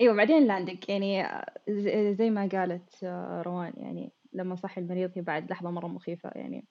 أيوه 0.00 0.14
بعدين 0.14 0.38
ال 0.42 0.47
landing 0.47 0.84
يعني 0.88 1.24
ز- 1.70 2.16
زي 2.18 2.30
ما 2.30 2.48
قالت 2.52 3.04
آه، 3.04 3.42
روان 3.42 3.72
يعني 3.76 4.12
لما 4.32 4.54
صحي 4.56 4.80
المريض 4.80 5.10
هي 5.14 5.22
بعد 5.22 5.50
لحظة 5.50 5.70
مرة 5.70 5.86
مخيفة 5.86 6.30
يعني 6.34 6.66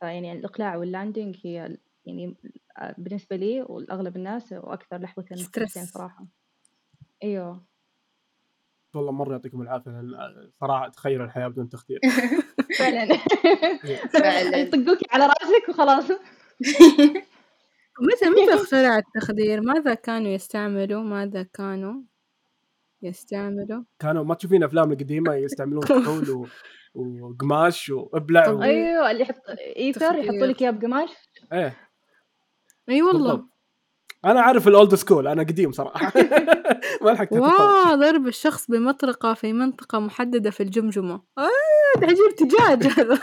فيعني 0.00 0.32
الإقلاع 0.32 0.76
وال 0.76 0.89
landing 0.89 1.36
هي 1.44 1.78
يعني 2.06 2.36
آه، 2.78 2.94
بالنسبة 2.98 3.36
لي 3.36 3.62
والأغلب 3.62 4.16
الناس 4.16 4.52
وأكثر 4.52 4.98
لحظتين 4.98 5.38
مختلفتين 5.38 5.66
ستريس. 5.82 5.92
صراحة 5.92 6.26
أيوه 7.22 7.64
والله 8.94 9.12
مرة 9.12 9.32
يعطيكم 9.32 9.62
العافية 9.62 9.90
لأن 9.90 10.14
آه، 10.14 10.50
صراحة 10.60 10.88
تخيل 10.88 11.22
الحياة 11.22 11.48
بدون 11.48 11.68
تخدير 11.68 12.00
فعلا 12.78 13.06
فعلاً. 14.14 14.56
يطقوك 14.56 14.98
على 15.10 15.24
رأسك 15.26 15.68
وخلاص 15.68 16.04
متى 18.00 18.30
متى 18.30 18.54
اخترع 18.54 18.98
التخدير؟ 18.98 19.60
ماذا 19.60 19.94
كانوا 19.94 20.28
يستعملوا؟ 20.30 21.02
ماذا 21.02 21.42
كانوا 21.42 22.02
يستعملوا؟ 23.04 23.82
كانوا 23.98 24.24
ما 24.24 24.34
تشوفين 24.34 24.62
أفلام 24.64 24.92
القديمة 24.92 25.34
يستعملون 25.34 25.82
كحول 25.82 26.30
و... 26.30 26.46
وقماش 26.94 27.88
وابلع 27.90 28.48
و... 28.50 28.62
أيوه 28.62 29.10
اللي 29.10 29.22
يحط 29.22 29.42
ايثر. 29.76 30.14
يحطوا 30.16 30.46
لك 30.46 30.62
إياه 30.62 30.70
بقماش 30.70 31.10
إيه 31.52 31.76
إي 32.88 33.02
والله 33.02 33.32
بالضبط. 33.34 33.48
أنا 34.24 34.40
عارف 34.40 34.68
ال 34.68 34.74
old 34.74 34.94
school 34.94 35.28
أنا 35.28 35.42
قديم 35.42 35.72
صراحة 35.72 36.12
ما 37.02 37.10
لحقت. 37.10 37.32
wow 37.32 37.94
ضرب 37.94 38.26
الشخص 38.26 38.70
بمطرقة 38.70 39.34
في 39.34 39.52
منطقة 39.52 39.98
محددة 39.98 40.50
في 40.50 40.62
الجمجمة 40.62 41.22
آه 41.38 42.00
ده 42.00 42.06
جبت 42.06 42.42
دجاج 42.42 42.86
هذا. 42.86 43.18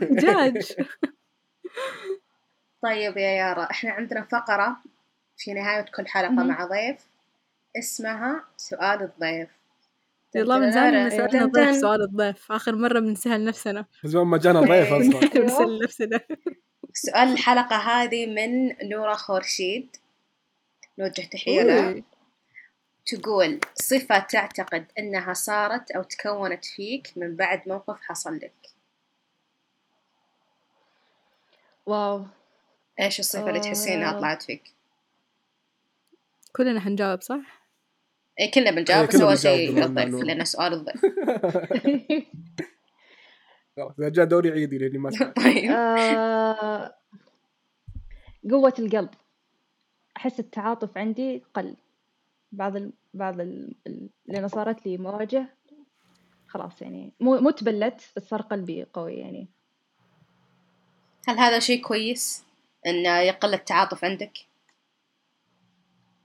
دجاج 0.10 0.72
طيب 2.82 3.16
يا 3.16 3.30
يارا 3.30 3.62
إحنا 3.62 3.90
عندنا 3.90 4.22
فقرة 4.22 4.76
في 5.36 5.52
نهاية 5.52 5.84
كل 5.96 6.06
حلقة 6.06 6.30
مهم. 6.30 6.48
مع 6.48 6.64
ضيف 6.64 7.09
اسمها 7.78 8.44
سؤال 8.56 9.02
الضيف 9.02 9.48
والله 10.36 10.58
من 10.58 10.72
زمان 10.72 11.06
نسألنا 11.06 11.28
تن- 11.46 11.50
ضيف. 11.50 11.76
سؤال 11.80 12.02
الضيف 12.02 12.52
آخر 12.52 12.74
مرة 12.76 13.00
بنسأل 13.00 13.44
نفسنا 13.44 13.86
زمان 14.04 14.26
ما 14.26 14.38
جانا 14.38 14.60
ضيف 14.60 14.92
أصلا 15.00 15.28
بنسأل 15.40 15.78
نفسنا 15.84 16.20
سؤال 16.94 17.28
الحلقة 17.32 17.76
هذه 17.76 18.26
من 18.26 18.76
نورا 18.88 19.14
خورشيد 19.14 19.96
نوجه 20.98 21.22
تحية 21.22 21.62
لها. 21.62 22.02
تقول 23.06 23.60
صفة 23.74 24.18
تعتقد 24.18 24.86
أنها 24.98 25.32
صارت 25.32 25.90
أو 25.90 26.02
تكونت 26.02 26.64
فيك 26.64 27.12
من 27.16 27.36
بعد 27.36 27.62
موقف 27.68 28.00
حصل 28.02 28.36
لك 28.36 28.52
واو 31.86 32.24
إيش 33.00 33.20
الصفة 33.20 33.48
اللي 33.48 33.60
تحسين 33.60 33.92
إنها 33.92 34.16
آه. 34.16 34.18
طلعت 34.20 34.42
فيك؟ 34.42 34.62
كلنا 36.56 36.80
حنجاوب 36.80 37.20
صح؟ 37.22 37.59
إيه 38.40 38.50
كلنا 38.50 38.70
بنجاوب 38.70 39.00
إيه، 39.00 39.06
بس 39.08 39.14
بنجاوب 39.16 39.36
شيء 39.36 39.84
الضيف 39.84 40.14
لأنه 40.14 40.44
سؤال 40.44 40.72
الضيف 40.72 41.00
خلاص 43.76 43.98
إذا 43.98 44.08
جاء 44.08 44.24
دوري 44.24 44.50
عيدي 44.50 44.78
لأني 44.78 44.98
ما. 44.98 45.10
طيب 45.44 45.70
آه، 45.70 46.94
قوة 48.50 48.74
القلب 48.78 49.10
أحس 50.16 50.40
التعاطف 50.40 50.98
عندي 50.98 51.42
قل 51.54 51.76
بعض 52.52 52.76
ال... 52.76 52.92
بعض 53.14 53.40
ال... 53.40 53.74
لأن 54.26 54.48
صارت 54.48 54.86
لي 54.86 54.98
مواجهة 54.98 55.48
خلاص 56.46 56.82
يعني 56.82 57.12
مو 57.20 57.40
مو 57.40 57.50
تبلت 57.50 58.12
بس 58.16 58.28
صار 58.28 58.42
قلبي 58.42 58.86
قوي 58.92 59.14
يعني 59.14 59.48
هل 61.28 61.38
هذا 61.38 61.58
شيء 61.58 61.82
كويس؟ 61.82 62.44
إنه 62.86 63.18
يقل 63.18 63.54
التعاطف 63.54 64.04
عندك؟ 64.04 64.38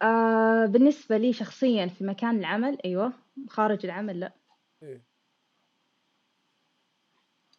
آه 0.02 0.66
بالنسبة 0.66 1.18
لي 1.18 1.34
شخصيا 1.34 1.88
في 1.88 2.04
مكان 2.04 2.40
العمل 2.40 2.78
أيوة 2.86 3.14
خارج 3.50 3.86
العمل 3.86 4.20
لا. 4.20 4.32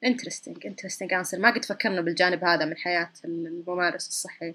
interesting 0.04 0.66
interesting 0.66 1.12
answer 1.12 1.38
ما 1.38 1.50
قد 1.50 1.64
فكرنا 1.64 2.00
بالجانب 2.00 2.44
هذا 2.44 2.64
من 2.64 2.76
حياة 2.76 3.10
الممارس 3.24 4.08
الصحي. 4.08 4.54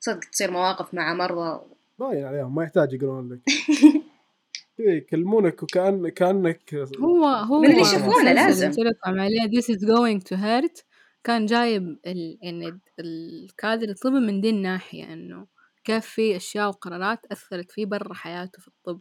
صدق 0.00 0.20
تصير 0.20 0.50
مواقف 0.50 0.94
مع 0.94 1.14
مرضى 1.14 1.60
باين 1.98 2.24
عليهم 2.24 2.54
ما 2.54 2.64
يحتاج 2.64 2.92
يقولون 2.92 3.32
لك. 3.32 3.40
إيه، 4.80 4.96
يكلمونك 4.96 5.62
وكان 5.62 6.08
كأنك 6.08 6.74
هو 7.00 7.26
هو 7.26 7.60
من 7.60 7.70
اللي 7.70 7.80
يشوفونه 7.80 8.32
لازم. 8.32 8.70
اللي 8.70 8.76
قلت 8.76 8.96
لكم 8.96 9.20
عليه. 9.20 9.40
This 9.40 9.64
is 9.64 9.80
going 9.84 10.20
to 10.28 10.36
hurt. 10.36 10.84
كان 11.24 11.46
جايب 11.46 11.98
ال... 12.06 12.38
يعني 12.42 12.80
الكادر 13.00 13.88
الطبي 13.88 14.20
من 14.20 14.40
دي 14.40 14.50
الناحية 14.50 15.12
إنه 15.12 15.46
كيف 15.84 16.06
في 16.06 16.36
أشياء 16.36 16.68
وقرارات 16.68 17.26
أثرت 17.32 17.70
فيه 17.72 17.86
برا 17.86 18.14
حياته 18.14 18.60
في 18.62 18.68
الطب 18.68 19.00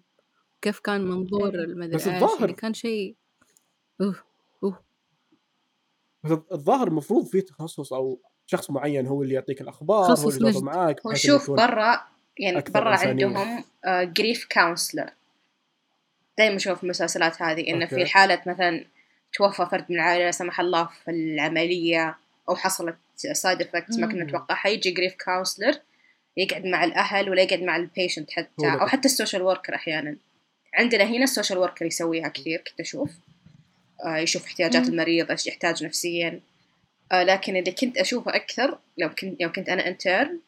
كيف 0.61 0.79
كان 0.79 1.01
منظور 1.01 1.49
إيه. 1.55 1.63
المدري 1.63 1.95
بس 1.95 2.07
إيش 2.07 2.15
الظاهر- 2.23 2.39
يعني 2.41 2.53
كان 2.53 2.73
شيء 2.73 3.15
أوه 4.01 4.15
أوه 4.63 4.83
بس 6.23 6.31
الظاهر 6.51 6.87
المفروض 6.87 7.25
في 7.25 7.41
تخصص 7.41 7.93
أو 7.93 8.21
شخص 8.45 8.69
معين 8.71 9.07
هو 9.07 9.23
اللي 9.23 9.33
يعطيك 9.33 9.61
الأخبار 9.61 9.97
هو 10.03 10.07
تخصص 10.15 10.35
اللي 10.35 10.49
يتواصل 10.49 10.65
نجد. 10.67 10.75
معاك 10.75 11.05
هو 11.05 11.09
بحيث 11.11 11.25
شوف 11.25 11.49
إنه 11.49 11.53
يكون- 11.63 11.67
برا 11.67 12.01
يعني 12.39 12.57
أكثر 12.57 12.73
برا 12.73 12.91
إنسانية. 12.91 13.25
عندهم 13.25 13.63
grief 14.13 14.47
counselor 14.51 15.09
دائما 16.37 16.55
أشوف 16.55 16.77
في 16.77 16.83
المسلسلات 16.83 17.41
هذه 17.41 17.67
إنه 17.69 17.83
okay. 17.85 17.95
في 17.95 18.05
حالة 18.05 18.41
مثلا 18.47 18.85
توفى 19.33 19.65
فرد 19.71 19.85
من 19.89 19.95
العائلة 19.95 20.25
لا 20.25 20.31
سمح 20.31 20.59
الله 20.59 20.85
في 21.05 21.11
العملية 21.11 22.17
أو 22.49 22.55
حصلت 22.55 22.97
side 23.15 23.61
effects 23.61 23.99
ما 23.99 24.07
كنا. 24.07 24.23
نتوقعها 24.23 24.67
يجي 24.69 24.91
grief 24.91 25.15
counselor 25.25 25.73
يقعد 26.37 26.65
مع 26.65 26.83
الأهل 26.83 27.29
ولا 27.29 27.41
يقعد 27.41 27.61
مع 27.61 27.75
ال 27.75 27.82
patient 27.82 28.31
حتى. 28.31 28.67
أو 28.81 28.87
حتى 28.87 29.07
ال 29.07 29.12
social 29.12 29.41
worker 29.41 29.75
أحيانا. 29.75 30.17
عندنا 30.73 31.03
هنا 31.03 31.23
ال 31.23 31.28
social 31.28 31.59
worker 31.59 31.85
يسويها 31.85 32.27
كثير 32.27 32.57
كنت 32.57 32.79
أشوف. 32.79 33.11
آه، 34.05 34.17
يشوف 34.17 34.45
احتياجات 34.45 34.83
مم. 34.83 34.89
المريض 34.89 35.31
إيش 35.31 35.47
يحتاج 35.47 35.83
نفسيا. 35.83 36.39
آه، 37.11 37.23
لكن 37.23 37.55
اللي 37.55 37.71
كنت 37.71 37.97
اشوفه 37.97 38.35
أكثر 38.35 38.77
يوم 38.97 39.15
كنت 39.15 39.41
يوم 39.41 39.51
كنت 39.51 39.69
أنا 39.69 39.87
intern 39.87 40.39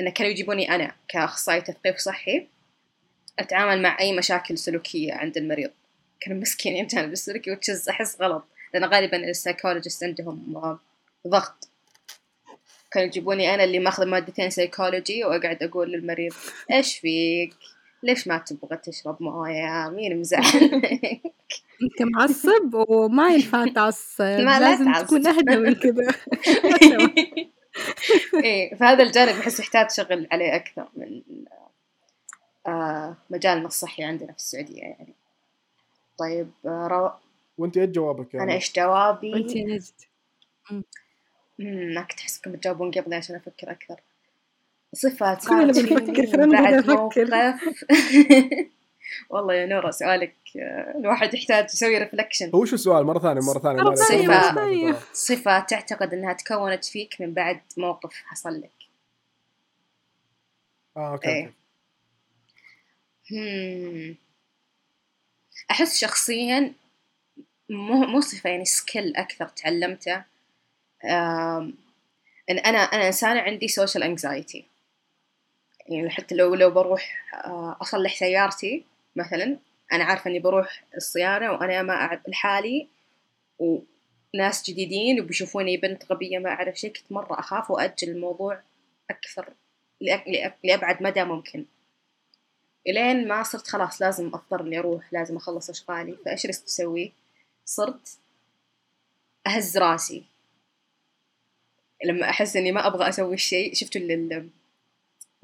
انه 0.00 0.10
كانوا 0.10 0.32
يجيبوني 0.32 0.74
أنا 0.74 0.94
كأخصائي 1.08 1.60
تثقيف 1.60 1.96
صحي 1.96 2.46
أتعامل 3.38 3.82
مع 3.82 4.00
أي 4.00 4.16
مشاكل 4.16 4.58
سلوكية 4.58 5.14
عند 5.14 5.36
المريض. 5.36 5.70
كانوا 6.20 6.40
مسكين 6.40 6.82
الجانب 6.82 7.12
السلوكي 7.12 7.50
which 7.50 7.77
is 7.77 7.88
أحس 7.88 8.20
غلط. 8.20 8.44
لأن 8.74 8.84
غالبا 8.84 9.16
ال 9.16 9.23
psychologist 9.23 10.04
عندهم 10.04 10.56
آه، 10.56 10.78
ضغط. 11.28 11.68
كانوا 12.94 13.08
يجيبوني 13.08 13.54
أنا 13.54 13.64
اللي 13.64 13.78
ماخذ 13.78 14.06
مادتين 14.06 14.50
سيكولوجي 14.50 15.24
وأقعد 15.24 15.62
أقول 15.62 15.92
للمريض 15.92 16.32
إيش 16.72 16.98
فيك 16.98 17.54
ليش 18.02 18.28
ما 18.28 18.38
تبغى 18.38 18.76
تشرب 18.76 19.22
مويه 19.22 19.90
مين 19.90 20.20
مزعلك 20.20 21.22
أنت 21.82 22.02
معصب 22.02 22.74
وما 22.88 23.28
ينفع 23.28 23.66
تعصب 23.66 24.24
ما 24.24 24.60
لا 24.60 24.60
لازم 24.60 24.84
تعصب. 24.84 25.06
تكون 25.06 25.26
أهدى 25.26 25.56
من 25.56 25.74
كذا 25.74 26.14
إيه 28.44 28.74
فهذا 28.74 29.02
الجانب 29.02 29.38
احس 29.38 29.60
يحتاج 29.60 29.90
شغل 29.90 30.28
عليه 30.32 30.56
أكثر 30.56 30.88
من 30.96 31.22
آه 32.66 33.16
مجالنا 33.30 33.66
الصحي 33.66 34.04
عندنا 34.04 34.32
في 34.32 34.38
السعودية 34.38 34.82
يعني 34.82 35.14
طيب 36.18 36.50
آه 36.66 36.86
رو... 36.86 37.10
وأنت 37.58 37.76
إيش 37.76 37.90
جوابك 37.90 38.34
يعني؟ 38.34 38.46
أنا 38.46 38.54
إيش 38.54 38.72
جوابي؟ 38.76 39.32
وأنت 39.32 39.56
نجد 39.56 39.92
ما 41.58 42.02
كنت 42.02 42.20
احسكم 42.20 42.52
بتجاوبون 42.52 42.90
قبلي 42.90 43.16
عشان 43.16 43.36
أفكر 43.36 43.70
أكثر 43.70 44.00
صفة 44.94 45.38
كلنا 45.48 45.72
بنفكر، 45.72 46.24
والله 49.30 49.54
يا 49.54 49.66
نورة 49.66 49.90
سؤالك 49.90 50.34
آه، 50.56 50.94
الواحد 50.98 51.34
يحتاج 51.34 51.64
يسوي 51.64 51.98
reflection 51.98 52.50
هو 52.54 52.64
شو 52.64 52.74
السؤال 52.74 53.04
مرة 53.06 53.18
ثانية 53.18 53.40
مرة 53.40 53.58
ثانية 53.58 53.82
مرة. 53.82 53.94
ثانية، 53.94 54.26
ما 54.28 54.52
مرة 54.52 54.54
ثانية. 54.54 54.90
السؤال. 54.90 55.16
صفة 55.16 55.60
تعتقد 55.60 56.14
إنها 56.14 56.32
تكونت 56.32 56.84
فيك 56.84 57.20
من 57.20 57.34
بعد 57.34 57.60
موقف 57.76 58.14
حصل 58.14 58.60
لك 58.60 58.70
آه 60.96 61.12
okay 61.12 61.28
إيه. 61.28 61.54
okay. 63.30 64.16
أحس 65.70 65.98
شخصيا 65.98 66.72
مو 67.70 67.94
مو 67.94 68.20
صفة 68.20 68.50
يعني 68.50 68.64
skill 68.64 69.16
أكثر 69.16 69.48
تعلمته 69.48 70.24
إن 72.50 72.58
أنا 72.58 72.78
أنا 72.78 73.06
إنسانة 73.06 73.40
عندي 73.40 73.68
social 73.68 74.02
anxiety 74.04 74.64
يعني 75.88 76.10
حتى 76.10 76.34
لو 76.34 76.54
لو 76.54 76.70
بروح 76.70 77.24
آه، 77.34 77.76
أصلح 77.82 78.14
سيارتي 78.16 78.84
مثلا 79.16 79.58
أنا 79.92 80.04
عارفة 80.04 80.30
إني 80.30 80.38
بروح 80.38 80.84
الصيانة 80.96 81.52
وأنا 81.52 81.82
ما 81.82 81.92
أعرف 81.92 82.28
لحالي 82.28 82.88
وناس 83.58 84.70
جديدين 84.70 85.20
وبيشوفوني 85.20 85.76
بنت 85.76 86.12
غبية 86.12 86.38
ما 86.38 86.50
أعرف 86.50 86.76
شيء 86.76 86.92
كنت 86.92 87.12
مرة 87.12 87.38
أخاف 87.38 87.70
وأجل 87.70 88.08
الموضوع 88.08 88.62
أكثر 89.10 89.52
لأبعد 90.64 91.02
مدى 91.02 91.24
ممكن. 91.24 91.64
إلين 92.86 93.28
ما 93.28 93.42
صرت 93.42 93.66
خلاص 93.66 94.02
لازم 94.02 94.26
اضطر 94.26 94.60
إني 94.60 94.78
أروح 94.78 95.12
لازم 95.12 95.36
أخلص 95.36 95.70
أشغالي. 95.70 96.16
فإيش 96.24 96.40
صرت 96.40 96.64
أسوي 96.64 97.12
صرت 97.64 98.18
أهز 99.46 99.78
راسي. 99.78 100.24
لما 102.04 102.30
أحس 102.30 102.56
إني 102.56 102.72
ما 102.72 102.86
أبغى 102.86 103.08
أسوي 103.08 103.34
الشيء 103.34 103.74
شفتوا 103.74 104.00
ال- 104.00 104.12
ال- 104.12 104.48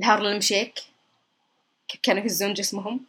الهارلم 0.00 0.40
شيك؟ 0.40 0.74
ك- 1.88 2.00
كانوا 2.02 2.22
يهزون 2.22 2.54
جسمهم. 2.54 3.00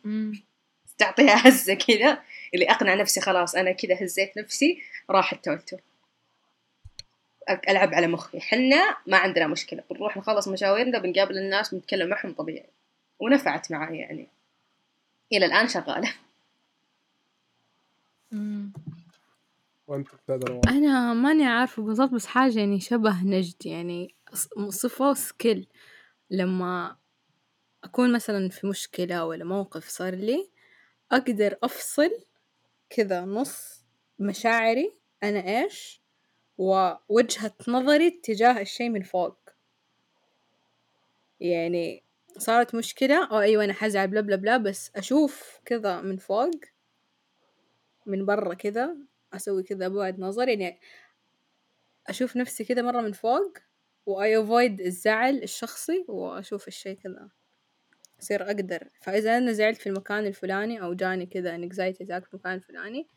تعطيها 0.97 1.47
هزة 1.47 1.73
كذا. 1.73 2.23
اللي 2.53 2.69
أقنع 2.71 2.93
نفسي 2.93 3.21
خلاص 3.21 3.55
أنا 3.55 3.71
كذا 3.71 4.03
هزيت 4.03 4.37
نفسي 4.37 4.81
راح 5.09 5.33
التوتر 5.33 5.79
ألعب 7.69 7.93
على 7.93 8.07
مخي. 8.07 8.39
حنا 8.39 8.97
ما 9.07 9.17
عندنا 9.17 9.47
مشكلة. 9.47 9.83
بنروح 9.91 10.17
نخلص 10.17 10.47
مشاويرنا 10.47 10.99
بنقابل 10.99 11.37
الناس 11.37 11.73
بنتكلم 11.73 12.09
معهم 12.09 12.33
طبيعي. 12.33 12.65
ونفعت 13.19 13.71
معي 13.71 13.97
يعني. 13.97 14.27
إلى 15.33 15.45
الآن 15.45 15.67
شغالة. 15.67 16.13
وانت 19.91 20.07
أنا 20.67 21.13
ماني 21.13 21.45
عارفة 21.45 21.83
بالضبط 21.83 22.09
بس 22.11 22.25
حاجة 22.25 22.59
يعني 22.59 22.79
شبه 22.79 23.23
نجد 23.23 23.65
يعني 23.65 24.15
ص- 24.33 24.49
صفة 24.69 25.09
وسكيل 25.09 25.67
لما 26.29 26.97
أكون 27.83 28.13
مثلا 28.13 28.49
في 28.49 28.67
مشكلة 28.67 29.25
ولا 29.25 29.45
موقف 29.45 29.89
صار 29.89 30.15
لي 30.15 30.51
أقدر 31.11 31.57
أفصل 31.63 32.11
كذا 32.89 33.21
نص 33.25 33.85
مشاعري 34.19 34.93
أنا 35.23 35.63
إيش؟ 35.63 36.01
ووجهة 36.57 37.53
نظري 37.67 38.09
تجاه 38.11 38.61
الشيء 38.61 38.89
من 38.89 39.03
فوق. 39.03 39.39
يعني 41.39 42.03
صارت 42.37 42.75
مشكلة 42.75 43.25
أو 43.27 43.39
أيوة 43.39 43.63
أنا 43.65 43.73
حزعل 43.73 44.07
بلا 44.07 44.21
بلا 44.21 44.35
بلا 44.35 44.57
بس 44.57 44.91
أشوف 44.95 45.59
كذا 45.65 46.01
من 46.01 46.17
فوق 46.17 46.51
من 48.05 48.25
برا 48.25 48.53
كذا 48.53 48.97
أسوي 49.33 49.63
كذا 49.63 49.87
بعد 49.87 50.19
نظر 50.19 50.47
يعني 50.47 50.79
أشوف 52.07 52.37
نفسي 52.37 52.63
كذا 52.63 52.81
مرة 52.81 53.01
من 53.01 53.11
فوق 53.11 53.57
وأي 54.05 54.39
أفويد 54.43 54.81
الزعل 54.81 55.43
الشخصي 55.43 56.05
وأشوف 56.07 56.67
الشيء 56.67 56.97
كذا 56.97 57.29
أصير 58.21 58.43
أقدر. 58.45 58.89
فإذا 59.01 59.37
أنا 59.37 59.51
زعلت 59.51 59.77
في 59.77 59.89
المكان 59.89 60.25
الفلاني 60.25 60.81
أو 60.83 60.93
جاني 60.93 61.25
كذا 61.25 61.57
anxiety 61.57 61.95
attack 61.97 62.23
في 62.25 62.33
المكان 62.33 62.53
الفلاني 62.53 63.07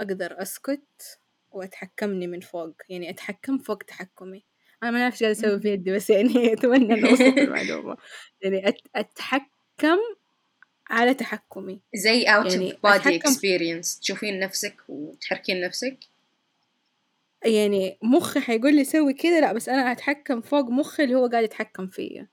أقدر 0.00 0.42
أسكت 0.42 1.18
وأتحكمني 1.50 2.26
من 2.26 2.40
فوق 2.40 2.74
يعني 2.88 3.10
أتحكم 3.10 3.58
فوق 3.58 3.78
تحكمي. 3.78 4.44
أنا 4.82 4.90
ما 4.90 5.02
أعرف 5.02 5.12
إيش 5.14 5.22
قاعدة 5.22 5.38
أسوي 5.38 5.60
في 5.60 5.68
يدي 5.72 5.92
بس 5.92 6.10
يعني 6.10 6.52
أتمنى 6.52 6.94
أن 6.94 7.04
أوصل 7.04 7.24
المعلومة 7.38 7.96
يعني 8.42 8.62
أت- 8.66 8.88
أتحكم 8.96 9.98
على 10.90 11.14
تحكمي. 11.14 11.80
زي 11.94 12.24
out 12.24 12.28
يعني 12.52 12.72
of 12.72 12.76
body 12.76 13.00
أتحكم- 13.00 13.30
experience. 13.30 14.00
تشوفين 14.00 14.38
نفسك 14.40 14.74
وتحركين 14.88 15.60
نفسك. 15.60 15.96
يعني 17.44 17.98
مخي 18.02 18.40
حيقول 18.40 18.76
لي 18.76 18.84
سوي 18.84 19.12
كذا 19.12 19.40
لا 19.40 19.52
بس 19.52 19.68
أنا 19.68 19.92
أتحكم 19.92 20.40
فوق 20.40 20.64
مخي 20.70 21.04
اللي 21.04 21.14
هو 21.14 21.26
قاعد 21.26 21.44
يتحكم 21.44 21.86
فيا. 21.86 22.28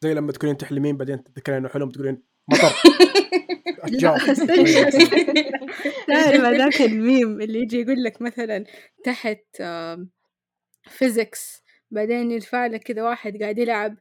زي 0.00 0.14
لما 0.14 0.32
تكونين 0.32 0.56
تحلمين 0.56 0.96
بعدين 0.96 1.24
تتذكرين 1.24 1.58
إنه 1.58 1.68
حلم 1.68 1.90
تقولين 1.90 2.22
مطر. 2.48 2.72
لا 4.02 4.32
استنى. 4.32 4.64
تعرف 6.08 6.40
هذاك 6.40 6.82
الميم 6.82 7.40
اللي 7.40 7.58
يجي 7.60 7.80
يقول 7.80 8.04
لك 8.04 8.22
مثلا 8.22 8.64
تحت 9.04 9.62
physics 10.90 11.62
بعدين 11.90 12.30
يرفع 12.30 12.66
لك 12.66 12.82
كذا 12.82 13.02
واحد 13.02 13.42
قاعد 13.42 13.58
يلعب 13.58 13.96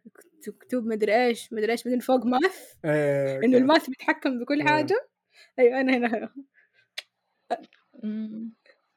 مكتوب 0.49 0.85
مدري 0.85 1.25
إيش 1.25 1.53
مدري 1.53 1.71
إيش 1.71 1.83
بعدين 1.83 1.99
فوق 1.99 2.25
math 2.25 2.73
إيه، 2.85 3.39
إنه 3.43 3.57
ال 3.57 3.63
math 3.63 3.87
بيتحكم 3.89 4.39
بكل 4.39 4.61
إيه. 4.61 4.67
حاجة. 4.67 5.09
أيوه 5.59 5.81
أنا 5.81 5.97
هنا. 5.97 6.33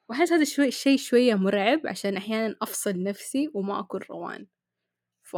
واحس 0.09 0.33
هذا 0.33 0.45
شوي 0.45 0.71
شيء 0.71 0.97
شوية 0.99 1.35
مرعب 1.35 1.81
عشان 1.87 2.17
أحيانا 2.17 2.57
أفصل 2.63 3.03
نفسي 3.03 3.51
وما 3.55 3.81
أكون 3.81 4.01
روان؟ 4.11 4.47
ف 5.23 5.37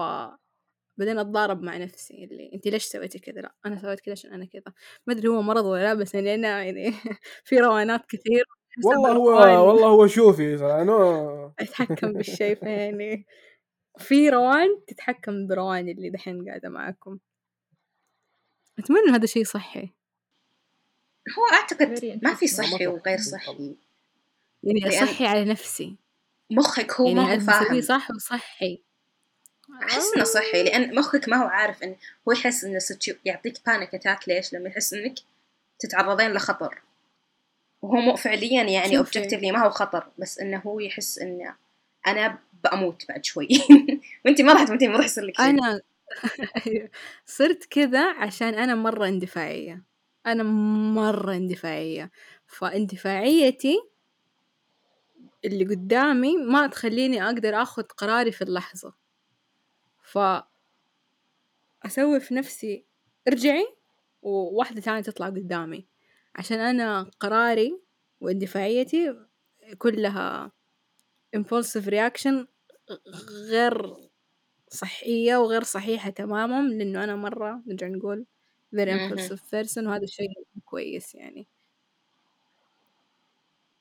بعدين 0.97 1.19
أتضارب 1.19 1.63
مع 1.63 1.77
نفسي 1.77 2.25
اللي 2.25 2.51
انت 2.55 2.67
ليش 2.67 2.85
سويتي 2.85 3.19
كذا؟ 3.19 3.41
لا 3.41 3.55
أنا 3.67 3.79
سويت 3.79 4.01
كذا 4.01 4.13
عشان 4.13 4.33
أنا 4.33 4.45
كذا. 4.45 4.73
ما 5.07 5.15
أدري 5.15 5.29
هو 5.29 5.43
مرض 5.43 5.65
ولا 5.65 5.83
لا 5.83 5.95
بس 5.95 6.15
يعني 6.15 6.35
أنا 6.35 6.65
يعني 6.65 6.93
في 7.45 7.59
روانات 7.59 8.07
كثير. 8.07 8.45
والله 8.85 9.13
هو 9.13 9.69
والله 9.69 9.89
هو 9.89 10.07
شوفي 10.07 10.55
أنا 10.55 11.53
أتحكم 11.61 12.13
بالشيء 12.13 12.55
فيعني. 12.55 13.27
في 13.99 14.28
روان 14.28 14.68
تتحكم 14.86 15.47
بروان 15.47 15.88
اللي 15.88 16.11
دحين 16.11 16.49
قاعدة 16.49 16.68
معاكم 16.68 17.18
أتمنى 18.78 19.01
إن 19.09 19.14
هذا 19.14 19.26
شيء 19.26 19.45
صحي 19.45 19.91
هو 21.38 21.47
أعتقد 21.53 21.88
ما 22.22 22.34
في. 22.34 22.47
صحي 22.47 22.86
ما 22.86 22.93
وغير 22.93 23.18
صح. 23.18 23.45
صحي 23.45 23.76
يعني 24.62 24.91
صحي 24.91 25.26
على 25.26 25.45
نفسي 25.45 25.97
مخك 26.51 26.93
هو 26.93 27.14
ما 27.14 27.22
يعني 27.22 27.34
هو 27.34 27.47
بسويه 27.47 27.68
فاهم 27.68 27.80
صح 27.80 28.11
وصحي 28.11 28.82
أحس 29.82 30.14
إنه 30.16 30.24
صحي 30.24 30.62
لأن 30.62 30.95
مخك 30.95 31.28
ما 31.28 31.36
هو 31.36 31.47
عارف 31.47 31.82
إن 31.82 31.97
هو 32.28 32.32
يحس 32.32 32.64
إنه 32.64 32.78
ستيو... 32.78 33.14
يعطيك 33.24 33.66
panic 33.66 33.95
attack 33.95 34.28
ليش؟ 34.28 34.55
لما 34.55 34.68
يحس 34.68 34.95
إنك 34.95 35.14
تتعرضين 35.78 36.32
لخطر 36.32 36.82
وهو 37.82 38.01
مو 38.01 38.16
فعليا 38.16 38.62
يعني. 38.62 38.99
objectively 38.99 39.53
ما 39.53 39.64
هو 39.64 39.70
خطر 39.70 40.07
بس 40.18 40.38
إنه 40.38 40.59
هو 40.59 40.80
يحس 40.80 41.18
إنه 41.18 41.57
أنا 42.07 42.38
بأموت 42.65 43.05
بعد 43.09 43.25
شوي. 43.25 43.49
وأنت 44.25 44.41
ما 44.41 44.53
راح 44.53 44.65
تموتين 44.65 44.91
ما 44.91 44.97
راح 44.97 45.05
يصير 45.05 45.25
لك 45.25 45.41
أنا 45.41 45.81
صرت 47.27 47.65
كذا 47.65 48.13
عشان 48.13 48.55
أنا 48.55 48.75
مرة 48.75 49.09
اندفاعية. 49.09 49.85
أنا 50.27 50.43
مرة 50.95 51.35
اندفاعية. 51.35 52.11
فاندفاعيتي 52.47 53.79
اللي 55.45 55.65
قدامي 55.65 56.37
ما 56.37 56.67
تخليني 56.67 57.25
أقدر 57.25 57.63
أخذ 57.63 57.83
قراري 57.83 58.33
في 58.33 58.43
اللحظة. 58.43 58.95
ف 60.03 60.19
أسوي 61.87 62.21
في 62.21 62.35
نفسي 62.35 62.85
ارجعي 63.29 63.67
وواحدة 64.23 64.81
تانية 64.81 65.01
تطلع 65.01 65.27
قدامي. 65.27 65.87
عشان 66.37 66.59
أنا 66.61 67.11
قراري 67.21 67.81
واندفاعيتي 68.21 69.17
كلها 69.79 70.53
impulsive 71.37 71.87
reaction 71.87 72.47
غير 73.51 73.97
صحية 74.68 75.37
وغير 75.37 75.62
صحيحة 75.62 76.11
تماما 76.11 76.68
لأنه 76.68 77.05
أنا 77.05 77.16
مرة 77.16 77.62
نرجع 77.66 77.89
نقول 77.89 78.26
very 78.76 78.89
impulsive 78.89 79.41
person 79.41 79.87
وهذا 79.87 80.05
الشيء 80.05 80.28
كويس 80.64 81.14
يعني. 81.14 81.49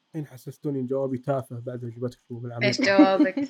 الحين 0.10 0.28
حسستوني 0.28 0.80
إن 0.80 0.88
جوابي 0.88 1.18
تافه 1.18 1.60
بعد 1.60 1.86
إجابتك 1.86 2.20
شو 2.28 2.40
بالعمل. 2.40 2.66
إيش 2.66 2.82
جوابك؟ 2.82 3.36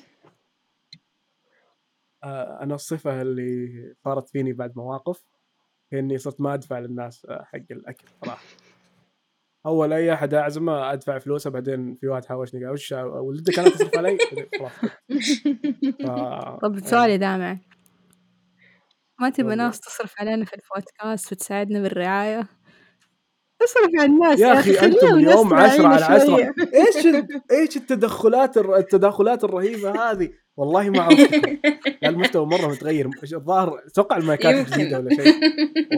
آه، 2.24 2.62
أنا 2.62 2.74
الصفة 2.74 3.22
اللي 3.22 3.94
صارت 4.04 4.28
فيني 4.28 4.52
بعد 4.52 4.76
مواقف 4.76 5.24
هي 5.92 5.98
إني 5.98 6.18
صرت 6.18 6.40
ما 6.40 6.54
أدفع 6.54 6.78
للناس 6.78 7.26
آه، 7.26 7.44
حق 7.44 7.62
الأكل 7.70 8.08
صراحة. 8.20 8.42
أول 9.66 9.92
أي 9.92 10.12
أحد 10.12 10.34
أعزمه 10.34 10.92
أدفع 10.92 11.18
فلوسه 11.18 11.50
بعدين 11.50 11.96
في 12.00 12.08
واحد 12.08 12.24
حاوشني 12.24 12.64
قال 12.64 12.72
وش 12.72 12.92
ولدك 12.92 13.58
أنا 13.58 13.70
تصرف 13.70 13.98
علي؟ 13.98 14.18
خلاص. 14.58 14.72
ف- 16.06 16.60
طب 16.62 16.78
سؤالي 16.78 17.18
دامع 17.18 17.58
ما 19.20 19.30
تبى 19.30 19.42
تفضل. 19.42 19.56
ناس 19.56 19.80
تصرف 19.80 20.14
علينا 20.20 20.44
في 20.44 20.52
البودكاست 20.56 21.32
وتساعدنا 21.32 21.80
بالرعاية؟ 21.82 22.46
اصرف 23.64 23.90
على 24.00 24.04
الناس 24.06 24.40
يا 24.40 24.52
أخي 24.52 24.78
أنتم 24.86 25.14
اليوم 25.14 25.46
يسمع 25.46 25.62
10 25.62 25.86
على 25.86 26.04
عيني 26.04 26.14
10 26.22 26.26
شوية. 26.26 26.54
إيش 26.74 27.06
ال- 27.06 27.26
إيش 27.52 27.76
التدخلات 27.76 28.56
الر- 28.56 28.76
التداخلات 28.76 29.44
الرهيبة 29.44 30.10
هذه؟ 30.10 30.28
والله 30.56 30.90
ما 30.90 31.08
لا 32.02 32.08
المستوى 32.08 32.46
مرة 32.46 32.66
متغير. 32.66 33.10
الظاهر 33.32 33.78
أتوقع 33.86 34.16
المايكات. 34.16 34.72
جديدة 34.72 34.98
ولا 34.98 35.10
شيء. 35.14 35.34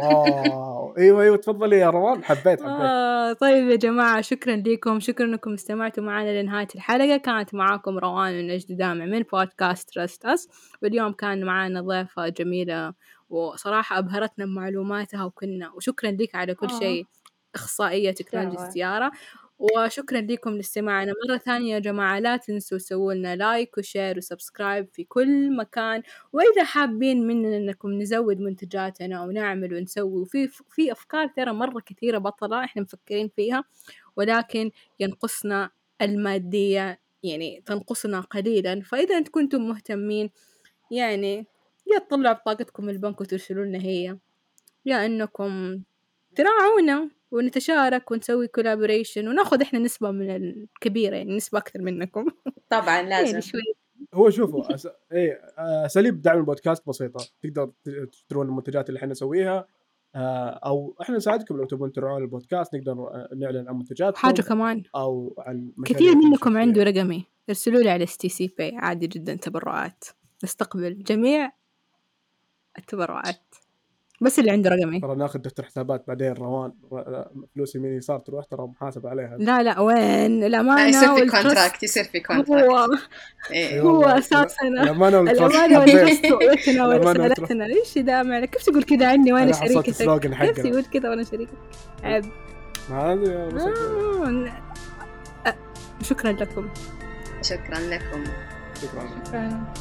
wow. 0.02 0.94
أيوه 0.98 1.22
أيوه 1.22 1.36
تفضلي 1.36 1.78
يا 1.78 1.90
روان. 1.90 2.24
حبيت 2.24 2.44
حبيت. 2.46 2.62
آه 2.62 3.32
طيب 3.32 3.70
يا 3.70 3.76
جماعة 3.76 4.20
شكرا 4.20 4.56
لكم 4.56 5.00
شكرا 5.00 5.26
أنكم 5.26 5.52
استمعتوا 5.52 6.04
معنا 6.04 6.42
لنهاية 6.42 6.68
الحلقة. 6.74 7.16
كانت 7.16 7.54
معاكم 7.54 7.98
روان 7.98 8.34
ونجد 8.38 8.76
دامع 8.76 9.04
من 9.04 9.22
بودكاست 9.32 9.90
Trust 9.94 10.24
Us 10.26 10.48
واليوم 10.82 11.12
كان 11.12 11.44
معانا 11.44 11.80
ضيفة 11.80 12.28
جميلة 12.28 12.92
وصراحة 13.30 13.98
أبهرتنا 13.98 14.44
بمعلوماتها 14.44 15.24
وكنا 15.24 15.70
وشكرا 15.76 16.10
لك 16.10 16.34
على 16.34 16.54
كل 16.54 16.66
آه. 16.66 16.78
شيء. 16.78 17.04
إخصائية 17.54 18.10
تكنولوجيا 18.10 18.56
دعوة. 18.56 18.68
السيارة. 18.68 19.12
وشكرا 19.58 20.20
لكم 20.20 20.50
لاستماعنا 20.56 21.12
مرة 21.28 21.36
ثانية 21.38 21.74
يا 21.74 21.78
جماعة 21.78 22.18
لا 22.18 22.36
تنسوا 22.36 22.78
تسووا 22.78 23.14
لنا 23.14 23.36
like 23.36 23.78
و 23.78 23.85
share 23.85 24.18
و 24.18 24.25
subscribe 24.25 24.88
في 24.92 25.04
كل 25.04 25.56
مكان. 25.56 26.02
وإذا 26.32 26.64
حابين 26.64 27.26
مننا 27.26 27.56
إنكم 27.56 27.92
نزود 27.92 28.40
منتجاتنا 28.40 29.22
ونعمل 29.24 29.74
ونسوي 29.74 30.20
وفي 30.22 30.48
في 30.48 30.92
أفكار 30.92 31.26
ترى 31.28 31.52
مرة 31.52 31.80
كثيرة 31.86 32.18
بطلة 32.18 32.64
إحنا 32.64 32.82
مفكرين 32.82 33.28
فيها 33.36 33.64
ولكن 34.16 34.70
ينقصنا 35.00 35.70
المادية 36.02 37.00
يعني 37.22 37.62
تنقصنا 37.66 38.20
قليلا. 38.20 38.80
فإذا 38.82 39.18
أنت 39.18 39.28
كنتم 39.28 39.68
مهتمين 39.68 40.30
يعني 40.90 41.46
يا 41.92 41.98
تطلعوا 41.98 42.34
بطاقتكم 42.36 42.88
البنك 42.88 43.20
وترسلوا 43.20 43.64
لنا 43.64 43.78
هي. 43.78 44.18
يا 44.86 45.06
إنكم 45.06 45.82
تراعونا. 46.36 47.10
ونتشارك 47.32 48.10
ونسوي 48.10 48.48
كولابوريشن 48.48 49.28
وناخذ 49.28 49.62
إحنا 49.62 49.78
نسبة 49.78 50.10
من 50.10 50.36
الكبيرة 50.36 51.16
يعني 51.16 51.36
نسبة 51.36 51.58
أكثر 51.58 51.82
منكم. 51.82 52.26
طبعا 52.70 53.02
لازم. 53.08 53.26
يعني 53.26 53.42
شوي. 53.42 53.60
هو 54.14 54.30
شوفوا 54.30 54.74
أس... 54.74 54.88
إيه 55.12 55.40
آه، 55.58 55.86
أساليب 55.86 56.20
دعم 56.20 56.38
البودكاست 56.38 56.88
بسيطة. 56.88 57.24
تقدر 57.42 57.70
تشترون 58.12 58.46
المنتجات 58.46 58.88
اللي 58.88 58.98
إحنا 58.98 59.10
نسويها 59.10 59.66
آه، 60.14 60.48
أو 60.48 60.96
إحنا 61.00 61.16
نساعدكم 61.16 61.56
لو 61.56 61.64
تبون 61.64 61.92
تروحون 61.92 62.22
البودكاست 62.22 62.74
نقدر 62.74 62.92
آه، 62.92 63.28
نعلن 63.36 63.68
عن 63.68 63.76
منتجاتكم 63.76 64.18
حاجة 64.18 64.42
كمان. 64.42 64.82
أو 64.96 65.34
عن 65.38 65.72
كثير 65.84 66.14
منكم. 66.14 66.56
عنده 66.56 66.82
رقمي. 66.82 67.24
ارسلوا 67.48 67.80
لي 67.80 67.90
على 67.90 68.06
STC 68.06 68.54
Pay 68.58 68.76
عادي 68.76 69.06
جدا 69.06 69.34
تبرعات. 69.34 70.04
نستقبل 70.44 71.02
جميع 71.02 71.52
التبرعات. 72.78 73.54
بس 74.22 74.38
اللي 74.38 74.50
عنده 74.50 74.70
رقمي. 74.70 75.00
ترى 75.00 75.14
ناخذ 75.16 75.38
دفتر 75.38 75.64
حسابات 75.64 76.04
بعدين 76.08 76.32
روان 76.32 76.72
ر- 76.92 77.26
فلوس 77.54 77.74
يمين 77.76 77.96
يسار 77.96 78.18
تروح 78.18 78.44
ترى 78.44 78.66
محاسب 78.66 79.06
عليها. 79.06 79.36
لا 79.38 79.62
لا 79.62 79.80
وين؟ 79.80 80.42
آه، 80.42 80.46
الأمانة 80.46 80.88
يصير 80.88 81.14
في 81.14 81.26
contract 81.30 81.82
يصير 81.82 82.04
في 82.04 82.18
هو 82.18 82.22
contract 82.26 83.02
إيه. 83.50 83.68
أي 83.68 83.80
هو. 83.80 84.04
أساسنا 84.04 84.82
الامانه 84.82 85.18
وال 85.18 85.47
trust. 85.47 86.32
ورسالتنا 86.80 87.64
ليش 87.64 87.98
دامع 87.98 88.44
كيف 88.44 88.62
تقول 88.62 88.82
كذا 88.82 89.08
عني 89.08 89.52
حصلت 89.54 89.64
شريكتك؟ 89.96 90.30
كيف 90.54 90.60
تقول 90.60 90.84
كذا 90.84 91.10
وأنا 91.10 91.22
شريكتك؟ 91.24 91.54
عيب. 92.02 92.24
آه، 92.92 93.48
آه، 95.46 95.54
شكرا 96.02 96.32
لكم. 96.32 96.68
شكرا 97.42 97.78
لكم. 97.78 98.24
شكرا. 98.82 99.08
شكرا. 99.26 99.72